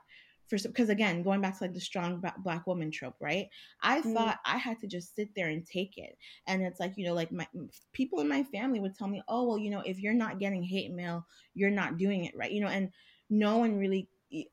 for 0.47 0.58
because 0.67 0.89
again 0.89 1.21
going 1.21 1.39
back 1.39 1.58
to 1.58 1.63
like 1.63 1.74
the 1.74 1.80
strong 1.80 2.21
black 2.39 2.65
woman 2.65 2.89
trope 2.89 3.15
right 3.21 3.47
i 3.84 4.02
mm. 4.02 4.13
thought 4.13 4.39
i 4.45 4.58
had 4.58 4.80
to 4.80 4.88
just 4.88 5.15
sit 5.15 5.30
there 5.36 5.50
and 5.50 5.65
take 5.65 5.97
it 5.97 6.17
and 6.47 6.63
it's 6.63 6.80
like 6.80 6.93
you 6.97 7.06
know 7.06 7.13
like 7.13 7.32
my 7.32 7.47
people 7.93 8.21
in 8.21 8.28
my 8.28 8.43
family 8.43 8.80
would 8.80 8.95
tell 8.95 9.08
me 9.08 9.21
oh 9.28 9.43
well 9.43 9.58
you 9.58 9.69
know 9.69 9.84
if 9.86 10.00
you're 10.00 10.13
not 10.13 10.39
getting 10.39 10.63
hate 10.63 10.91
mail 10.91 11.26
you're 11.54 11.69
not 11.69 11.97
doing 11.97 12.26
it 12.26 12.36
right 12.36 12.52
you 12.52 12.60
know 12.60 12.67
and 12.67 12.89
no 13.30 13.58
one 13.58 13.78
really 13.78 14.10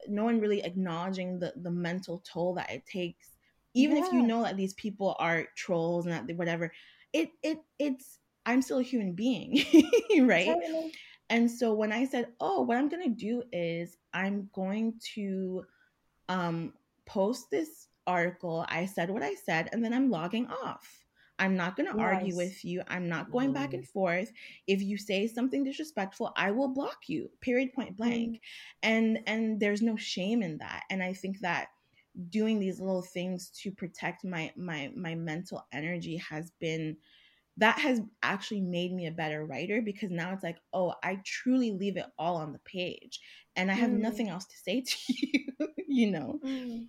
no 0.08 0.24
one 0.24 0.40
really 0.40 0.62
acknowledging 0.62 1.38
the 1.38 1.52
the 1.62 1.70
mental 1.70 2.22
toll 2.30 2.54
that 2.54 2.70
it 2.70 2.84
takes 2.86 3.36
even 3.74 3.96
yeah. 3.96 4.06
if 4.06 4.12
you 4.12 4.22
know 4.22 4.42
that 4.42 4.56
these 4.56 4.74
people 4.74 5.14
are 5.18 5.46
trolls 5.56 6.06
and 6.06 6.14
that 6.14 6.26
they, 6.26 6.34
whatever 6.34 6.72
it 7.12 7.30
it 7.42 7.58
it's 7.78 8.18
i'm 8.46 8.62
still 8.62 8.78
a 8.78 8.82
human 8.82 9.12
being 9.12 9.64
right 10.26 10.46
totally. 10.46 10.92
and 11.30 11.50
so 11.50 11.72
when 11.72 11.92
i 11.92 12.04
said 12.04 12.28
oh 12.40 12.62
what 12.62 12.76
i'm 12.76 12.88
going 12.88 13.02
to 13.02 13.20
do 13.20 13.42
is 13.52 13.96
i'm 14.12 14.48
going 14.52 14.94
to 15.14 15.64
um 16.28 16.72
post 17.06 17.50
this 17.50 17.88
article 18.06 18.64
i 18.68 18.84
said 18.84 19.10
what 19.10 19.22
i 19.22 19.34
said 19.34 19.68
and 19.72 19.84
then 19.84 19.92
i'm 19.92 20.10
logging 20.10 20.48
off 20.48 21.04
I'm 21.38 21.56
not 21.56 21.76
going 21.76 21.92
to 21.92 22.00
argue 22.00 22.36
with 22.36 22.64
you. 22.64 22.82
I'm 22.88 23.08
not 23.08 23.30
going 23.30 23.50
mm. 23.50 23.54
back 23.54 23.72
and 23.72 23.86
forth. 23.86 24.32
If 24.66 24.82
you 24.82 24.98
say 24.98 25.26
something 25.26 25.64
disrespectful, 25.64 26.32
I 26.36 26.50
will 26.50 26.68
block 26.68 27.08
you. 27.08 27.30
Period 27.40 27.72
point 27.72 27.96
blank. 27.96 28.36
Mm. 28.36 28.40
And 28.82 29.18
and 29.26 29.60
there's 29.60 29.82
no 29.82 29.96
shame 29.96 30.42
in 30.42 30.58
that. 30.58 30.82
And 30.90 31.02
I 31.02 31.12
think 31.12 31.40
that 31.40 31.68
doing 32.30 32.58
these 32.58 32.80
little 32.80 33.02
things 33.02 33.50
to 33.62 33.70
protect 33.70 34.24
my 34.24 34.52
my 34.56 34.90
my 34.96 35.14
mental 35.14 35.66
energy 35.72 36.16
has 36.16 36.50
been 36.58 36.96
that 37.58 37.78
has 37.80 38.00
actually 38.22 38.60
made 38.60 38.92
me 38.92 39.06
a 39.06 39.12
better 39.12 39.44
writer 39.44 39.82
because 39.82 40.10
now 40.10 40.32
it's 40.32 40.44
like, 40.44 40.58
oh, 40.72 40.94
I 41.02 41.20
truly 41.24 41.72
leave 41.72 41.96
it 41.96 42.06
all 42.16 42.36
on 42.36 42.52
the 42.52 42.60
page 42.60 43.20
and 43.56 43.70
I 43.70 43.74
have 43.74 43.90
mm. 43.90 43.98
nothing 43.98 44.28
else 44.28 44.44
to 44.46 44.56
say 44.56 44.80
to 44.86 44.96
you, 45.08 45.44
you 45.88 46.10
know. 46.10 46.40
Mm. 46.44 46.86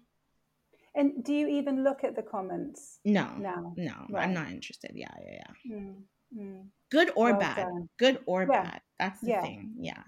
And 0.95 1.23
do 1.23 1.34
you 1.34 1.47
even 1.47 1.84
look 1.84 2.04
at 2.04 2.15
the 2.15 2.21
comments? 2.21 2.99
No, 3.06 3.28
no, 3.38 3.73
no. 3.78 3.93
Right. 4.10 4.23
I'm 4.23 4.34
not 4.34 4.49
interested. 4.49 4.91
Yeah, 4.95 5.13
yeah, 5.23 5.41
yeah. 5.65 5.75
Mm, 5.75 5.95
mm. 6.38 6.65
Good 6.91 7.12
or 7.15 7.32
well 7.32 7.39
bad. 7.39 7.56
Done. 7.58 7.89
Good 7.97 8.19
or 8.25 8.41
yeah. 8.41 8.63
bad. 8.63 8.82
That's 8.97 9.21
the 9.21 9.30
yeah. 9.30 9.41
thing. 9.41 9.73
Yeah. 9.80 10.02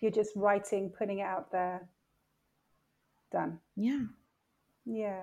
You're 0.00 0.10
just 0.12 0.30
writing, 0.36 0.92
putting 0.96 1.18
it 1.18 1.24
out 1.24 1.50
there. 1.50 1.88
Done. 3.32 3.58
Yeah. 3.76 4.04
Yeah. 4.84 5.22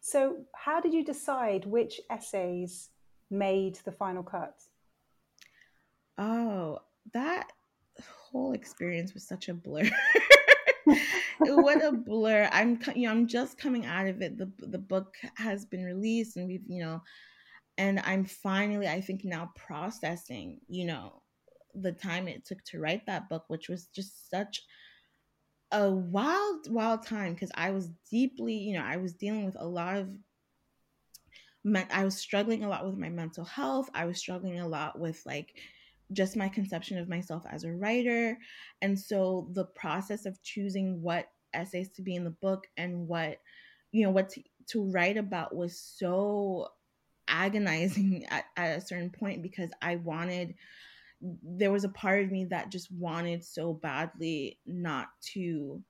So, 0.00 0.36
how 0.54 0.80
did 0.80 0.94
you 0.94 1.04
decide 1.04 1.66
which 1.66 2.00
essays 2.10 2.90
made 3.30 3.78
the 3.84 3.92
final 3.92 4.22
cut? 4.22 4.54
Oh, 6.16 6.80
that 7.12 7.52
whole 8.30 8.52
experience 8.52 9.14
was 9.14 9.26
such 9.26 9.48
a 9.48 9.54
blur. 9.54 9.84
what 11.38 11.84
a 11.84 11.92
blur. 11.92 12.48
I'm 12.52 12.78
you 12.94 13.06
know 13.06 13.12
I'm 13.12 13.26
just 13.26 13.58
coming 13.58 13.86
out 13.86 14.06
of 14.06 14.22
it. 14.22 14.38
The 14.38 14.50
the 14.58 14.78
book 14.78 15.14
has 15.36 15.64
been 15.64 15.84
released 15.84 16.36
and 16.36 16.46
we've 16.46 16.64
you 16.66 16.82
know 16.82 17.02
and 17.76 18.00
I'm 18.04 18.24
finally 18.24 18.88
I 18.88 19.00
think 19.00 19.24
now 19.24 19.52
processing, 19.56 20.60
you 20.68 20.84
know, 20.84 21.22
the 21.74 21.92
time 21.92 22.28
it 22.28 22.44
took 22.44 22.62
to 22.64 22.80
write 22.80 23.06
that 23.06 23.28
book 23.28 23.44
which 23.48 23.68
was 23.68 23.86
just 23.86 24.30
such 24.30 24.62
a 25.70 25.90
wild 25.90 26.70
wild 26.70 27.04
time 27.06 27.34
because 27.34 27.52
I 27.54 27.70
was 27.70 27.90
deeply, 28.10 28.54
you 28.54 28.74
know, 28.74 28.84
I 28.84 28.96
was 28.96 29.14
dealing 29.14 29.44
with 29.44 29.56
a 29.58 29.66
lot 29.66 29.96
of 29.96 30.08
I 31.90 32.04
was 32.04 32.16
struggling 32.16 32.64
a 32.64 32.68
lot 32.68 32.86
with 32.86 32.96
my 32.96 33.10
mental 33.10 33.44
health. 33.44 33.90
I 33.92 34.06
was 34.06 34.18
struggling 34.18 34.60
a 34.60 34.68
lot 34.68 34.98
with 34.98 35.20
like 35.26 35.54
just 36.12 36.36
my 36.36 36.48
conception 36.48 36.98
of 36.98 37.08
myself 37.08 37.44
as 37.50 37.64
a 37.64 37.72
writer. 37.72 38.38
And 38.82 38.98
so 38.98 39.48
the 39.52 39.64
process 39.64 40.26
of 40.26 40.42
choosing 40.42 41.02
what 41.02 41.28
essays 41.54 41.90
to 41.90 42.02
be 42.02 42.14
in 42.14 42.24
the 42.24 42.30
book 42.30 42.66
and 42.76 43.06
what, 43.06 43.38
you 43.92 44.04
know, 44.04 44.10
what 44.10 44.30
to, 44.30 44.42
to 44.68 44.90
write 44.90 45.16
about 45.16 45.54
was 45.54 45.78
so 45.78 46.68
agonizing 47.26 48.26
at, 48.30 48.44
at 48.56 48.78
a 48.78 48.80
certain 48.80 49.10
point 49.10 49.42
because 49.42 49.70
I 49.82 49.96
wanted, 49.96 50.54
there 51.20 51.72
was 51.72 51.84
a 51.84 51.90
part 51.90 52.22
of 52.22 52.30
me 52.30 52.46
that 52.46 52.70
just 52.70 52.90
wanted 52.92 53.44
so 53.44 53.74
badly 53.74 54.58
not 54.66 55.08
to, 55.32 55.82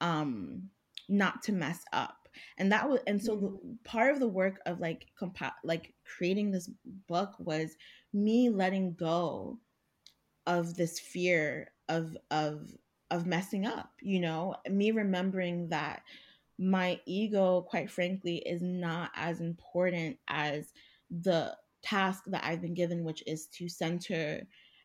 um, 0.00 0.70
not 1.08 1.42
to 1.42 1.52
mess 1.52 1.82
up 1.92 2.19
and 2.58 2.70
that 2.72 2.88
was 2.88 3.00
and 3.06 3.22
so 3.22 3.36
the 3.36 3.48
mm-hmm. 3.48 3.72
part 3.84 4.12
of 4.12 4.20
the 4.20 4.28
work 4.28 4.60
of 4.66 4.80
like 4.80 5.06
compa- 5.20 5.52
like 5.64 5.94
creating 6.04 6.50
this 6.50 6.70
book 7.08 7.34
was 7.38 7.76
me 8.12 8.48
letting 8.50 8.94
go 8.94 9.58
of 10.46 10.74
this 10.74 10.98
fear 10.98 11.70
of 11.88 12.16
of 12.30 12.70
of 13.10 13.26
messing 13.26 13.66
up 13.66 13.90
you 14.00 14.20
know 14.20 14.54
me 14.68 14.90
remembering 14.90 15.68
that 15.68 16.02
my 16.58 17.00
ego 17.06 17.62
quite 17.62 17.90
frankly 17.90 18.36
is 18.36 18.62
not 18.62 19.10
as 19.14 19.40
important 19.40 20.16
as 20.28 20.72
the 21.22 21.56
task 21.82 22.24
that 22.26 22.44
i've 22.44 22.60
been 22.60 22.74
given 22.74 23.04
which 23.04 23.22
is 23.26 23.46
to 23.46 23.68
center 23.68 24.42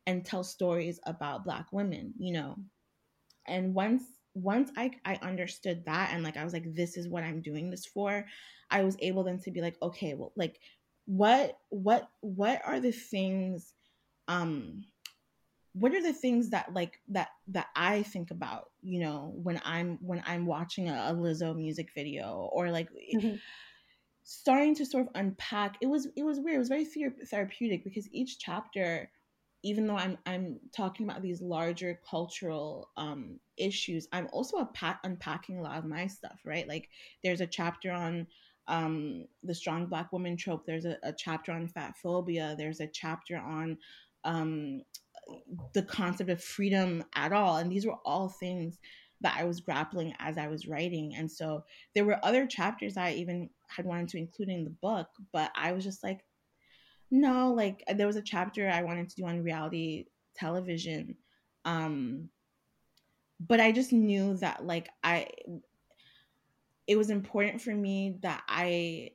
and 0.07 0.25
tell 0.25 0.43
stories 0.43 0.99
about 1.05 1.43
black 1.43 1.67
women 1.71 2.13
you 2.17 2.33
know 2.33 2.55
and 3.47 3.73
once 3.73 4.03
once 4.35 4.69
I, 4.77 4.91
I 5.05 5.15
understood 5.21 5.85
that 5.85 6.11
and 6.13 6.23
like 6.23 6.37
i 6.37 6.43
was 6.43 6.53
like 6.53 6.75
this 6.75 6.97
is 6.97 7.07
what 7.07 7.23
i'm 7.23 7.41
doing 7.41 7.71
this 7.71 7.85
for 7.85 8.25
i 8.69 8.83
was 8.83 8.97
able 8.99 9.23
then 9.23 9.39
to 9.39 9.51
be 9.51 9.61
like 9.61 9.77
okay 9.81 10.13
well 10.13 10.33
like 10.35 10.59
what 11.05 11.57
what 11.69 12.09
what 12.21 12.61
are 12.65 12.79
the 12.79 12.91
things 12.91 13.73
um 14.27 14.83
what 15.73 15.93
are 15.93 16.01
the 16.01 16.13
things 16.13 16.49
that 16.49 16.73
like 16.73 16.99
that 17.07 17.29
that 17.47 17.67
i 17.75 18.03
think 18.03 18.29
about 18.31 18.71
you 18.81 18.99
know 18.99 19.31
when 19.35 19.61
i'm 19.63 19.97
when 20.01 20.21
i'm 20.25 20.45
watching 20.45 20.89
a, 20.89 20.93
a 20.93 21.13
lizzo 21.13 21.55
music 21.55 21.89
video 21.95 22.49
or 22.51 22.71
like 22.71 22.89
mm-hmm. 23.15 23.35
starting 24.23 24.73
to 24.75 24.85
sort 24.85 25.05
of 25.05 25.11
unpack 25.15 25.77
it 25.81 25.87
was 25.87 26.07
it 26.15 26.23
was 26.23 26.39
weird 26.39 26.55
it 26.55 26.59
was 26.59 26.69
very 26.69 26.87
therapeutic 27.29 27.83
because 27.83 28.11
each 28.11 28.39
chapter 28.39 29.09
even 29.65 29.85
though 29.87 29.97
i'm 29.97 30.17
i'm 30.25 30.59
talking 30.75 31.09
about 31.09 31.21
these 31.21 31.41
larger 31.41 31.99
cultural 32.09 32.89
um 32.95 33.39
issues 33.57 34.07
i'm 34.13 34.27
also 34.31 34.69
unpacking 35.03 35.57
a 35.57 35.61
lot 35.61 35.77
of 35.77 35.85
my 35.85 36.07
stuff 36.07 36.39
right 36.45 36.67
like 36.67 36.87
there's 37.23 37.41
a 37.41 37.47
chapter 37.47 37.91
on 37.91 38.27
um, 38.67 39.25
the 39.43 39.53
strong 39.53 39.85
black 39.85 40.11
woman 40.11 40.37
trope. 40.37 40.65
There's 40.65 40.85
a, 40.85 40.97
a, 41.03 41.13
chapter 41.13 41.51
on 41.51 41.67
fat 41.67 41.95
phobia. 42.01 42.55
There's 42.57 42.79
a 42.79 42.87
chapter 42.87 43.37
on 43.37 43.77
um, 44.23 44.81
the 45.73 45.83
concept 45.83 46.29
of 46.29 46.43
freedom 46.43 47.03
at 47.15 47.31
all. 47.31 47.57
And 47.57 47.71
these 47.71 47.85
were 47.85 47.97
all 48.05 48.29
things 48.29 48.79
that 49.21 49.35
I 49.37 49.43
was 49.43 49.59
grappling 49.59 50.13
as 50.19 50.37
I 50.37 50.47
was 50.47 50.67
writing. 50.67 51.13
And 51.15 51.31
so 51.31 51.63
there 51.93 52.05
were 52.05 52.23
other 52.23 52.45
chapters 52.45 52.97
I 52.97 53.13
even 53.13 53.49
had 53.67 53.85
wanted 53.85 54.09
to 54.09 54.17
include 54.17 54.49
in 54.49 54.63
the 54.63 54.75
book, 54.81 55.07
but 55.31 55.51
I 55.55 55.71
was 55.71 55.83
just 55.83 56.03
like, 56.03 56.21
no, 57.11 57.53
like 57.53 57.83
there 57.95 58.07
was 58.07 58.15
a 58.15 58.21
chapter 58.21 58.69
I 58.69 58.83
wanted 58.83 59.09
to 59.09 59.15
do 59.15 59.25
on 59.25 59.43
reality 59.43 60.05
television. 60.35 61.15
Um, 61.63 62.29
but 63.39 63.59
I 63.59 63.71
just 63.71 63.91
knew 63.91 64.37
that 64.37 64.65
like 64.65 64.89
I 65.03 65.27
it 66.87 66.97
was 66.97 67.09
important 67.09 67.61
for 67.61 67.73
me 67.73 68.17
that 68.21 68.43
I 68.47 69.11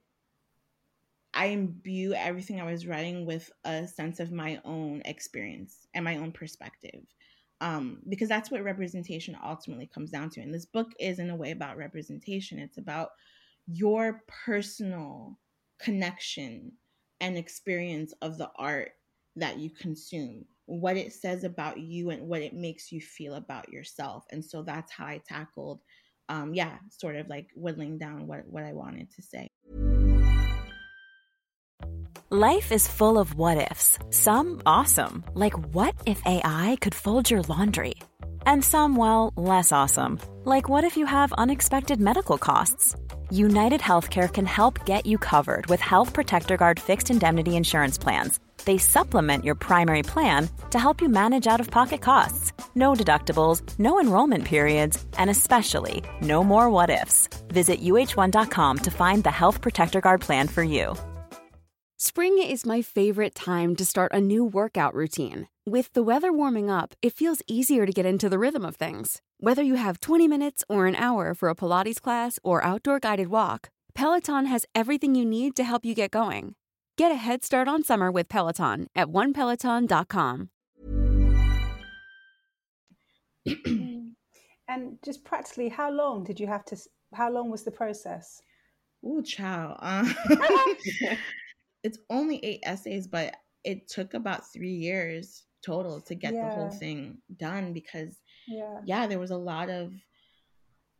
I 1.32 1.46
imbue 1.46 2.12
everything 2.12 2.60
I 2.60 2.70
was 2.70 2.86
writing 2.86 3.24
with 3.24 3.50
a 3.64 3.86
sense 3.86 4.18
of 4.18 4.32
my 4.32 4.60
own 4.64 5.02
experience 5.04 5.86
and 5.94 6.04
my 6.04 6.16
own 6.16 6.32
perspective. 6.32 7.02
Um, 7.60 7.98
because 8.08 8.28
that's 8.28 8.50
what 8.50 8.64
representation 8.64 9.36
ultimately 9.44 9.86
comes 9.86 10.10
down 10.10 10.30
to. 10.30 10.40
And 10.40 10.52
this 10.52 10.64
book 10.64 10.92
is, 10.98 11.18
in 11.18 11.30
a 11.30 11.36
way, 11.36 11.50
about 11.50 11.76
representation. 11.76 12.58
It's 12.58 12.78
about 12.78 13.10
your 13.68 14.24
personal 14.44 15.38
connection 15.78 16.72
and 17.20 17.36
experience 17.36 18.12
of 18.22 18.38
the 18.38 18.50
art 18.56 18.92
that 19.36 19.58
you 19.58 19.70
consume 19.70 20.44
what 20.66 20.96
it 20.96 21.12
says 21.12 21.44
about 21.44 21.78
you 21.78 22.10
and 22.10 22.28
what 22.28 22.42
it 22.42 22.54
makes 22.54 22.92
you 22.92 23.00
feel 23.00 23.34
about 23.34 23.72
yourself. 23.72 24.24
And 24.30 24.44
so 24.44 24.62
that's 24.62 24.92
how 24.92 25.06
I 25.06 25.20
tackled, 25.26 25.80
um, 26.28 26.54
yeah, 26.54 26.78
sort 26.90 27.16
of 27.16 27.28
like 27.28 27.48
whittling 27.56 27.98
down 27.98 28.26
what, 28.26 28.46
what 28.46 28.62
I 28.62 28.72
wanted 28.72 29.10
to 29.16 29.22
say. 29.22 29.48
Life 32.30 32.70
is 32.70 32.86
full 32.86 33.18
of 33.18 33.34
what 33.34 33.58
ifs, 33.72 33.98
some 34.10 34.62
awesome, 34.64 35.24
like 35.34 35.54
what 35.74 35.96
if 36.06 36.24
AI 36.24 36.78
could 36.80 36.94
fold 36.94 37.28
your 37.28 37.42
laundry? 37.42 37.94
And 38.46 38.64
some, 38.64 38.94
well, 38.94 39.32
less 39.36 39.72
awesome, 39.72 40.20
like 40.44 40.68
what 40.68 40.84
if 40.84 40.96
you 40.96 41.06
have 41.06 41.32
unexpected 41.32 42.00
medical 42.00 42.38
costs? 42.38 42.94
United 43.30 43.80
Healthcare 43.80 44.32
can 44.32 44.46
help 44.46 44.84
get 44.84 45.06
you 45.06 45.18
covered 45.18 45.66
with 45.66 45.80
Health 45.80 46.12
Protector 46.12 46.56
Guard 46.56 46.78
fixed 46.78 47.10
indemnity 47.10 47.56
insurance 47.56 47.98
plans 47.98 48.38
they 48.64 48.78
supplement 48.78 49.44
your 49.44 49.54
primary 49.54 50.02
plan 50.02 50.48
to 50.70 50.78
help 50.78 51.00
you 51.00 51.08
manage 51.08 51.46
out 51.46 51.60
of 51.60 51.70
pocket 51.70 52.00
costs. 52.00 52.52
No 52.74 52.92
deductibles, 52.94 53.62
no 53.78 54.00
enrollment 54.00 54.44
periods, 54.44 55.04
and 55.18 55.30
especially 55.30 56.02
no 56.20 56.44
more 56.44 56.70
what 56.70 56.90
ifs. 56.90 57.28
Visit 57.48 57.80
uh1.com 57.82 58.78
to 58.78 58.90
find 58.90 59.24
the 59.24 59.30
Health 59.30 59.60
Protector 59.60 60.00
Guard 60.00 60.20
plan 60.20 60.48
for 60.48 60.62
you. 60.62 60.94
Spring 61.96 62.38
is 62.38 62.64
my 62.64 62.80
favorite 62.80 63.34
time 63.34 63.76
to 63.76 63.84
start 63.84 64.12
a 64.14 64.20
new 64.20 64.44
workout 64.44 64.94
routine. 64.94 65.48
With 65.72 65.92
the 65.92 66.02
weather 66.02 66.32
warming 66.32 66.68
up, 66.68 66.96
it 67.00 67.12
feels 67.12 67.42
easier 67.46 67.86
to 67.86 67.92
get 67.92 68.04
into 68.04 68.28
the 68.28 68.40
rhythm 68.40 68.64
of 68.64 68.74
things. 68.74 69.22
Whether 69.38 69.62
you 69.62 69.76
have 69.76 70.00
20 70.00 70.26
minutes 70.26 70.64
or 70.68 70.88
an 70.88 70.96
hour 70.96 71.32
for 71.32 71.48
a 71.48 71.54
Pilates 71.54 72.02
class 72.02 72.40
or 72.42 72.64
outdoor 72.64 72.98
guided 72.98 73.28
walk, 73.28 73.70
Peloton 73.94 74.46
has 74.46 74.66
everything 74.74 75.14
you 75.14 75.24
need 75.24 75.54
to 75.54 75.62
help 75.62 75.84
you 75.84 75.94
get 75.94 76.10
going. 76.10 76.56
Get 76.98 77.12
a 77.12 77.14
head 77.14 77.44
start 77.44 77.68
on 77.68 77.84
summer 77.84 78.10
with 78.10 78.28
Peloton 78.28 78.88
at 78.96 79.06
onepeloton.com. 79.12 80.50
and 84.66 84.98
just 85.04 85.24
practically, 85.24 85.68
how 85.68 85.92
long 85.92 86.24
did 86.24 86.40
you 86.40 86.48
have 86.48 86.64
to? 86.64 86.76
How 87.14 87.30
long 87.30 87.48
was 87.48 87.62
the 87.62 87.70
process? 87.70 88.42
Ooh, 89.06 89.22
child. 89.22 89.76
Um, 89.78 90.12
it's 91.84 91.98
only 92.10 92.44
eight 92.44 92.58
essays, 92.64 93.06
but 93.06 93.36
it 93.62 93.86
took 93.86 94.14
about 94.14 94.52
three 94.52 94.74
years 94.74 95.44
total 95.62 96.00
to 96.02 96.14
get 96.14 96.34
yeah. 96.34 96.48
the 96.48 96.54
whole 96.54 96.70
thing 96.70 97.18
done 97.36 97.72
because, 97.72 98.16
yeah. 98.46 98.80
yeah, 98.84 99.06
there 99.06 99.18
was 99.18 99.30
a 99.30 99.36
lot 99.36 99.70
of 99.70 99.92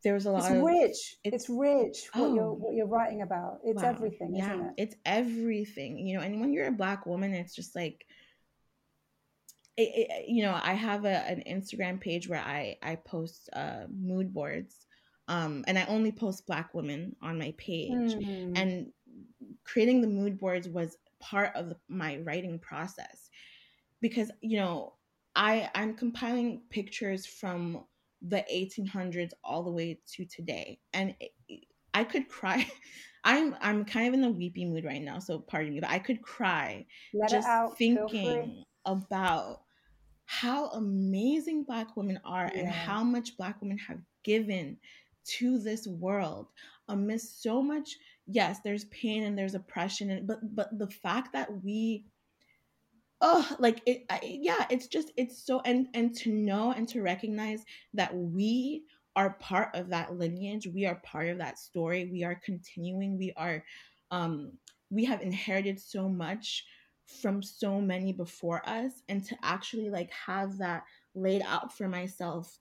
there 0.03 0.15
was 0.15 0.27
a 0.27 0.31
lot 0.31 0.45
it's 0.45 0.51
of 0.51 0.63
rich 0.63 1.17
it's, 1.25 1.49
it's 1.49 1.51
rich 1.51 2.09
what 2.13 2.31
oh, 2.31 2.35
you're 2.35 2.53
what 2.53 2.75
you're 2.75 2.87
writing 2.87 3.23
about 3.23 3.59
it's 3.65 3.83
wow. 3.83 3.89
everything 3.89 4.35
yeah, 4.35 4.55
isn't 4.55 4.67
it 4.67 4.73
it's 4.77 4.95
everything 5.05 5.99
you 5.99 6.17
know 6.17 6.23
and 6.23 6.41
when 6.41 6.53
you're 6.53 6.69
a 6.69 6.73
black 6.73 7.07
woman 7.07 7.35
it's 7.35 7.55
just 7.55 7.77
like 7.77 8.07
it, 9.77 10.09
it, 10.11 10.29
you 10.29 10.43
know 10.43 10.59
i 10.63 10.73
have 10.73 11.05
a, 11.05 11.29
an 11.29 11.43
instagram 11.47 12.01
page 12.01 12.29
where 12.29 12.41
i 12.41 12.77
i 12.83 12.97
post 12.97 13.49
uh 13.53 13.85
mood 13.95 14.33
boards 14.33 14.87
um 15.29 15.65
and 15.67 15.79
i 15.79 15.85
only 15.85 16.13
post 16.13 16.47
black 16.47 16.75
women 16.75 17.15
on 17.23 17.39
my 17.39 17.53
page 17.57 18.15
mm. 18.15 18.53
and 18.57 18.87
creating 19.65 20.01
the 20.01 20.09
mood 20.09 20.39
boards 20.39 20.69
was 20.69 20.97
part 21.21 21.55
of 21.55 21.73
my 21.89 22.19
writing 22.25 22.59
process 22.59 23.29
because 24.01 24.31
you 24.41 24.59
know 24.59 24.95
i 25.37 25.71
i'm 25.75 25.95
compiling 25.95 26.63
pictures 26.71 27.27
from 27.27 27.85
the 28.23 28.45
1800s 28.53 29.31
all 29.43 29.63
the 29.63 29.71
way 29.71 29.99
to 30.13 30.25
today. 30.27 30.79
And 30.93 31.15
it, 31.21 31.33
i 31.95 32.05
could 32.05 32.29
cry. 32.29 32.71
I'm 33.25 33.55
i'm 33.61 33.85
kind 33.85 34.09
of 34.09 34.15
in 34.15 34.25
a 34.25 34.31
weepy 34.31 34.65
mood 34.65 34.87
right 34.87 35.03
now 35.03 35.19
so 35.19 35.41
pardon 35.41 35.75
me 35.75 35.81
but 35.81 35.91
i 35.91 35.99
could 35.99 36.23
cry 36.23 36.87
Let 37.13 37.29
just 37.29 37.77
thinking 37.77 38.65
about 38.87 39.61
how 40.25 40.69
amazing 40.71 41.65
black 41.65 41.99
women 41.99 42.19
are 42.25 42.51
yeah. 42.55 42.61
and 42.61 42.69
how 42.71 43.05
much 43.05 43.37
black 43.37 43.61
women 43.61 43.77
have 43.77 43.99
given 44.25 44.79
to 45.25 45.59
this 45.59 45.87
world 45.87 46.47
amidst 46.89 47.43
so 47.43 47.61
much 47.61 47.95
yes 48.27 48.61
there's 48.65 48.87
pain 48.87 49.25
and 49.25 49.37
there's 49.37 49.55
oppression 49.55 50.09
and, 50.09 50.27
but 50.27 50.39
but 50.57 50.79
the 50.79 50.89
fact 50.89 51.35
that 51.35 51.63
we 51.63 52.07
oh 53.21 53.57
like 53.59 53.83
it 53.87 54.05
I, 54.09 54.21
yeah 54.23 54.67
it's 54.71 54.87
just 54.87 55.13
it's 55.17 55.45
so 55.45 55.61
and 55.65 55.89
and 55.95 56.15
to 56.19 56.33
know 56.33 56.73
and 56.73 56.89
to 56.89 57.03
recognize 57.03 57.65
that 57.95 58.15
we 58.15 58.85
are 59.17 59.37
part 59.41 59.75
of 59.75 59.91
that 59.91 60.17
lineage 60.17 60.69
we 60.73 60.87
are 60.87 61.01
part 61.05 61.29
of 61.29 61.39
that 61.39 61.59
story 61.59 62.09
we 62.11 62.25
are 62.25 62.41
continuing 62.45 63.19
we 63.19 63.33
are 63.37 63.63
um 64.11 64.53
we 64.91 65.05
have 65.05 65.23
inherited 65.23 65.81
so 65.81 66.09
much 66.09 66.65
from 67.21 67.43
so 67.43 67.81
many 67.81 68.13
before 68.13 68.63
us 68.69 69.03
and 69.09 69.25
to 69.25 69.37
actually 69.43 69.91
like 69.91 70.11
have 70.13 70.59
that 70.59 70.85
laid 71.15 71.43
out 71.43 71.77
for 71.77 71.89
myself 71.89 72.59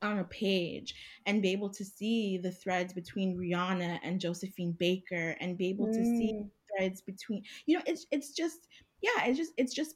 on 0.00 0.20
a 0.20 0.24
page 0.24 0.94
and 1.26 1.42
be 1.42 1.50
able 1.50 1.68
to 1.68 1.84
see 1.84 2.38
the 2.38 2.52
threads 2.52 2.92
between 2.92 3.36
Rihanna 3.36 3.98
and 4.04 4.20
Josephine 4.20 4.76
Baker 4.78 5.36
and 5.40 5.58
be 5.58 5.70
able 5.70 5.86
mm. 5.86 5.92
to 5.92 6.04
see 6.04 6.34
mm. 6.34 6.50
threads 6.76 7.00
between 7.00 7.42
you 7.66 7.76
know 7.76 7.82
it's 7.86 8.06
it's 8.12 8.30
just 8.30 8.68
yeah 9.00 9.24
it's 9.24 9.38
just 9.38 9.52
it's 9.56 9.74
just 9.74 9.94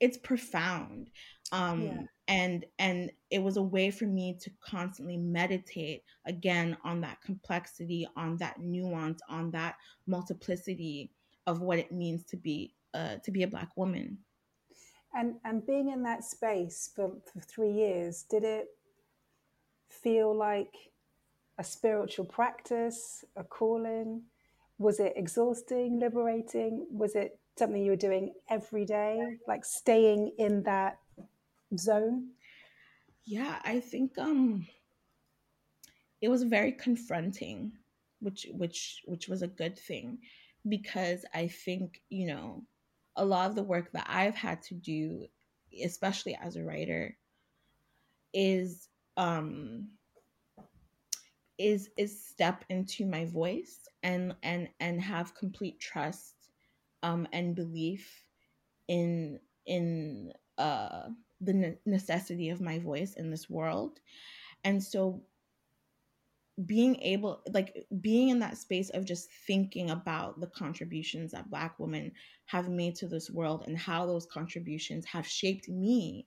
it's 0.00 0.16
profound 0.18 1.10
um 1.52 1.82
yeah. 1.82 2.02
and 2.28 2.64
and 2.78 3.10
it 3.30 3.42
was 3.42 3.56
a 3.56 3.62
way 3.62 3.90
for 3.90 4.04
me 4.04 4.36
to 4.40 4.50
constantly 4.60 5.16
meditate 5.16 6.02
again 6.26 6.76
on 6.84 7.00
that 7.00 7.20
complexity 7.22 8.06
on 8.16 8.36
that 8.36 8.60
nuance 8.60 9.20
on 9.28 9.50
that 9.50 9.76
multiplicity 10.06 11.10
of 11.46 11.60
what 11.60 11.78
it 11.78 11.90
means 11.90 12.24
to 12.24 12.36
be 12.36 12.74
uh 12.94 13.16
to 13.24 13.30
be 13.30 13.42
a 13.42 13.48
black 13.48 13.70
woman. 13.76 14.18
And 15.14 15.36
and 15.44 15.66
being 15.66 15.88
in 15.88 16.02
that 16.02 16.22
space 16.22 16.90
for, 16.94 17.12
for 17.32 17.40
three 17.40 17.72
years 17.72 18.24
did 18.30 18.44
it 18.44 18.68
feel 19.88 20.36
like 20.36 20.74
a 21.58 21.64
spiritual 21.64 22.26
practice 22.26 23.24
a 23.36 23.42
calling? 23.42 24.22
Was 24.78 25.00
it 25.00 25.14
exhausting 25.16 25.98
liberating? 25.98 26.86
Was 26.90 27.16
it 27.16 27.38
something 27.58 27.82
you 27.82 27.90
were 27.90 27.96
doing 27.96 28.34
every 28.48 28.84
day, 28.84 29.38
like 29.46 29.64
staying 29.64 30.32
in 30.38 30.62
that 30.64 30.98
zone? 31.76 32.30
Yeah, 33.24 33.60
I 33.64 33.80
think 33.80 34.16
um 34.18 34.66
it 36.20 36.28
was 36.28 36.42
very 36.42 36.72
confronting, 36.72 37.72
which 38.20 38.46
which 38.52 39.02
which 39.06 39.28
was 39.28 39.42
a 39.42 39.48
good 39.48 39.78
thing 39.78 40.18
because 40.68 41.24
I 41.34 41.48
think, 41.48 42.02
you 42.08 42.26
know, 42.26 42.64
a 43.16 43.24
lot 43.24 43.48
of 43.48 43.56
the 43.56 43.62
work 43.62 43.92
that 43.92 44.06
I've 44.08 44.34
had 44.34 44.62
to 44.62 44.74
do, 44.74 45.26
especially 45.84 46.36
as 46.40 46.56
a 46.56 46.64
writer, 46.64 47.16
is 48.32 48.88
um 49.16 49.88
is 51.58 51.90
is 51.96 52.24
step 52.24 52.64
into 52.68 53.04
my 53.04 53.24
voice 53.24 53.88
and 54.02 54.34
and 54.42 54.68
and 54.80 55.00
have 55.00 55.34
complete 55.34 55.80
trust 55.80 56.34
um, 57.02 57.26
and 57.32 57.54
belief 57.54 58.24
in 58.88 59.38
in 59.66 60.32
uh, 60.56 61.08
the 61.40 61.76
necessity 61.86 62.50
of 62.50 62.60
my 62.60 62.78
voice 62.78 63.14
in 63.14 63.30
this 63.30 63.48
world. 63.48 64.00
And 64.64 64.82
so 64.82 65.22
being 66.66 66.96
able 67.02 67.40
like 67.52 67.86
being 68.00 68.30
in 68.30 68.40
that 68.40 68.58
space 68.58 68.90
of 68.90 69.04
just 69.04 69.30
thinking 69.46 69.90
about 69.90 70.40
the 70.40 70.46
contributions 70.48 71.30
that 71.30 71.50
black 71.50 71.78
women 71.78 72.10
have 72.46 72.68
made 72.68 72.96
to 72.96 73.06
this 73.06 73.30
world 73.30 73.62
and 73.66 73.78
how 73.78 74.04
those 74.04 74.26
contributions 74.26 75.04
have 75.04 75.26
shaped 75.26 75.68
me 75.68 76.26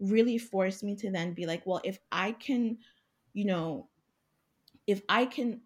really 0.00 0.36
forced 0.36 0.82
me 0.82 0.94
to 0.94 1.10
then 1.10 1.32
be 1.32 1.46
like 1.46 1.62
well 1.64 1.80
if 1.82 1.98
i 2.12 2.32
can 2.32 2.76
you 3.32 3.46
know 3.46 3.88
if 4.86 5.00
i 5.08 5.24
can 5.24 5.58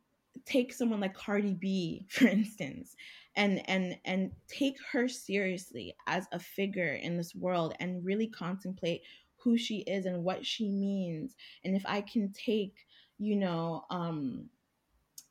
take 0.45 0.73
someone 0.73 1.01
like 1.01 1.15
Cardi 1.15 1.55
B 1.55 2.07
for 2.11 2.29
instance 2.29 2.95
and 3.39 3.63
and 3.71 3.97
and 4.05 4.33
take 4.49 4.77
her 4.93 5.09
seriously 5.09 5.95
as 6.07 6.27
a 6.33 6.39
figure 6.39 6.95
in 6.95 7.17
this 7.17 7.35
world 7.35 7.73
and 7.81 8.05
really 8.05 8.27
contemplate 8.27 9.01
who 9.37 9.57
she 9.57 9.79
is 9.79 10.05
and 10.05 10.25
what 10.25 10.45
she 10.45 10.69
means 10.69 11.35
and 11.65 11.75
if 11.75 11.85
i 11.87 12.01
can 12.03 12.31
take 12.33 12.75
you 13.19 13.37
know 13.37 13.85
um 13.91 14.51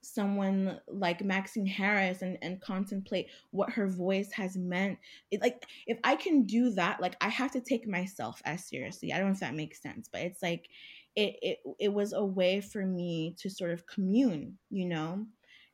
someone 0.02 0.80
like 0.88 1.22
Maxine 1.22 1.65
Harris 1.65 2.22
and, 2.22 2.38
and 2.41 2.62
contemplate 2.62 3.28
what 3.52 3.70
her 3.72 3.88
voice 3.89 4.32
has 4.32 4.56
meant. 4.56 4.98
It, 5.32 5.41
like 5.41 5.65
if 5.86 6.00
I 6.06 6.15
can 6.15 6.43
do 6.43 6.70
that, 6.72 7.02
like 7.02 7.15
I 7.20 7.28
have 7.28 7.52
to 7.52 7.60
take 7.60 7.86
myself 7.88 8.41
as 8.46 8.63
seriously. 8.63 9.12
I 9.12 9.17
don't 9.17 9.28
know 9.28 9.34
if 9.34 9.41
that 9.41 9.54
makes 9.54 9.82
sense, 9.82 10.08
but 10.10 10.22
it's 10.22 10.41
like 10.41 10.70
it 11.17 11.36
it, 11.41 11.60
it 11.80 11.93
was 11.93 12.13
a 12.13 12.24
way 12.24 12.62
for 12.62 12.86
me 12.86 13.36
to 13.39 13.50
sort 13.50 13.72
of 13.72 13.86
commune, 13.86 14.58
you 14.70 14.86
know? 14.86 15.26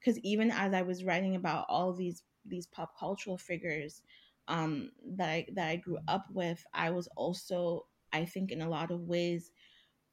Because 0.04 0.20
even 0.20 0.52
as 0.52 0.74
I 0.74 0.82
was 0.84 1.04
writing 1.06 1.36
about 1.36 1.66
all 1.70 1.94
these 1.94 2.24
these 2.46 2.68
pop 2.68 2.98
cultural 3.00 3.38
figures 3.38 4.02
um, 4.50 4.92
that 5.18 5.30
I 5.30 5.48
that 5.54 5.70
I 5.70 5.76
grew 5.78 6.00
up 6.08 6.28
with, 6.32 6.64
I 6.74 6.92
was 6.92 7.08
also, 7.16 7.88
I 8.12 8.26
think, 8.26 8.52
in 8.52 8.62
a 8.62 8.70
lot 8.70 8.92
of 8.92 9.02
ways, 9.02 9.52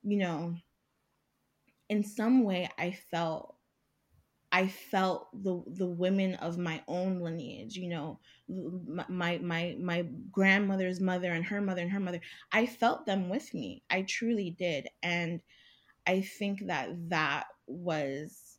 you 0.02 0.18
know, 0.18 0.56
in 1.88 2.04
some 2.04 2.44
way, 2.44 2.68
I 2.78 2.92
felt 2.92 3.56
I 4.52 4.68
felt 4.68 5.28
the 5.32 5.62
the 5.66 5.86
women 5.86 6.34
of 6.36 6.58
my 6.58 6.82
own 6.88 7.20
lineage, 7.20 7.76
you 7.76 7.88
know, 7.88 8.20
my 8.48 9.38
my 9.38 9.76
my 9.78 10.02
grandmother's 10.32 11.00
mother 11.00 11.32
and 11.32 11.44
her 11.46 11.60
mother 11.60 11.82
and 11.82 11.92
her 11.92 12.00
mother. 12.00 12.20
I 12.52 12.66
felt 12.66 13.06
them 13.06 13.28
with 13.28 13.54
me. 13.54 13.84
I 13.90 14.02
truly 14.02 14.50
did, 14.50 14.88
and 15.02 15.40
I 16.06 16.22
think 16.22 16.66
that 16.66 17.10
that 17.10 17.46
was, 17.66 18.49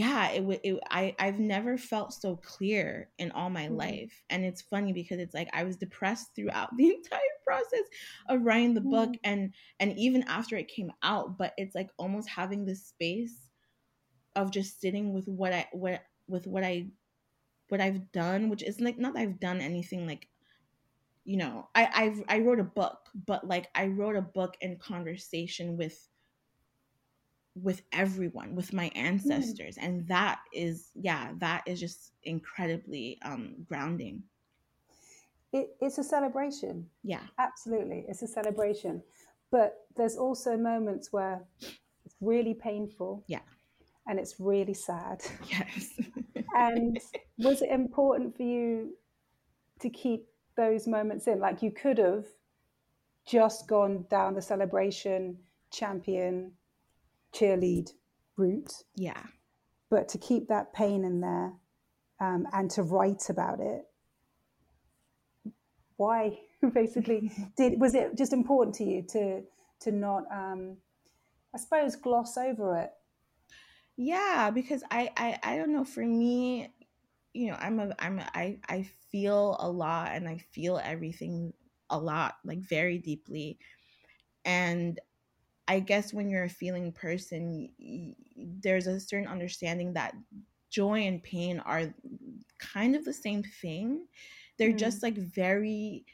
yeah, 0.00 0.30
it. 0.30 0.60
it 0.64 0.80
I 0.90 1.14
I've 1.18 1.38
never 1.38 1.76
felt 1.76 2.14
so 2.14 2.36
clear 2.36 3.10
in 3.18 3.30
all 3.32 3.50
my 3.50 3.66
mm-hmm. 3.66 3.76
life, 3.76 4.22
and 4.30 4.46
it's 4.46 4.62
funny 4.62 4.94
because 4.94 5.18
it's 5.18 5.34
like 5.34 5.50
I 5.52 5.64
was 5.64 5.76
depressed 5.76 6.34
throughout 6.34 6.70
the 6.78 6.88
entire 6.88 7.20
process 7.44 7.84
of 8.30 8.40
writing 8.42 8.72
the 8.72 8.80
mm-hmm. 8.80 8.90
book, 8.92 9.10
and 9.24 9.52
and 9.78 9.98
even 9.98 10.22
after 10.22 10.56
it 10.56 10.68
came 10.68 10.90
out, 11.02 11.36
but 11.36 11.52
it's 11.58 11.74
like 11.74 11.90
almost 11.98 12.30
having 12.30 12.64
this 12.64 12.86
space 12.86 13.50
of 14.36 14.50
just 14.50 14.80
sitting 14.80 15.12
with 15.12 15.28
what 15.28 15.52
I 15.52 15.68
what 15.72 16.00
with 16.26 16.46
what 16.46 16.64
I 16.64 16.86
what 17.68 17.82
I've 17.82 18.10
done, 18.10 18.48
which 18.48 18.62
is 18.62 18.80
like 18.80 18.96
not 18.96 19.12
that 19.12 19.20
I've 19.20 19.38
done 19.38 19.60
anything 19.60 20.06
like 20.06 20.28
you 21.26 21.36
know, 21.36 21.68
I 21.74 21.90
I've 21.92 22.22
I 22.26 22.38
wrote 22.38 22.58
a 22.58 22.64
book, 22.64 23.00
but 23.26 23.46
like 23.46 23.68
I 23.74 23.88
wrote 23.88 24.16
a 24.16 24.22
book 24.22 24.56
in 24.62 24.78
conversation 24.78 25.76
with 25.76 26.08
with 27.54 27.82
everyone, 27.92 28.54
with 28.54 28.72
my 28.72 28.88
hmm. 28.88 28.98
ancestors. 28.98 29.76
Mm. 29.76 29.84
And 29.84 30.08
that 30.08 30.40
is 30.52 30.90
yeah, 30.94 31.32
that 31.38 31.62
is 31.66 31.80
just 31.80 32.12
incredibly 32.22 33.18
um 33.22 33.54
grounding. 33.68 34.22
It, 35.52 35.70
it's 35.80 35.98
a 35.98 36.04
celebration. 36.04 36.86
Yeah. 37.02 37.22
Absolutely. 37.38 38.04
It's 38.08 38.22
a 38.22 38.28
celebration. 38.28 39.02
But 39.50 39.78
there's 39.96 40.16
also 40.16 40.56
moments 40.56 41.12
where 41.12 41.40
it's 42.04 42.14
really 42.20 42.54
painful. 42.54 43.24
Yeah 43.26 43.40
and 44.06 44.18
it's 44.18 44.40
really 44.40 44.74
sad. 44.74 45.22
Yes. 45.48 45.92
and 46.56 46.98
was 47.38 47.62
it 47.62 47.70
important 47.70 48.36
for 48.36 48.42
you 48.42 48.96
to 49.80 49.88
keep 49.88 50.26
those 50.56 50.86
moments 50.86 51.28
in? 51.28 51.38
Like 51.38 51.62
you 51.62 51.70
could 51.70 51.98
have 51.98 52.26
just 53.26 53.68
gone 53.68 54.06
down 54.10 54.34
the 54.34 54.42
celebration, 54.42 55.38
champion, 55.70 56.52
cheerlead 57.34 57.90
route. 58.36 58.72
Yeah. 58.96 59.22
But 59.90 60.08
to 60.10 60.18
keep 60.18 60.48
that 60.48 60.72
pain 60.72 61.04
in 61.04 61.20
there 61.20 61.52
um, 62.20 62.46
and 62.52 62.70
to 62.72 62.82
write 62.82 63.28
about 63.28 63.60
it, 63.60 63.82
why 65.96 66.38
basically 66.74 67.30
did 67.56 67.80
was 67.80 67.94
it 67.94 68.16
just 68.16 68.32
important 68.32 68.74
to 68.76 68.84
you 68.84 69.02
to 69.10 69.42
to 69.80 69.92
not 69.92 70.24
um, 70.32 70.76
I 71.54 71.58
suppose 71.58 71.96
gloss 71.96 72.36
over 72.36 72.78
it 72.78 72.90
yeah, 74.02 74.50
because 74.50 74.82
I, 74.90 75.10
I 75.14 75.38
I 75.42 75.56
don't 75.58 75.74
know. 75.74 75.84
For 75.84 76.00
me, 76.00 76.72
you 77.34 77.50
know, 77.50 77.56
I'm 77.60 77.78
a 77.80 77.94
I'm 77.98 78.18
a, 78.18 78.30
I 78.34 78.58
I 78.66 78.88
feel 79.12 79.58
a 79.60 79.68
lot 79.68 80.12
and 80.12 80.26
I 80.26 80.38
feel 80.38 80.80
everything 80.82 81.52
a 81.90 81.98
lot, 81.98 82.36
like 82.42 82.60
very 82.60 82.96
deeply, 82.96 83.58
and 84.46 84.98
I 85.68 85.80
guess 85.80 86.12
when 86.12 86.28
you're 86.28 86.44
a 86.44 86.48
feeling 86.48 86.92
person, 86.92 87.68
there's 88.36 88.86
a 88.86 89.00
certain 89.00 89.28
understanding 89.28 89.92
that 89.94 90.14
joy 90.70 91.00
and 91.00 91.22
pain 91.22 91.60
are 91.60 91.92
kind 92.58 92.96
of 92.96 93.04
the 93.04 93.12
same 93.12 93.42
thing. 93.60 94.06
They're 94.58 94.72
mm. 94.72 94.78
just 94.78 95.02
like 95.02 95.16
very 95.16 96.04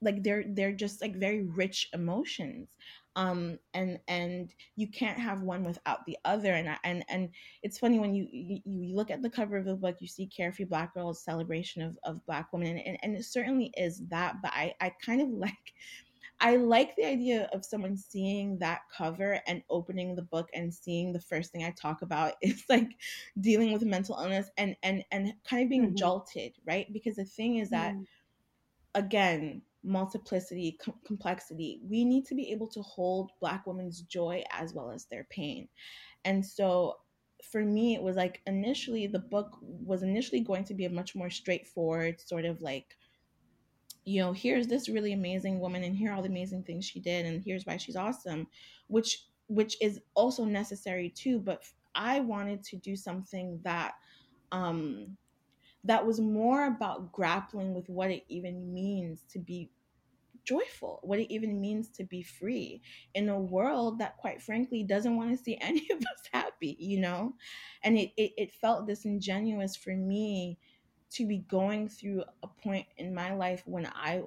like 0.00 0.22
they're 0.22 0.44
they're 0.48 0.72
just 0.72 1.00
like 1.00 1.14
very 1.16 1.44
rich 1.44 1.88
emotions 1.92 2.76
um 3.14 3.58
and 3.74 3.98
and 4.08 4.54
you 4.76 4.88
can't 4.88 5.18
have 5.18 5.42
one 5.42 5.62
without 5.64 6.04
the 6.06 6.16
other 6.24 6.52
and 6.54 6.68
and 6.84 7.04
and 7.08 7.28
it's 7.62 7.78
funny 7.78 7.98
when 7.98 8.14
you 8.14 8.26
you, 8.32 8.60
you 8.64 8.96
look 8.96 9.10
at 9.10 9.22
the 9.22 9.30
cover 9.30 9.56
of 9.56 9.66
the 9.66 9.74
book 9.74 9.96
you 10.00 10.08
see 10.08 10.26
carefree 10.26 10.64
black 10.64 10.94
girls 10.94 11.22
celebration 11.22 11.82
of, 11.82 11.98
of 12.04 12.24
black 12.26 12.52
women 12.52 12.68
and, 12.68 12.80
and, 12.86 12.98
and 13.02 13.16
it 13.16 13.24
certainly 13.24 13.72
is 13.76 14.02
that 14.08 14.36
but 14.42 14.50
i 14.54 14.74
i 14.80 14.90
kind 15.04 15.20
of 15.20 15.28
like 15.38 15.74
I 16.42 16.56
like 16.56 16.96
the 16.96 17.06
idea 17.06 17.48
of 17.52 17.64
someone 17.64 17.96
seeing 17.96 18.58
that 18.58 18.80
cover 18.94 19.40
and 19.46 19.62
opening 19.70 20.16
the 20.16 20.22
book 20.22 20.48
and 20.52 20.74
seeing 20.74 21.12
the 21.12 21.20
first 21.20 21.52
thing 21.52 21.62
I 21.62 21.70
talk 21.70 22.02
about 22.02 22.34
is 22.42 22.64
like 22.68 22.90
dealing 23.40 23.72
with 23.72 23.82
mental 23.82 24.18
illness 24.20 24.50
and 24.58 24.76
and 24.82 25.04
and 25.12 25.32
kind 25.48 25.62
of 25.62 25.70
being 25.70 25.86
mm-hmm. 25.86 25.96
jolted, 25.96 26.52
right? 26.66 26.92
Because 26.92 27.16
the 27.16 27.24
thing 27.24 27.58
is 27.58 27.70
that 27.70 27.94
mm. 27.94 28.04
again, 28.96 29.62
multiplicity, 29.84 30.76
com- 30.82 30.98
complexity. 31.06 31.80
We 31.88 32.04
need 32.04 32.26
to 32.26 32.34
be 32.34 32.50
able 32.50 32.66
to 32.68 32.82
hold 32.82 33.30
Black 33.40 33.64
women's 33.64 34.02
joy 34.02 34.42
as 34.50 34.74
well 34.74 34.90
as 34.90 35.06
their 35.06 35.26
pain. 35.30 35.68
And 36.24 36.44
so 36.44 36.96
for 37.50 37.64
me, 37.64 37.94
it 37.94 38.02
was 38.02 38.16
like 38.16 38.40
initially 38.46 39.06
the 39.06 39.18
book 39.18 39.58
was 39.60 40.02
initially 40.02 40.40
going 40.40 40.64
to 40.64 40.74
be 40.74 40.86
a 40.86 40.90
much 40.90 41.14
more 41.14 41.30
straightforward 41.30 42.20
sort 42.20 42.44
of 42.44 42.60
like, 42.62 42.96
you 44.04 44.20
know, 44.20 44.32
here's 44.32 44.66
this 44.66 44.88
really 44.88 45.12
amazing 45.12 45.60
woman 45.60 45.84
and 45.84 45.96
here 45.96 46.10
are 46.10 46.14
all 46.16 46.22
the 46.22 46.28
amazing 46.28 46.64
things 46.64 46.84
she 46.84 47.00
did 47.00 47.26
and 47.26 47.42
here's 47.44 47.66
why 47.66 47.76
she's 47.76 47.96
awesome, 47.96 48.46
which 48.88 49.26
which 49.48 49.76
is 49.80 50.00
also 50.14 50.44
necessary 50.44 51.10
too. 51.10 51.38
But 51.38 51.64
I 51.94 52.20
wanted 52.20 52.62
to 52.64 52.76
do 52.76 52.96
something 52.96 53.60
that 53.64 53.94
um 54.50 55.16
that 55.84 56.06
was 56.06 56.20
more 56.20 56.66
about 56.66 57.12
grappling 57.12 57.74
with 57.74 57.88
what 57.88 58.10
it 58.10 58.24
even 58.28 58.72
means 58.72 59.22
to 59.30 59.38
be 59.38 59.70
joyful, 60.44 60.98
what 61.02 61.18
it 61.18 61.32
even 61.32 61.60
means 61.60 61.88
to 61.90 62.04
be 62.04 62.22
free 62.22 62.82
in 63.14 63.28
a 63.28 63.38
world 63.38 63.98
that, 63.98 64.16
quite 64.16 64.42
frankly, 64.42 64.82
doesn't 64.82 65.16
want 65.16 65.30
to 65.36 65.42
see 65.42 65.58
any 65.62 65.86
of 65.90 65.98
us 65.98 66.28
happy, 66.32 66.76
you 66.78 67.00
know? 67.00 67.34
And 67.82 67.98
it, 67.98 68.12
it, 68.16 68.32
it 68.36 68.52
felt 68.52 68.86
disingenuous 68.86 69.76
for 69.76 69.94
me 69.94 70.58
to 71.14 71.26
be 71.26 71.38
going 71.48 71.88
through 71.88 72.24
a 72.42 72.48
point 72.48 72.86
in 72.96 73.14
my 73.14 73.34
life 73.34 73.62
when 73.66 73.86
I 73.86 74.22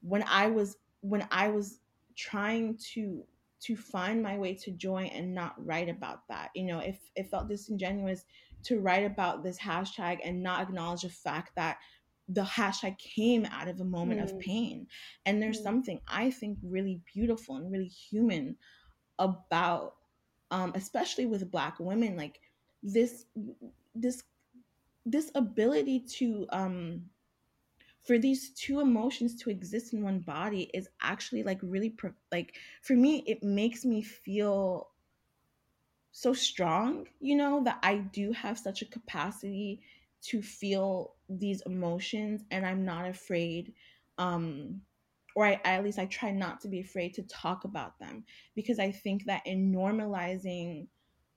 when 0.00 0.24
I 0.26 0.46
was 0.48 0.76
when 1.00 1.26
I 1.30 1.48
was 1.48 1.80
trying 2.16 2.78
to 2.92 3.24
to 3.60 3.76
find 3.76 4.22
my 4.22 4.38
way 4.38 4.54
to 4.54 4.70
joy 4.70 5.10
and 5.12 5.34
not 5.34 5.54
write 5.64 5.88
about 5.88 6.28
that. 6.28 6.50
You 6.54 6.64
know, 6.64 6.78
if 6.78 6.98
it 7.16 7.30
felt 7.30 7.48
disingenuous 7.48 8.24
to 8.64 8.80
write 8.80 9.04
about 9.04 9.42
this 9.42 9.58
hashtag 9.58 10.18
and 10.24 10.42
not 10.42 10.62
acknowledge 10.62 11.02
the 11.02 11.08
fact 11.08 11.52
that 11.56 11.78
the 12.28 12.42
hashtag 12.42 12.98
came 12.98 13.46
out 13.46 13.68
of 13.68 13.80
a 13.80 13.84
moment 13.84 14.20
mm. 14.20 14.24
of 14.24 14.38
pain. 14.38 14.86
And 15.26 15.40
there's 15.40 15.60
mm. 15.60 15.64
something 15.64 16.00
I 16.06 16.30
think 16.30 16.58
really 16.62 17.00
beautiful 17.12 17.56
and 17.56 17.72
really 17.72 17.88
human 17.88 18.56
about 19.18 19.94
um, 20.50 20.72
especially 20.74 21.26
with 21.26 21.50
black 21.50 21.78
women, 21.78 22.16
like 22.16 22.40
this 22.82 23.26
this 23.94 24.22
this 25.06 25.30
ability 25.34 26.00
to 26.00 26.46
um 26.50 27.02
for 28.02 28.18
these 28.18 28.50
two 28.50 28.80
emotions 28.80 29.34
to 29.36 29.50
exist 29.50 29.92
in 29.92 30.02
one 30.02 30.20
body 30.20 30.70
is 30.74 30.88
actually 31.02 31.42
like 31.42 31.58
really 31.62 31.90
pro- 31.90 32.14
like 32.32 32.54
for 32.82 32.94
me 32.94 33.22
it 33.26 33.42
makes 33.42 33.84
me 33.84 34.02
feel 34.02 34.88
so 36.12 36.32
strong, 36.32 37.06
you 37.20 37.36
know, 37.36 37.62
that 37.64 37.78
I 37.82 37.98
do 37.98 38.32
have 38.32 38.58
such 38.58 38.82
a 38.82 38.86
capacity 38.86 39.82
to 40.22 40.42
feel 40.42 41.14
these 41.28 41.60
emotions 41.62 42.42
and 42.50 42.66
I'm 42.66 42.84
not 42.84 43.06
afraid 43.08 43.72
um 44.18 44.80
or 45.36 45.46
I, 45.46 45.60
at 45.64 45.84
least 45.84 46.00
I 46.00 46.06
try 46.06 46.32
not 46.32 46.60
to 46.62 46.68
be 46.68 46.80
afraid 46.80 47.14
to 47.14 47.22
talk 47.22 47.62
about 47.62 48.00
them 48.00 48.24
because 48.56 48.80
I 48.80 48.90
think 48.90 49.26
that 49.26 49.42
in 49.46 49.72
normalizing 49.72 50.88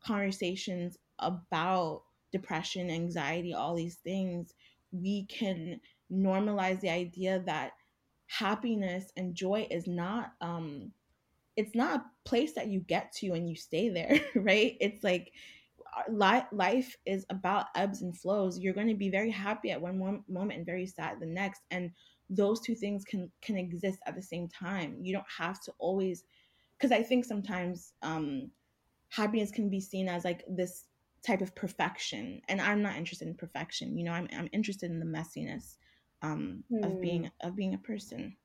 conversations 0.03 0.97
about 1.19 2.03
depression, 2.31 2.89
anxiety, 2.89 3.53
all 3.53 3.75
these 3.75 3.95
things, 3.97 4.53
we 4.91 5.25
can 5.25 5.79
normalize 6.11 6.79
the 6.81 6.89
idea 6.89 7.41
that 7.45 7.71
happiness 8.27 9.11
and 9.17 9.35
joy 9.35 9.67
is 9.69 9.87
not 9.87 10.33
um 10.41 10.91
it's 11.57 11.75
not 11.75 11.99
a 12.01 12.29
place 12.29 12.53
that 12.53 12.67
you 12.67 12.79
get 12.81 13.11
to 13.11 13.33
and 13.33 13.49
you 13.49 13.55
stay 13.55 13.89
there, 13.89 14.19
right? 14.35 14.77
It's 14.79 15.03
like 15.03 15.31
uh, 15.97 16.43
life 16.51 16.95
is 17.05 17.25
about 17.29 17.67
ebbs 17.75 18.01
and 18.01 18.17
flows. 18.17 18.59
You're 18.59 18.73
going 18.73 18.87
to 18.87 18.95
be 18.95 19.09
very 19.09 19.31
happy 19.31 19.71
at 19.71 19.81
one 19.81 19.97
moment 20.27 20.57
and 20.57 20.65
very 20.65 20.85
sad 20.87 21.19
the 21.19 21.25
next, 21.25 21.61
and 21.71 21.91
those 22.29 22.61
two 22.61 22.75
things 22.75 23.03
can 23.03 23.31
can 23.41 23.57
exist 23.57 23.99
at 24.05 24.15
the 24.15 24.21
same 24.21 24.47
time. 24.47 24.97
You 25.01 25.13
don't 25.13 25.25
have 25.37 25.61
to 25.63 25.73
always, 25.79 26.23
because 26.77 26.91
I 26.91 27.03
think 27.03 27.25
sometimes 27.25 27.93
um, 28.01 28.51
happiness 29.09 29.51
can 29.51 29.69
be 29.69 29.81
seen 29.81 30.07
as 30.07 30.25
like 30.25 30.43
this 30.49 30.85
type 31.25 31.41
of 31.41 31.55
perfection, 31.55 32.41
and 32.47 32.61
I'm 32.61 32.81
not 32.81 32.95
interested 32.95 33.27
in 33.27 33.35
perfection. 33.35 33.97
You 33.97 34.05
know, 34.05 34.11
I'm 34.11 34.27
I'm 34.35 34.49
interested 34.51 34.91
in 34.91 34.99
the 34.99 35.05
messiness 35.05 35.77
um, 36.21 36.63
mm. 36.71 36.85
of 36.85 37.01
being 37.01 37.23
hmm. 37.23 37.47
of 37.47 37.55
being 37.55 37.73
a 37.73 37.77
person. 37.77 38.35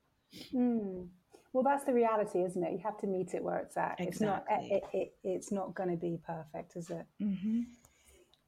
Mm. 0.53 1.07
Well, 1.53 1.63
that's 1.63 1.85
the 1.85 1.93
reality, 1.93 2.43
isn't 2.43 2.63
it? 2.63 2.71
You 2.71 2.79
have 2.83 2.97
to 2.99 3.07
meet 3.07 3.33
it 3.33 3.43
where 3.43 3.57
it's 3.57 3.77
at. 3.77 3.95
Exactly. 3.99 4.07
It's 4.07 4.21
not. 4.21 4.45
It, 4.49 4.83
it, 4.93 5.13
it's 5.23 5.51
not 5.51 5.73
going 5.73 5.89
to 5.89 5.95
be 5.95 6.19
perfect, 6.25 6.75
is 6.75 6.89
it? 6.89 7.05
Mm-hmm. 7.21 7.61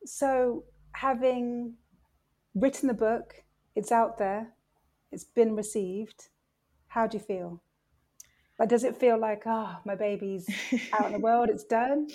So, 0.06 0.66
having 0.92 1.74
written 2.54 2.88
the 2.88 2.94
book, 2.94 3.44
it's 3.76 3.92
out 3.92 4.18
there, 4.18 4.54
it's 5.12 5.24
been 5.24 5.56
received. 5.56 6.28
How 6.88 7.08
do 7.08 7.18
you 7.18 7.24
feel? 7.24 7.62
Like, 8.60 8.70
does 8.70 8.84
it 8.84 8.98
feel 8.98 9.18
like, 9.18 9.44
oh, 9.46 9.78
my 9.86 9.96
baby's 9.96 10.48
out 10.94 11.08
in 11.08 11.14
the 11.14 11.20
world, 11.20 11.50
it's 11.50 11.64
done? 11.64 12.10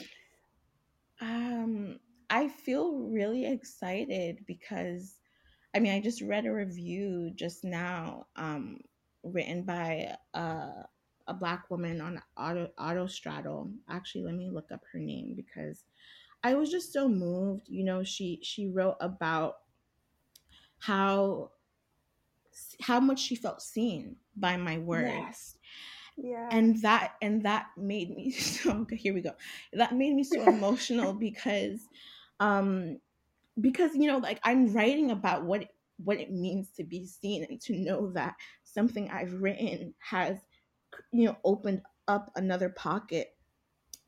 Um, 1.20 1.98
I 2.34 2.48
feel 2.48 2.98
really 2.98 3.46
excited 3.46 4.44
because 4.44 5.18
I 5.72 5.78
mean, 5.78 5.92
I 5.92 6.00
just 6.00 6.20
read 6.20 6.46
a 6.46 6.52
review 6.52 7.30
just 7.36 7.62
now, 7.64 8.26
um, 8.36 8.80
written 9.22 9.62
by 9.62 10.16
a, 10.34 10.70
a 11.28 11.34
black 11.34 11.70
woman 11.70 12.00
on 12.00 12.20
Auto 12.36 12.70
Autostraddle. 12.78 13.72
Actually, 13.88 14.24
let 14.24 14.34
me 14.34 14.50
look 14.50 14.72
up 14.72 14.82
her 14.92 14.98
name 14.98 15.34
because 15.36 15.84
I 16.42 16.54
was 16.54 16.72
just 16.72 16.92
so 16.92 17.08
moved. 17.08 17.68
You 17.68 17.84
know, 17.84 18.02
she 18.02 18.40
she 18.42 18.66
wrote 18.68 18.96
about 19.00 19.54
how 20.78 21.52
how 22.80 23.00
much 23.00 23.20
she 23.20 23.36
felt 23.36 23.62
seen 23.62 24.16
by 24.36 24.56
my 24.56 24.78
words. 24.78 25.08
Yes. 25.08 25.56
Yeah. 26.16 26.48
And 26.50 26.80
that 26.82 27.14
and 27.22 27.44
that 27.44 27.66
made 27.76 28.10
me 28.10 28.30
so 28.32 28.72
okay, 28.82 28.96
here 28.96 29.14
we 29.14 29.22
go. 29.22 29.34
That 29.72 29.94
made 29.94 30.14
me 30.14 30.24
so 30.24 30.42
emotional 30.42 31.12
because 31.12 31.88
um 32.40 32.98
because 33.60 33.94
you 33.94 34.06
know 34.06 34.18
like 34.18 34.40
I'm 34.44 34.72
writing 34.72 35.10
about 35.10 35.44
what 35.44 35.68
what 36.04 36.20
it 36.20 36.30
means 36.32 36.70
to 36.72 36.84
be 36.84 37.06
seen 37.06 37.46
and 37.48 37.60
to 37.62 37.76
know 37.76 38.10
that 38.12 38.34
something 38.64 39.10
I've 39.10 39.40
written 39.40 39.94
has 40.00 40.38
you 41.12 41.26
know 41.26 41.36
opened 41.44 41.82
up 42.08 42.30
another 42.36 42.68
pocket 42.68 43.36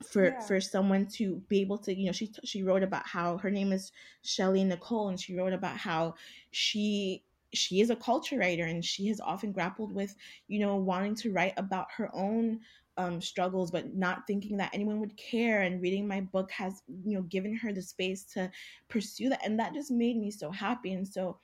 for 0.04 0.32
Yeah. 0.32 0.40
for 0.40 0.60
someone 0.60 1.06
to 1.06 1.42
be 1.48 1.60
able 1.60 1.78
to 1.78 1.94
you 1.94 2.06
know 2.06 2.12
she 2.12 2.32
she 2.44 2.62
wrote 2.62 2.82
about 2.82 3.06
how 3.06 3.38
her 3.38 3.50
name 3.50 3.72
is 3.72 3.92
Shelly 4.22 4.64
Nicole 4.64 5.08
and 5.08 5.20
she 5.20 5.34
wrote 5.36 5.52
about 5.52 5.76
how 5.78 6.14
she 6.50 7.24
she 7.52 7.80
is 7.80 7.90
a 7.90 7.96
culture 7.96 8.38
writer 8.38 8.64
and 8.64 8.84
she 8.84 9.06
has 9.08 9.20
often 9.20 9.52
grappled 9.52 9.92
with 9.94 10.14
you 10.48 10.58
know 10.60 10.76
wanting 10.76 11.14
to 11.16 11.32
write 11.32 11.54
about 11.56 11.86
her 11.96 12.10
own 12.14 12.60
um, 12.98 13.20
struggles 13.20 13.70
but 13.70 13.94
not 13.94 14.26
thinking 14.26 14.56
that 14.56 14.70
anyone 14.72 15.00
would 15.00 15.16
care 15.16 15.62
and 15.62 15.82
reading 15.82 16.06
my 16.06 16.20
book 16.20 16.50
has 16.50 16.82
you 17.04 17.14
know 17.14 17.22
given 17.22 17.54
her 17.54 17.72
the 17.72 17.82
space 17.82 18.24
to 18.24 18.50
pursue 18.88 19.28
that 19.28 19.44
and 19.44 19.58
that 19.58 19.74
just 19.74 19.90
made 19.90 20.16
me 20.16 20.30
so 20.30 20.50
happy 20.50 20.92
and 20.92 21.06
so 21.06 21.38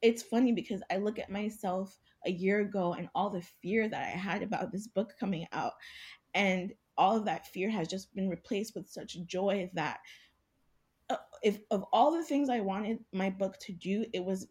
it's 0.00 0.22
funny 0.22 0.52
because 0.52 0.82
I 0.90 0.98
look 0.98 1.18
at 1.18 1.30
myself 1.30 1.98
a 2.26 2.30
year 2.30 2.60
ago 2.60 2.94
and 2.94 3.08
all 3.14 3.30
the 3.30 3.42
fear 3.62 3.88
that 3.88 4.02
I 4.02 4.10
had 4.10 4.42
about 4.42 4.70
this 4.70 4.86
book 4.86 5.14
coming 5.18 5.46
out 5.52 5.72
and 6.34 6.72
all 6.96 7.16
of 7.16 7.24
that 7.24 7.46
fear 7.46 7.70
has 7.70 7.88
just 7.88 8.14
been 8.14 8.28
replaced 8.28 8.74
with 8.74 8.88
such 8.88 9.16
joy 9.26 9.70
that 9.74 10.00
uh, 11.10 11.16
if 11.42 11.60
of 11.70 11.84
all 11.92 12.12
the 12.12 12.24
things 12.24 12.50
I 12.50 12.60
wanted 12.60 12.98
my 13.12 13.30
book 13.30 13.58
to 13.60 13.72
do, 13.72 14.04
it 14.12 14.22
was 14.22 14.48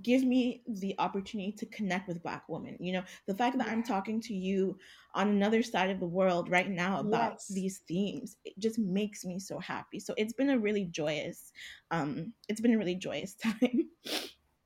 give 0.00 0.24
me 0.24 0.62
the 0.66 0.94
opportunity 0.98 1.52
to 1.52 1.66
connect 1.66 2.08
with 2.08 2.22
black 2.22 2.44
women. 2.48 2.76
You 2.80 2.94
know, 2.94 3.02
the 3.26 3.34
fact 3.34 3.58
that 3.58 3.68
I'm 3.68 3.82
talking 3.82 4.20
to 4.22 4.34
you 4.34 4.78
on 5.14 5.28
another 5.28 5.62
side 5.62 5.90
of 5.90 6.00
the 6.00 6.06
world 6.06 6.48
right 6.50 6.70
now 6.70 7.00
about 7.00 7.34
Yes. 7.34 7.46
these 7.50 7.78
themes, 7.88 8.36
it 8.44 8.58
just 8.58 8.78
makes 8.78 9.24
me 9.24 9.38
so 9.38 9.58
happy. 9.58 10.00
So 10.00 10.14
it's 10.16 10.32
been 10.32 10.50
a 10.50 10.58
really 10.58 10.84
joyous 10.86 11.52
um 11.90 12.32
it's 12.48 12.60
been 12.60 12.74
a 12.74 12.78
really 12.78 12.94
joyous 12.94 13.34
time. 13.42 13.88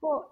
Well, 0.00 0.30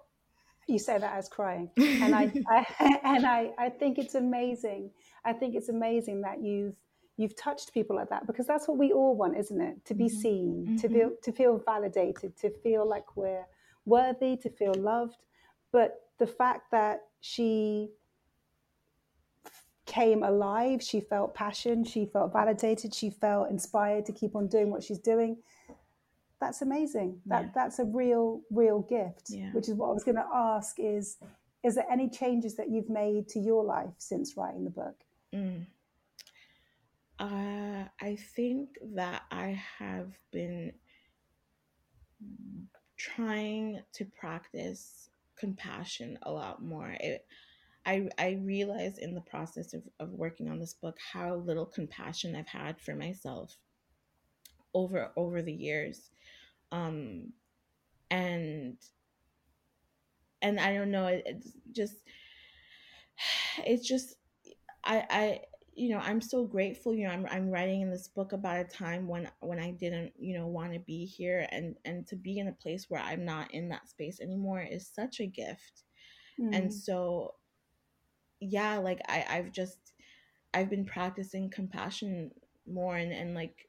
you 0.68 0.78
say 0.78 0.98
that 0.98 1.16
as 1.16 1.28
crying, 1.28 1.70
and 2.00 2.14
I, 2.14 2.30
I 2.48 2.64
and 3.04 3.26
I, 3.26 3.52
I 3.58 3.70
think 3.70 3.98
it's 3.98 4.14
amazing. 4.14 4.90
I 5.24 5.32
think 5.32 5.54
it's 5.54 5.68
amazing 5.68 6.22
that 6.22 6.42
you've 6.42 6.74
you've 7.16 7.36
touched 7.36 7.72
people 7.72 7.96
like 7.96 8.10
that 8.10 8.26
because 8.26 8.46
that's 8.46 8.66
what 8.68 8.78
we 8.78 8.92
all 8.92 9.16
want, 9.16 9.36
isn't 9.36 9.60
it? 9.60 9.84
To 9.86 9.94
be 9.94 10.08
Mhm. 10.08 10.10
seen, 10.10 10.72
to 10.78 10.88
Mhm. 10.88 10.92
feel 10.92 11.10
to 11.22 11.32
feel 11.32 11.58
validated, 11.58 12.36
to 12.38 12.50
feel 12.62 12.88
like 12.88 13.16
we're 13.16 13.46
worthy, 13.84 14.36
to 14.38 14.50
feel 14.50 14.74
loved. 14.74 15.16
But 15.72 16.00
the 16.18 16.26
fact 16.26 16.70
that 16.70 17.02
she 17.20 17.90
came 19.86 20.22
alive, 20.22 20.82
she 20.82 21.00
felt 21.00 21.34
passion, 21.34 21.84
she 21.84 22.06
felt 22.06 22.32
validated, 22.32 22.94
she 22.94 23.10
felt 23.10 23.50
inspired 23.50 24.06
to 24.06 24.12
keep 24.12 24.34
on 24.34 24.46
doing 24.48 24.70
what 24.70 24.82
she's 24.82 24.98
doing. 24.98 25.36
That's 26.40 26.62
amazing. 26.62 27.20
That 27.26 27.44
Yeah. 27.44 27.50
that's 27.54 27.78
a 27.78 27.84
real 27.84 28.42
real 28.50 28.80
gift. 28.82 29.30
Yeah. 29.30 29.52
Which 29.52 29.68
is 29.68 29.74
what 29.74 29.88
I 29.90 29.92
was 29.92 30.04
going 30.04 30.16
to 30.16 30.28
ask 30.32 30.78
is 30.78 31.18
is 31.62 31.76
there 31.76 31.90
any 31.90 32.10
changes 32.10 32.56
that 32.56 32.68
you've 32.70 32.90
made 32.90 33.28
to 33.28 33.38
your 33.40 33.64
life 33.64 33.94
since 33.98 34.36
writing 34.36 34.64
the 34.64 34.70
book? 34.70 34.96
Mm. 35.32 35.66
Uh, 37.18 37.88
I 38.00 38.16
think 38.16 38.76
that 38.94 39.22
I 39.30 39.62
have 39.78 40.12
been 40.30 40.72
trying 42.96 43.82
to 43.92 44.04
practice 44.04 45.10
compassion 45.36 46.18
a 46.22 46.30
lot 46.30 46.62
more. 46.62 46.96
It, 47.00 47.26
I 47.86 48.08
I 48.18 48.40
realized 48.42 48.98
in 48.98 49.14
the 49.14 49.20
process 49.20 49.74
of, 49.74 49.82
of 50.00 50.10
working 50.10 50.48
on 50.48 50.58
this 50.58 50.74
book 50.74 50.98
how 51.12 51.36
little 51.36 51.66
compassion 51.66 52.34
I've 52.34 52.48
had 52.48 52.80
for 52.80 52.94
myself 52.94 53.56
over 54.72 55.10
over 55.16 55.42
the 55.42 55.52
years. 55.52 56.10
Um 56.72 57.32
and 58.10 58.76
and 60.40 60.60
I 60.60 60.74
don't 60.74 60.90
know, 60.90 61.06
it, 61.06 61.22
it's 61.26 61.52
just 61.72 61.96
it's 63.66 63.86
just 63.86 64.16
I 64.84 65.04
I 65.10 65.40
you 65.76 65.90
know, 65.90 65.98
I'm 65.98 66.20
so 66.20 66.44
grateful, 66.44 66.94
you 66.94 67.06
know, 67.06 67.12
I'm 67.12 67.26
I'm 67.30 67.50
writing 67.50 67.82
in 67.82 67.90
this 67.90 68.08
book 68.08 68.32
about 68.32 68.60
a 68.60 68.64
time 68.64 69.08
when 69.08 69.30
when 69.40 69.58
I 69.58 69.72
didn't, 69.72 70.12
you 70.18 70.38
know, 70.38 70.46
want 70.46 70.72
to 70.74 70.78
be 70.80 71.04
here 71.06 71.46
and 71.50 71.76
and 71.84 72.06
to 72.08 72.16
be 72.16 72.38
in 72.38 72.48
a 72.48 72.52
place 72.52 72.86
where 72.88 73.02
I'm 73.02 73.24
not 73.24 73.52
in 73.52 73.68
that 73.70 73.88
space 73.88 74.20
anymore 74.20 74.62
is 74.62 74.86
such 74.88 75.20
a 75.20 75.26
gift. 75.26 75.84
And 76.52 76.72
Mm. 76.72 76.74
so 76.74 77.34
yeah, 78.40 78.76
like 78.78 79.00
I 79.08 79.24
I've 79.28 79.52
just 79.52 79.78
I've 80.54 80.70
been 80.70 80.84
practicing 80.84 81.50
compassion 81.50 82.32
more 82.66 82.96
and 82.96 83.12
and 83.12 83.34
like 83.34 83.68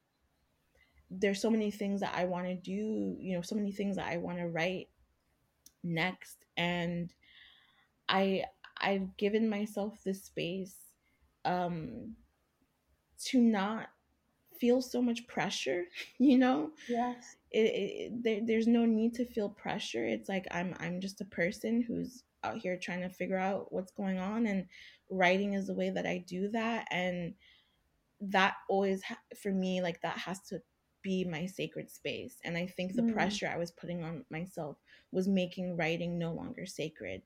there's 1.10 1.42
so 1.42 1.50
many 1.50 1.72
things 1.72 2.02
that 2.02 2.14
I 2.16 2.26
want 2.26 2.48
to 2.48 2.56
do, 2.56 3.16
you 3.20 3.36
know, 3.36 3.42
so 3.42 3.56
many 3.56 3.72
things 3.72 3.96
that 3.98 4.08
I 4.08 4.18
want 4.18 4.40
to 4.40 4.48
write 4.48 4.90
next 5.84 6.46
and 6.58 7.14
I 8.10 8.46
I've 8.80 9.16
given 9.18 9.50
myself 9.50 10.04
this 10.04 10.24
space 10.26 10.76
um 11.46 12.16
to 13.26 13.40
not 13.40 13.90
feel 14.60 14.82
so 14.82 15.02
much 15.02 15.28
pressure, 15.28 15.86
you 16.20 16.38
know? 16.38 16.72
Yes. 16.88 17.38
It, 17.52 17.60
it, 17.60 18.24
there, 18.24 18.42
there's 18.46 18.68
no 18.68 18.86
need 18.86 19.14
to 19.16 19.26
feel 19.26 19.50
pressure. 19.50 20.06
It's 20.06 20.30
like 20.30 20.48
I'm 20.52 20.76
I'm 20.80 21.02
just 21.02 21.22
a 21.22 21.26
person 21.26 21.82
who's 21.82 22.24
out 22.44 22.58
here 22.58 22.78
trying 22.78 23.02
to 23.02 23.10
figure 23.10 23.38
out 23.38 23.72
what's 23.74 23.92
going 23.92 24.20
on 24.20 24.46
and 24.48 24.66
writing 25.10 25.54
is 25.54 25.68
the 25.68 25.74
way 25.74 25.90
that 25.90 26.06
I 26.06 26.20
do 26.28 26.50
that 26.50 26.88
and 26.92 27.34
that 28.22 28.56
always 28.70 29.04
for 29.42 29.52
me 29.52 29.82
like 29.82 30.02
that 30.02 30.18
has 30.18 30.42
to 30.50 30.62
be 31.02 31.24
my 31.26 31.46
sacred 31.46 31.90
space 31.92 32.40
and 32.44 32.58
i 32.58 32.66
think 32.66 32.96
the 32.96 33.02
Mm. 33.02 33.04
pressure 33.04 33.48
i 33.54 33.58
was 33.58 33.72
putting 33.72 34.04
on 34.04 34.26
myself 34.30 34.78
was 35.12 35.28
making 35.28 35.78
writing 35.78 36.18
no 36.18 36.32
longer 36.34 36.66
sacred 36.66 37.22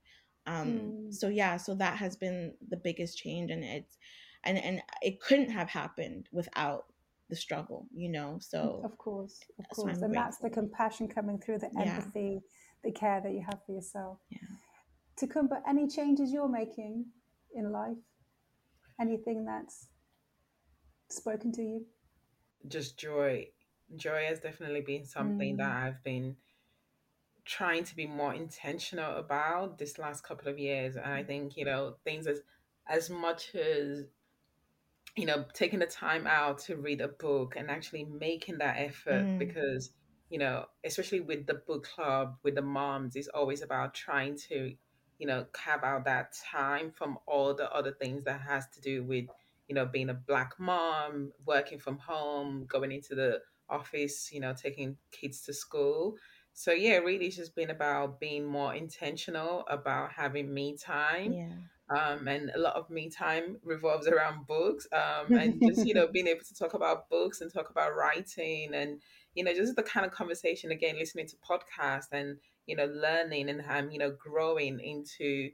um 0.47 0.67
Mm. 0.67 1.13
so 1.13 1.27
yeah 1.27 1.57
so 1.57 1.75
that 1.75 1.97
has 1.97 2.15
been 2.15 2.53
the 2.69 2.77
biggest 2.77 3.17
change 3.17 3.51
and 3.51 3.63
it's 3.63 3.97
and 4.43 4.57
and 4.57 4.81
it 5.01 5.19
couldn't 5.19 5.49
have 5.51 5.69
happened 5.69 6.27
without 6.31 6.85
the 7.29 7.35
struggle 7.35 7.87
you 7.93 8.09
know 8.09 8.37
so 8.41 8.81
Of 8.83 8.97
course, 8.97 9.39
of 9.59 9.69
course. 9.75 9.97
I'm 9.97 10.03
and 10.03 10.13
that's 10.15 10.37
the 10.39 10.49
compassion 10.49 11.07
coming 11.07 11.37
through, 11.39 11.59
the 11.59 11.69
Yeah. 11.73 11.97
empathy, 11.97 12.41
the 12.83 12.91
care 12.91 13.21
that 13.21 13.31
you 13.33 13.43
have 13.45 13.59
for 13.65 13.73
yourself. 13.73 14.17
Yeah. 14.29 14.39
to 15.17 15.27
come 15.27 15.47
but 15.47 15.61
any 15.67 15.87
changes 15.87 16.31
you're 16.31 16.49
making 16.49 17.05
in 17.53 17.71
life? 17.71 17.97
Anything 18.99 19.45
that's 19.45 19.89
spoken 21.09 21.51
to 21.53 21.61
you? 21.61 21.85
Just 22.67 22.97
joy. 22.97 23.47
Joy 23.95 24.25
has 24.27 24.39
definitely 24.39 24.81
been 24.81 25.05
something 25.05 25.57
that 25.57 25.71
Mm. 25.71 25.83
I've 25.83 26.03
been 26.03 26.35
trying 27.49 27.83
to 27.83 27.95
be 27.95 28.05
more 28.05 28.33
intentional 28.33 29.17
about 29.17 29.79
this 29.79 29.97
last 29.97 30.23
couple 30.23 30.47
of 30.47 30.59
years. 30.59 30.95
And 30.95 31.05
I 31.05 31.23
think, 31.23 31.57
you 31.57 31.65
know, 31.65 31.95
things 32.05 32.27
as 32.27 32.41
as 32.87 33.09
much 33.09 33.55
as 33.55 34.05
you 35.15 35.25
know, 35.25 35.43
taking 35.53 35.79
the 35.79 35.87
time 35.87 36.27
out 36.27 36.59
to 36.59 36.75
read 36.77 37.01
a 37.01 37.07
book 37.07 37.55
and 37.57 37.69
actually 37.71 38.05
making 38.05 38.59
that 38.59 38.75
effort 38.77 39.25
Mm. 39.25 39.39
because, 39.39 39.91
you 40.29 40.37
know, 40.37 40.65
especially 40.85 41.19
with 41.19 41.47
the 41.47 41.55
book 41.55 41.83
club, 41.83 42.37
with 42.43 42.55
the 42.55 42.61
moms, 42.61 43.15
it's 43.15 43.27
always 43.29 43.61
about 43.63 43.93
trying 43.95 44.37
to, 44.49 44.75
you 45.17 45.27
know, 45.27 45.45
carve 45.51 45.83
out 45.83 46.05
that 46.05 46.33
time 46.51 46.91
from 46.91 47.17
all 47.25 47.53
the 47.55 47.69
other 47.73 47.91
things 47.91 48.23
that 48.25 48.41
has 48.41 48.67
to 48.69 48.81
do 48.81 49.03
with, 49.03 49.25
you 49.67 49.75
know, 49.75 49.85
being 49.85 50.09
a 50.09 50.13
black 50.13 50.53
mom, 50.59 51.31
working 51.45 51.79
from 51.79 51.97
home, 51.97 52.65
going 52.67 52.91
into 52.91 53.15
the 53.15 53.41
office, 53.67 54.31
you 54.31 54.39
know, 54.39 54.53
taking 54.53 54.95
kids 55.11 55.41
to 55.41 55.53
school. 55.53 56.15
So 56.59 56.73
yeah, 56.73 56.97
really 56.97 57.27
it's 57.27 57.37
just 57.37 57.55
been 57.55 57.69
about 57.69 58.19
being 58.19 58.45
more 58.45 58.75
intentional 58.75 59.63
about 59.69 60.11
having 60.11 60.53
me 60.53 60.75
time 60.75 61.31
yeah. 61.31 61.53
um, 61.89 62.27
and 62.27 62.51
a 62.53 62.59
lot 62.59 62.75
of 62.75 62.89
me 62.89 63.09
time 63.09 63.55
revolves 63.63 64.07
around 64.07 64.45
books 64.45 64.85
um, 64.91 65.37
and 65.37 65.61
just 65.65 65.87
you 65.87 65.93
know 65.93 66.07
being 66.11 66.27
able 66.27 66.43
to 66.43 66.53
talk 66.53 66.73
about 66.73 67.09
books 67.09 67.39
and 67.39 67.53
talk 67.53 67.69
about 67.69 67.95
writing 67.95 68.73
and 68.73 68.99
you 69.35 69.45
know 69.45 69.53
just 69.53 69.77
the 69.77 69.83
kind 69.83 70.05
of 70.05 70.11
conversation 70.11 70.69
again 70.71 70.99
listening 70.99 71.27
to 71.27 71.37
podcasts 71.37 72.11
and 72.11 72.35
you 72.65 72.75
know 72.75 72.87
learning 72.87 73.49
and 73.49 73.63
um, 73.69 73.89
you 73.89 73.97
know 73.97 74.11
growing 74.19 74.81
into 74.81 75.51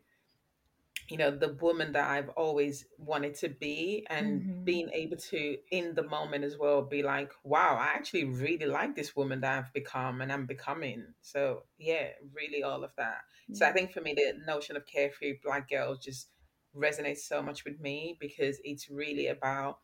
you 1.10 1.18
know 1.18 1.30
the 1.32 1.54
woman 1.62 1.92
that 1.92 2.10
i've 2.10 2.30
always 2.30 2.86
wanted 2.98 3.36
to 3.36 3.50
be 3.50 4.06
and 4.10 4.46
Mm-hmm. 4.46 4.64
being 4.64 4.90
able 4.94 5.18
to 5.18 5.58
in 5.72 5.94
the 5.96 6.04
moment 6.04 6.44
as 6.44 6.58
well 6.58 6.82
be 6.82 7.04
like 7.04 7.32
wow 7.44 7.78
i 7.80 7.88
actually 7.96 8.24
really 8.26 8.66
like 8.66 8.96
this 8.96 9.16
woman 9.16 9.42
that 9.42 9.58
i've 9.58 9.74
become 9.74 10.22
and 10.22 10.32
i'm 10.32 10.46
becoming. 10.46 11.04
So 11.22 11.64
yeah 11.78 12.08
really 12.34 12.64
all 12.64 12.84
of 12.84 12.92
that. 12.98 13.20
So 13.52 13.66
i 13.68 13.72
think 13.72 13.92
for 13.92 14.02
me 14.02 14.14
the 14.16 14.34
notion 14.46 14.76
of 14.76 14.86
carefree 14.88 15.40
black 15.44 15.70
girl 15.70 15.96
just 15.96 16.30
resonates 16.76 17.20
so 17.20 17.42
much 17.42 17.64
with 17.66 17.80
me 17.80 18.18
because 18.20 18.60
it's 18.64 18.90
really 18.90 19.28
about 19.28 19.80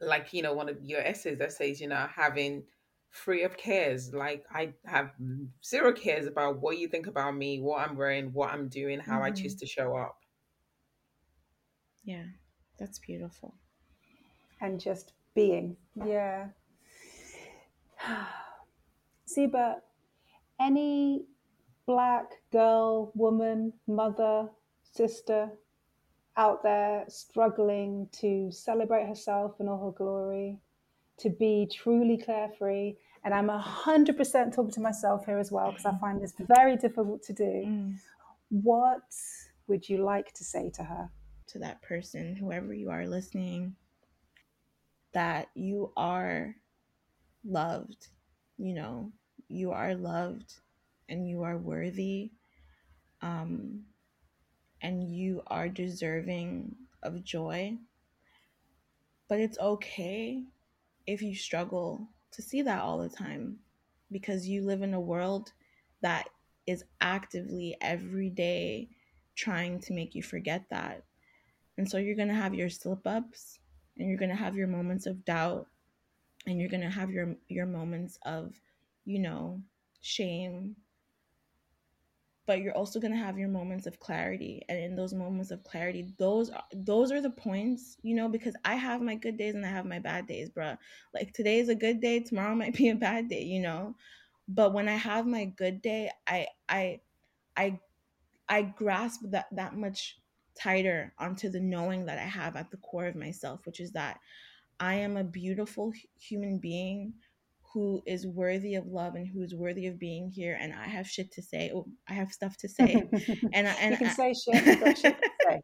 like 0.00 0.32
you 0.32 0.42
know 0.42 0.52
one 0.54 0.68
of 0.68 0.78
your 0.82 1.00
essays 1.00 1.38
that 1.38 1.52
says 1.52 1.80
you 1.80 1.88
know 1.88 2.06
having 2.14 2.64
free 3.10 3.42
of 3.44 3.56
cares. 3.56 4.12
Like 4.14 4.44
i 4.52 4.72
have 4.86 5.12
zero 5.64 5.92
cares 5.92 6.26
about 6.26 6.60
what 6.60 6.78
you 6.78 6.88
think 6.88 7.06
about 7.06 7.36
me 7.36 7.60
what 7.60 7.80
i'm 7.88 7.96
wearing 7.96 8.32
what 8.32 8.50
i'm 8.52 8.68
doing 8.68 8.98
how 9.00 9.22
i 9.22 9.30
choose 9.30 9.54
Mm-hmm. 9.54 9.56
to 9.56 9.66
show 9.66 9.96
up 9.96 10.16
Yeah. 12.04 12.24
That's 12.78 12.98
beautiful. 12.98 13.54
and 14.60 14.80
just 14.80 15.12
being. 15.34 15.76
Yeah. 16.06 16.46
Zeba, 19.28 19.76
any 20.60 21.24
black 21.86 22.26
girl, 22.52 23.12
woman, 23.14 23.72
mother, 23.86 24.48
sister 24.92 25.50
out 26.36 26.62
there 26.62 27.04
struggling 27.08 28.08
to 28.12 28.50
celebrate 28.50 29.06
herself 29.06 29.56
in 29.60 29.68
all 29.68 29.84
her 29.86 29.92
glory, 29.96 30.58
to 31.18 31.28
be 31.28 31.68
truly 31.72 32.16
carefree. 32.16 32.94
And 33.24 33.34
I'm 33.34 33.48
100% 33.48 34.54
talking 34.54 34.70
to 34.72 34.80
myself 34.80 35.26
here 35.26 35.38
as 35.38 35.52
well 35.52 35.70
because 35.70 35.86
I 35.86 35.96
find 35.98 36.20
this 36.20 36.34
very 36.40 36.76
difficult 36.76 37.22
to 37.24 37.32
do. 37.32 37.44
Mm. 37.44 37.94
What 38.48 39.02
would 39.68 39.88
you 39.88 39.98
like 40.04 40.32
to 40.34 40.44
say 40.44 40.70
to 40.74 40.82
her? 40.84 41.10
To 41.52 41.58
that 41.60 41.82
person, 41.82 42.36
whoever 42.36 42.72
you 42.72 42.90
are 42.90 43.06
listening, 43.06 43.76
that 45.12 45.48
you 45.54 45.92
are 45.96 46.56
loved. 47.44 48.08
You 48.58 48.74
know, 48.74 49.12
you 49.48 49.72
are 49.72 49.94
loved 49.94 50.54
and 51.08 51.28
you 51.28 51.42
are 51.42 51.58
worthy. 51.58 52.30
Um, 53.20 53.84
and 54.82 55.04
you 55.04 55.42
are 55.46 55.68
deserving 55.68 56.74
of 57.02 57.22
joy. 57.24 57.78
But 59.28 59.40
it's 59.40 59.58
okay 59.58 60.44
if 61.06 61.22
you 61.22 61.34
struggle 61.34 62.08
to 62.32 62.42
see 62.42 62.62
that 62.62 62.80
all 62.80 62.98
the 62.98 63.08
time 63.08 63.58
because 64.10 64.48
you 64.48 64.62
live 64.62 64.82
in 64.82 64.94
a 64.94 65.00
world 65.00 65.52
that 66.02 66.28
is 66.66 66.84
actively 67.00 67.76
every 67.80 68.28
day 68.30 68.88
trying 69.34 69.80
to 69.80 69.92
make 69.92 70.14
you 70.14 70.22
forget 70.22 70.64
that. 70.70 71.04
And 71.78 71.88
so 71.88 71.98
you're 71.98 72.16
going 72.16 72.28
to 72.28 72.34
have 72.34 72.54
your 72.54 72.68
slip 72.70 73.06
ups 73.06 73.58
and 73.98 74.08
you're 74.08 74.18
going 74.18 74.30
to 74.30 74.36
have 74.36 74.56
your 74.56 74.68
moments 74.68 75.06
of 75.06 75.24
doubt 75.24 75.66
and 76.46 76.60
you're 76.60 76.68
going 76.70 76.82
to 76.82 76.90
have 76.90 77.10
your 77.10 77.36
your 77.48 77.66
moments 77.66 78.18
of, 78.24 78.60
you 79.04 79.18
know, 79.20 79.62
shame. 80.00 80.76
But 82.46 82.60
you're 82.60 82.76
also 82.76 82.98
going 83.00 83.12
to 83.12 83.18
have 83.18 83.38
your 83.38 83.48
moments 83.48 83.86
of 83.86 84.00
clarity 84.00 84.62
and 84.68 84.78
in 84.78 84.96
those 84.96 85.14
moments 85.14 85.50
of 85.52 85.62
clarity 85.62 86.12
those 86.18 86.50
are 86.50 86.64
those 86.74 87.12
are 87.12 87.20
the 87.20 87.30
points 87.30 87.96
you 88.02 88.14
know 88.16 88.28
because 88.28 88.56
i 88.64 88.74
have 88.74 89.00
my 89.00 89.14
good 89.14 89.36
days 89.38 89.54
and 89.54 89.64
i 89.64 89.68
have 89.68 89.86
my 89.86 90.00
bad 90.00 90.26
days 90.26 90.50
bruh. 90.50 90.76
Like 91.14 91.32
today 91.32 91.60
is 91.60 91.68
a 91.68 91.74
good 91.74 92.00
day 92.00 92.20
tomorrow 92.20 92.54
might 92.62 92.74
be 92.76 92.88
a 92.90 92.96
bad 92.96 93.28
day 93.28 93.42
you 93.44 93.60
know? 93.60 93.94
But 94.48 94.72
when 94.74 94.88
i 94.88 94.96
have 94.96 95.26
my 95.26 95.44
good 95.46 95.82
day 95.82 96.10
i 96.26 96.48
i 96.68 97.00
i 97.56 97.78
i 98.48 98.62
grasp 98.62 99.22
that 99.30 99.46
that 99.52 99.76
much 99.76 100.18
tighter 100.58 101.12
onto 101.18 101.48
the 101.48 101.60
knowing 101.60 102.06
that 102.06 102.18
i 102.18 102.22
have 102.22 102.56
at 102.56 102.70
the 102.70 102.76
core 102.78 103.06
of 103.06 103.16
myself 103.16 103.60
which 103.64 103.80
is 103.80 103.92
that 103.92 104.18
i 104.80 104.94
am 104.94 105.16
a 105.16 105.24
beautiful 105.24 105.92
human 106.18 106.58
being 106.58 107.12
who 107.72 108.02
is 108.06 108.26
worthy 108.26 108.74
of 108.74 108.86
love 108.86 109.14
and 109.14 109.26
who 109.26 109.42
is 109.42 109.54
worthy 109.54 109.86
of 109.86 109.98
being 109.98 110.28
here 110.30 110.58
and 110.60 110.72
i 110.74 110.86
have 110.86 111.06
shit 111.08 111.30
to 111.32 111.42
say 111.42 111.70
oh 111.74 111.86
i 112.08 112.12
have 112.12 112.32
stuff 112.32 112.56
to 112.56 112.68
say 112.68 112.94
and 113.52 113.66
I, 113.68 113.72
and 113.74 113.92
you 113.92 113.98
can 113.98 114.06
I- 114.08 114.10
say 114.10 114.34
shit, 114.34 114.66
you've 114.66 114.80
got 114.80 114.98
shit 114.98 115.16
to 115.16 115.30
say. 115.48 115.62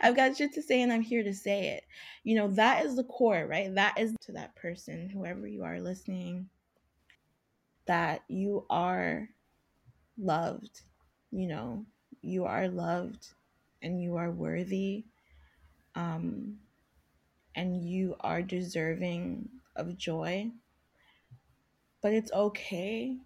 I've 0.00 0.16
got 0.16 0.36
shit 0.36 0.52
to 0.54 0.62
say 0.62 0.82
and 0.82 0.92
I'm 0.92 1.02
here 1.02 1.22
to 1.22 1.34
say 1.34 1.68
it. 1.70 1.84
You 2.24 2.36
know, 2.36 2.48
that 2.48 2.84
is 2.84 2.96
the 2.96 3.04
core, 3.04 3.46
right? 3.48 3.74
That 3.74 3.98
is 3.98 4.14
to 4.22 4.32
that 4.32 4.54
person, 4.56 5.08
whoever 5.08 5.46
you 5.46 5.64
are 5.64 5.80
listening, 5.80 6.48
that 7.86 8.22
you 8.28 8.64
are 8.70 9.28
loved. 10.16 10.82
You 11.30 11.48
know, 11.48 11.86
you 12.22 12.44
are 12.44 12.68
loved 12.68 13.28
and 13.82 14.00
you 14.02 14.16
are 14.16 14.30
worthy. 14.30 15.04
Um, 15.94 16.60
and 17.54 17.76
you 17.84 18.16
are 18.20 18.42
deserving 18.42 19.48
of 19.76 19.96
joy. 19.98 20.50
But 22.00 22.12
it's 22.12 22.32
okay 22.32 23.18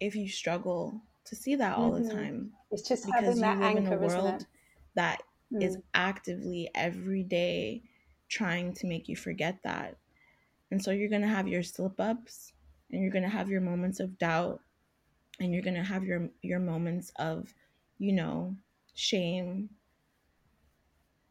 if 0.00 0.14
you 0.16 0.28
struggle 0.28 1.02
to 1.24 1.34
see 1.36 1.54
that 1.56 1.74
all 1.74 1.92
the 1.92 2.00
Mhm. 2.00 2.02
time 2.02 2.52
It's 2.70 2.88
just 2.88 3.06
because 3.06 3.38
having 3.38 3.42
you 3.42 3.54
that 3.54 3.58
live 3.58 3.76
in 3.76 3.86
a 3.86 3.94
world 3.94 4.46
that 4.94 5.22
is 5.60 5.76
Mm. 5.76 5.82
actively 5.94 6.70
every 6.74 7.22
day 7.22 7.82
trying 8.28 8.72
to 8.74 8.86
make 8.86 9.08
you 9.08 9.16
forget 9.16 9.62
that. 9.62 9.98
And 10.70 10.82
so 10.82 10.90
you're 10.90 11.08
going 11.08 11.22
to 11.22 11.28
have 11.28 11.48
your 11.48 11.62
slip 11.62 12.00
ups 12.00 12.52
and 12.90 13.02
you're 13.02 13.12
going 13.12 13.24
to 13.24 13.28
have 13.30 13.48
your 13.50 13.60
moments 13.60 14.00
of 14.00 14.18
doubt 14.18 14.60
and 15.40 15.52
you're 15.52 15.62
going 15.62 15.76
to 15.76 15.82
have 15.84 16.04
your 16.04 16.30
your 16.42 16.60
moments 16.60 17.10
of, 17.16 17.54
you 17.98 18.12
know, 18.12 18.56
shame. 18.94 19.70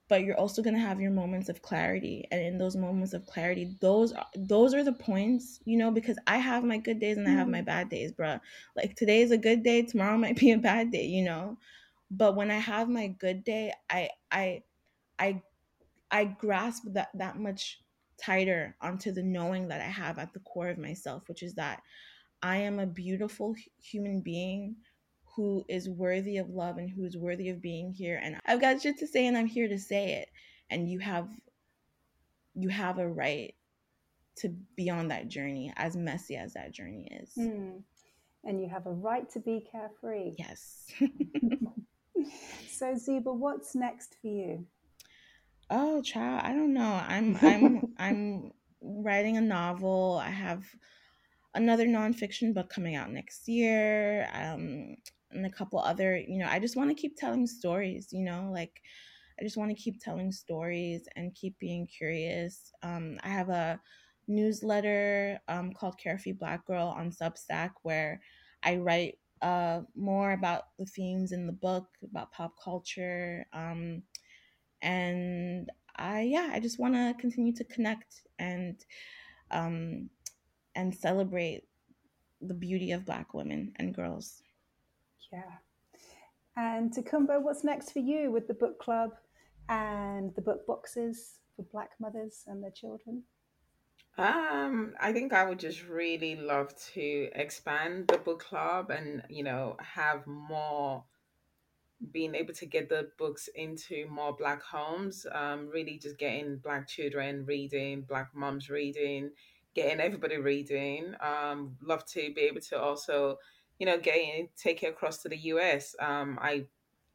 But 0.09 0.23
you're 0.23 0.39
also 0.39 0.61
going 0.61 0.75
to 0.75 0.79
have 0.81 1.01
your 1.01 1.11
moments 1.11 1.49
of 1.49 1.61
clarity. 1.61 2.25
And 2.31 2.41
in 2.41 2.57
those 2.57 2.75
moments 2.75 3.13
of 3.13 3.25
clarity, 3.25 3.75
those 3.81 4.13
are 4.13 4.25
those 4.35 4.73
are 4.73 4.83
the 4.83 4.93
points, 4.93 5.59
you 5.65 5.77
know, 5.77 5.91
because 5.91 6.17
I 6.27 6.37
have 6.37 6.63
my 6.63 6.77
good 6.77 6.99
days 6.99 7.17
and 7.17 7.27
I 7.27 7.31
have 7.31 7.47
my 7.47 7.59
mm-hmm. 7.59 7.65
bad 7.65 7.89
days, 7.89 8.13
bruh. 8.13 8.39
Like 8.75 8.95
today 8.95 9.21
is 9.21 9.31
a 9.31 9.37
good 9.37 9.63
day, 9.63 9.81
tomorrow 9.81 10.17
might 10.17 10.37
be 10.39 10.51
a 10.51 10.57
bad 10.57 10.91
day, 10.91 11.05
you 11.05 11.23
know. 11.23 11.57
But 12.09 12.35
when 12.35 12.51
I 12.51 12.57
have 12.57 12.87
my 12.87 13.07
good 13.07 13.43
day, 13.43 13.73
I 13.89 14.09
I 14.31 14.63
I 15.19 15.41
I 16.09 16.25
grasp 16.25 16.83
that 16.93 17.09
that 17.15 17.37
much 17.37 17.81
tighter 18.17 18.75
onto 18.81 19.11
the 19.11 19.23
knowing 19.23 19.67
that 19.67 19.81
I 19.81 19.85
have 19.85 20.17
at 20.17 20.33
the 20.33 20.39
core 20.39 20.69
of 20.69 20.77
myself, 20.77 21.27
which 21.27 21.43
is 21.43 21.53
that 21.55 21.81
I 22.41 22.57
am 22.57 22.79
a 22.79 22.85
beautiful 22.85 23.55
human 23.81 24.21
being 24.21 24.77
who 25.37 25.63
is 25.69 25.87
worthy 25.87 26.37
of 26.37 26.49
love 26.49 26.77
and 26.77 26.89
who 26.89 27.05
is 27.05 27.15
worthy 27.15 27.49
of 27.49 27.61
being 27.61 27.93
here. 27.93 28.19
And 28.21 28.37
I've 28.45 28.59
got 28.59 28.81
shit 28.81 28.97
to 28.97 29.07
say 29.07 29.27
and 29.27 29.37
I'm 29.37 29.45
here 29.45 29.69
to 29.69 29.79
say 29.79 30.15
it. 30.15 30.29
And 30.69 30.89
you 30.89 30.99
have 30.99 31.29
you 32.55 32.67
have 32.69 32.97
a 32.97 33.07
right 33.07 33.53
to 34.37 34.49
be 34.75 34.89
on 34.89 35.07
that 35.09 35.29
journey, 35.29 35.71
as 35.77 35.95
messy 35.95 36.35
as 36.35 36.53
that 36.53 36.73
journey 36.73 37.07
is. 37.11 37.31
Mm. 37.37 37.83
And 38.43 38.61
you 38.61 38.67
have 38.67 38.87
a 38.87 38.91
right 38.91 39.29
to 39.31 39.39
be 39.39 39.65
carefree. 39.71 40.33
Yes. 40.37 40.87
So, 42.77 42.93
Zeba, 42.93 43.35
what's 43.35 43.73
next 43.73 44.17
for 44.21 44.27
you? 44.27 44.65
Oh, 45.69 46.01
child, 46.01 46.41
I 46.43 46.53
don't 46.53 46.73
know. 46.73 47.01
I'm 47.07 47.37
I'm 47.41 47.93
I'm 47.97 48.51
writing 48.81 49.37
a 49.37 49.41
novel. 49.41 50.21
I 50.23 50.29
have 50.29 50.63
another 51.55 51.87
nonfiction 51.87 52.53
book 52.53 52.69
coming 52.69 52.95
out 52.95 53.11
next 53.11 53.47
year. 53.47 54.29
Um, 54.31 54.97
and 55.31 55.45
a 55.45 55.51
couple 55.51 55.79
other, 55.79 56.17
you 56.17 56.39
know, 56.39 56.47
I 56.47 56.59
just 56.59 56.75
want 56.75 56.89
to 56.89 56.95
keep 56.95 57.17
telling 57.17 57.47
stories, 57.47 58.09
you 58.11 58.23
know, 58.23 58.49
like 58.51 58.81
I 59.39 59.43
just 59.43 59.57
want 59.57 59.69
to 59.69 59.81
keep 59.81 60.01
telling 60.01 60.31
stories 60.31 61.07
and 61.15 61.35
keep 61.35 61.57
being 61.59 61.87
curious. 61.87 62.71
Um, 62.83 63.19
I 63.23 63.29
have 63.29 63.49
a 63.49 63.79
newsletter 64.27 65.39
um, 65.47 65.73
called 65.73 65.97
Carefree 65.97 66.33
Black 66.33 66.65
Girl 66.65 66.87
on 66.87 67.11
Substack 67.11 67.71
where 67.83 68.21
I 68.63 68.77
write 68.77 69.19
uh, 69.41 69.81
more 69.95 70.31
about 70.31 70.63
the 70.79 70.85
themes 70.85 71.31
in 71.31 71.45
the 71.45 71.53
book, 71.53 71.85
about 72.03 72.31
pop 72.31 72.53
culture. 72.63 73.45
Um, 73.53 74.01
and 74.81 75.69
I, 75.95 76.21
yeah, 76.21 76.49
I 76.51 76.59
just 76.59 76.79
want 76.79 76.93
to 76.95 77.15
continue 77.19 77.53
to 77.53 77.63
connect 77.63 78.23
and 78.39 78.83
um, 79.51 80.09
and 80.75 80.93
celebrate 80.93 81.63
the 82.41 82.53
beauty 82.53 82.91
of 82.91 83.05
Black 83.05 83.33
women 83.33 83.71
and 83.77 83.95
girls. 83.95 84.41
Yeah. 85.31 85.41
And 86.55 86.91
Takumba, 86.91 87.41
what's 87.41 87.63
next 87.63 87.91
for 87.91 87.99
you 87.99 88.31
with 88.31 88.47
the 88.47 88.53
book 88.53 88.79
club 88.79 89.11
and 89.69 90.33
the 90.35 90.41
book 90.41 90.65
boxes 90.65 91.39
for 91.55 91.63
Black 91.71 91.91
mothers 91.99 92.43
and 92.47 92.63
their 92.63 92.71
children? 92.71 93.23
Um, 94.17 94.95
I 94.99 95.13
think 95.13 95.33
I 95.33 95.45
would 95.45 95.59
just 95.59 95.87
really 95.87 96.35
love 96.35 96.73
to 96.93 97.29
expand 97.35 98.07
the 98.07 98.17
book 98.17 98.39
club 98.39 98.89
and, 98.89 99.21
you 99.29 99.43
know, 99.43 99.77
have 99.79 100.25
more 100.25 101.03
being 102.11 102.33
able 102.35 102.53
to 102.53 102.65
get 102.65 102.89
the 102.89 103.09
books 103.17 103.47
into 103.55 104.07
more 104.09 104.35
black 104.35 104.61
homes, 104.63 105.25
um, 105.31 105.67
really 105.67 105.97
just 105.97 106.17
getting 106.17 106.57
black 106.57 106.87
children 106.87 107.45
reading, 107.45 108.01
black 108.01 108.29
moms 108.33 108.69
reading, 108.69 109.29
getting 109.75 109.99
everybody 109.99 110.37
reading. 110.37 111.13
Um, 111.21 111.75
love 111.83 112.05
to 112.07 112.33
be 112.33 112.41
able 112.41 112.61
to 112.61 112.79
also, 112.79 113.37
you 113.79 113.85
know, 113.85 113.99
get 113.99 114.17
in, 114.17 114.49
take 114.55 114.83
it 114.83 114.87
across 114.87 115.21
to 115.23 115.29
the 115.29 115.37
US. 115.37 115.95
Um, 115.99 116.39
I 116.41 116.65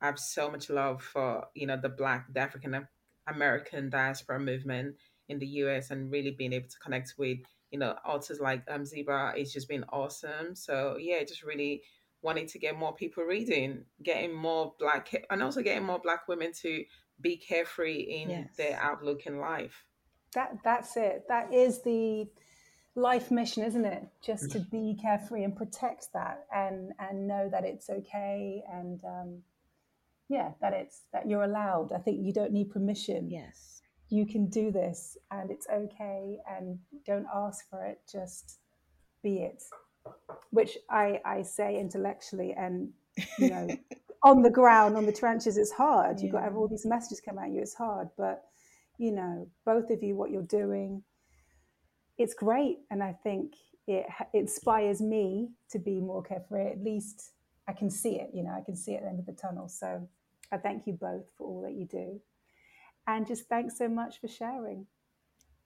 I 0.00 0.06
have 0.06 0.18
so 0.18 0.50
much 0.50 0.68
love 0.68 1.02
for 1.02 1.46
you 1.54 1.66
know 1.66 1.76
the 1.80 1.88
Black, 1.88 2.26
the 2.32 2.40
African 2.40 2.86
American 3.26 3.90
diaspora 3.90 4.40
movement 4.40 4.96
in 5.28 5.38
the 5.38 5.46
US, 5.46 5.90
and 5.90 6.10
really 6.10 6.32
being 6.32 6.52
able 6.52 6.68
to 6.68 6.78
connect 6.78 7.14
with 7.18 7.38
you 7.70 7.78
know 7.78 7.94
authors 8.04 8.40
like 8.40 8.64
um, 8.68 8.82
Zeba. 8.82 9.36
It's 9.36 9.52
just 9.52 9.68
been 9.68 9.84
awesome. 9.92 10.54
So 10.54 10.96
yeah, 10.98 11.22
just 11.24 11.42
really 11.42 11.82
wanting 12.22 12.46
to 12.46 12.58
get 12.58 12.78
more 12.78 12.94
people 12.94 13.24
reading, 13.24 13.84
getting 14.02 14.34
more 14.34 14.74
black, 14.78 15.12
and 15.30 15.42
also 15.42 15.62
getting 15.62 15.84
more 15.84 15.98
black 15.98 16.28
women 16.28 16.52
to 16.62 16.84
be 17.20 17.36
carefree 17.36 18.00
in 18.00 18.30
yes. 18.30 18.48
their 18.56 18.78
outlook 18.80 19.26
in 19.26 19.38
life. 19.38 19.84
That 20.34 20.58
that's 20.64 20.96
it. 20.96 21.24
That 21.28 21.52
is 21.52 21.82
the 21.82 22.26
life 22.94 23.30
mission, 23.30 23.62
isn't 23.64 23.84
it? 23.84 24.06
Just 24.24 24.50
to 24.52 24.60
be 24.60 24.96
carefree 25.00 25.44
and 25.44 25.56
protect 25.56 26.08
that, 26.14 26.44
and 26.54 26.92
and 26.98 27.26
know 27.26 27.48
that 27.50 27.64
it's 27.64 27.88
okay, 27.90 28.62
and 28.72 29.00
um, 29.04 29.38
yeah, 30.28 30.52
that 30.60 30.72
it's 30.72 31.02
that 31.12 31.28
you're 31.28 31.44
allowed. 31.44 31.92
I 31.92 31.98
think 31.98 32.24
you 32.24 32.32
don't 32.32 32.52
need 32.52 32.70
permission. 32.70 33.30
Yes, 33.30 33.82
you 34.08 34.26
can 34.26 34.46
do 34.46 34.70
this, 34.70 35.16
and 35.30 35.50
it's 35.50 35.66
okay, 35.72 36.38
and 36.50 36.78
don't 37.06 37.26
ask 37.34 37.68
for 37.70 37.84
it. 37.84 38.00
Just 38.10 38.58
be 39.22 39.38
it 39.42 39.62
which 40.50 40.78
I, 40.90 41.20
I 41.24 41.42
say 41.42 41.78
intellectually 41.78 42.54
and 42.56 42.90
you 43.38 43.50
know 43.50 43.68
on 44.22 44.42
the 44.42 44.50
ground 44.50 44.96
on 44.96 45.06
the 45.06 45.12
trenches 45.12 45.56
it's 45.56 45.72
hard 45.72 46.18
yeah. 46.18 46.24
you've 46.24 46.32
got 46.32 46.38
to 46.38 46.44
have 46.44 46.56
all 46.56 46.68
these 46.68 46.86
messages 46.86 47.20
come 47.20 47.38
at 47.38 47.50
you 47.50 47.60
it's 47.60 47.74
hard 47.74 48.08
but 48.16 48.44
you 48.98 49.12
know 49.12 49.48
both 49.64 49.90
of 49.90 50.02
you 50.02 50.16
what 50.16 50.30
you're 50.30 50.42
doing 50.42 51.02
it's 52.18 52.34
great 52.34 52.78
and 52.90 53.02
i 53.02 53.12
think 53.22 53.54
it, 53.86 54.06
it 54.32 54.38
inspires 54.38 55.00
me 55.00 55.50
to 55.70 55.78
be 55.78 56.00
more 56.00 56.22
carefree 56.22 56.68
at 56.68 56.82
least 56.82 57.32
i 57.68 57.72
can 57.72 57.90
see 57.90 58.16
it 58.16 58.30
you 58.32 58.42
know 58.42 58.52
i 58.52 58.62
can 58.64 58.76
see 58.76 58.92
it 58.92 58.96
at 58.96 59.02
the 59.02 59.08
end 59.08 59.18
of 59.18 59.26
the 59.26 59.32
tunnel 59.32 59.68
so 59.68 60.06
i 60.52 60.56
thank 60.56 60.86
you 60.86 60.92
both 60.92 61.24
for 61.36 61.46
all 61.46 61.62
that 61.62 61.74
you 61.74 61.86
do 61.86 62.20
and 63.06 63.26
just 63.26 63.48
thanks 63.48 63.76
so 63.76 63.88
much 63.88 64.20
for 64.20 64.28
sharing 64.28 64.86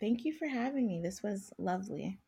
thank 0.00 0.24
you 0.24 0.32
for 0.32 0.46
having 0.46 0.86
me 0.86 1.00
this 1.02 1.22
was 1.22 1.52
lovely 1.58 2.18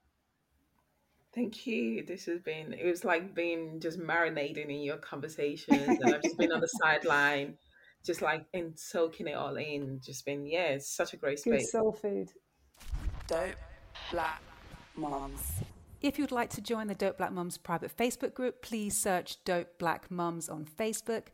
Thank 1.35 1.67
you. 1.67 2.05
This 2.05 2.25
has 2.25 2.41
been, 2.41 2.73
it 2.73 2.87
was 2.87 3.05
like 3.05 3.35
being 3.35 3.79
just 3.81 4.01
marinating 4.01 4.71
in 4.71 4.83
your 4.83 4.97
conversations. 4.97 5.87
and 5.87 6.15
I've 6.15 6.23
just 6.23 6.39
been 6.39 6.51
on 6.51 6.61
the 6.61 6.67
sideline, 6.83 7.55
just 8.05 8.23
like 8.23 8.47
in 8.55 8.73
soaking 8.77 9.29
it 9.29 9.35
all 9.35 9.55
in. 9.57 10.01
Just 10.03 10.25
been, 10.25 10.47
yeah, 10.47 10.69
it's 10.71 10.97
such 10.97 11.13
a 11.13 11.17
great 11.17 11.39
space. 11.39 11.71
Good 11.71 11.81
soul 11.81 11.93
food. 11.93 12.33
Dope 13.29 13.55
Black 14.11 14.43
Mums. 14.97 15.41
If 16.01 16.19
you'd 16.19 16.33
like 16.33 16.51
to 16.51 16.61
join 16.61 16.87
the 16.87 16.95
Dope 16.95 17.19
Black 17.19 17.33
Mums 17.33 17.59
private 17.59 17.95
Facebook 17.97 18.35
group, 18.35 18.63
please 18.63 18.97
search 18.97 19.43
Dope 19.45 19.79
Black 19.79 20.11
Mums 20.11 20.49
on 20.49 20.65
Facebook. 20.65 21.25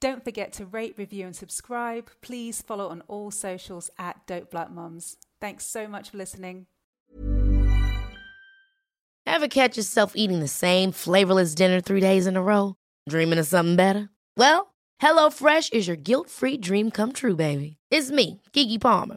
Don't 0.00 0.22
forget 0.22 0.52
to 0.54 0.66
rate, 0.66 0.94
review, 0.96 1.26
and 1.26 1.34
subscribe. 1.34 2.10
Please 2.20 2.62
follow 2.62 2.88
on 2.88 3.02
all 3.08 3.30
socials 3.30 3.90
at 3.98 4.26
Dope 4.26 4.50
Black 4.50 4.70
Mums. 4.70 5.16
Thanks 5.40 5.66
so 5.66 5.88
much 5.88 6.10
for 6.10 6.18
listening. 6.18 6.66
Ever 9.26 9.48
catch 9.48 9.76
yourself 9.76 10.12
eating 10.14 10.40
the 10.40 10.48
same 10.48 10.92
flavorless 10.92 11.54
dinner 11.54 11.80
three 11.80 12.00
days 12.00 12.26
in 12.26 12.36
a 12.36 12.42
row? 12.42 12.76
Dreaming 13.08 13.38
of 13.38 13.46
something 13.46 13.76
better? 13.76 14.08
Well, 14.36 14.74
HelloFresh 15.02 15.72
is 15.72 15.86
your 15.86 15.96
guilt 15.96 16.28
free 16.28 16.56
dream 16.56 16.90
come 16.90 17.12
true, 17.12 17.36
baby. 17.36 17.78
It's 17.90 18.10
me, 18.10 18.40
Keke 18.52 18.80
Palmer. 18.80 19.16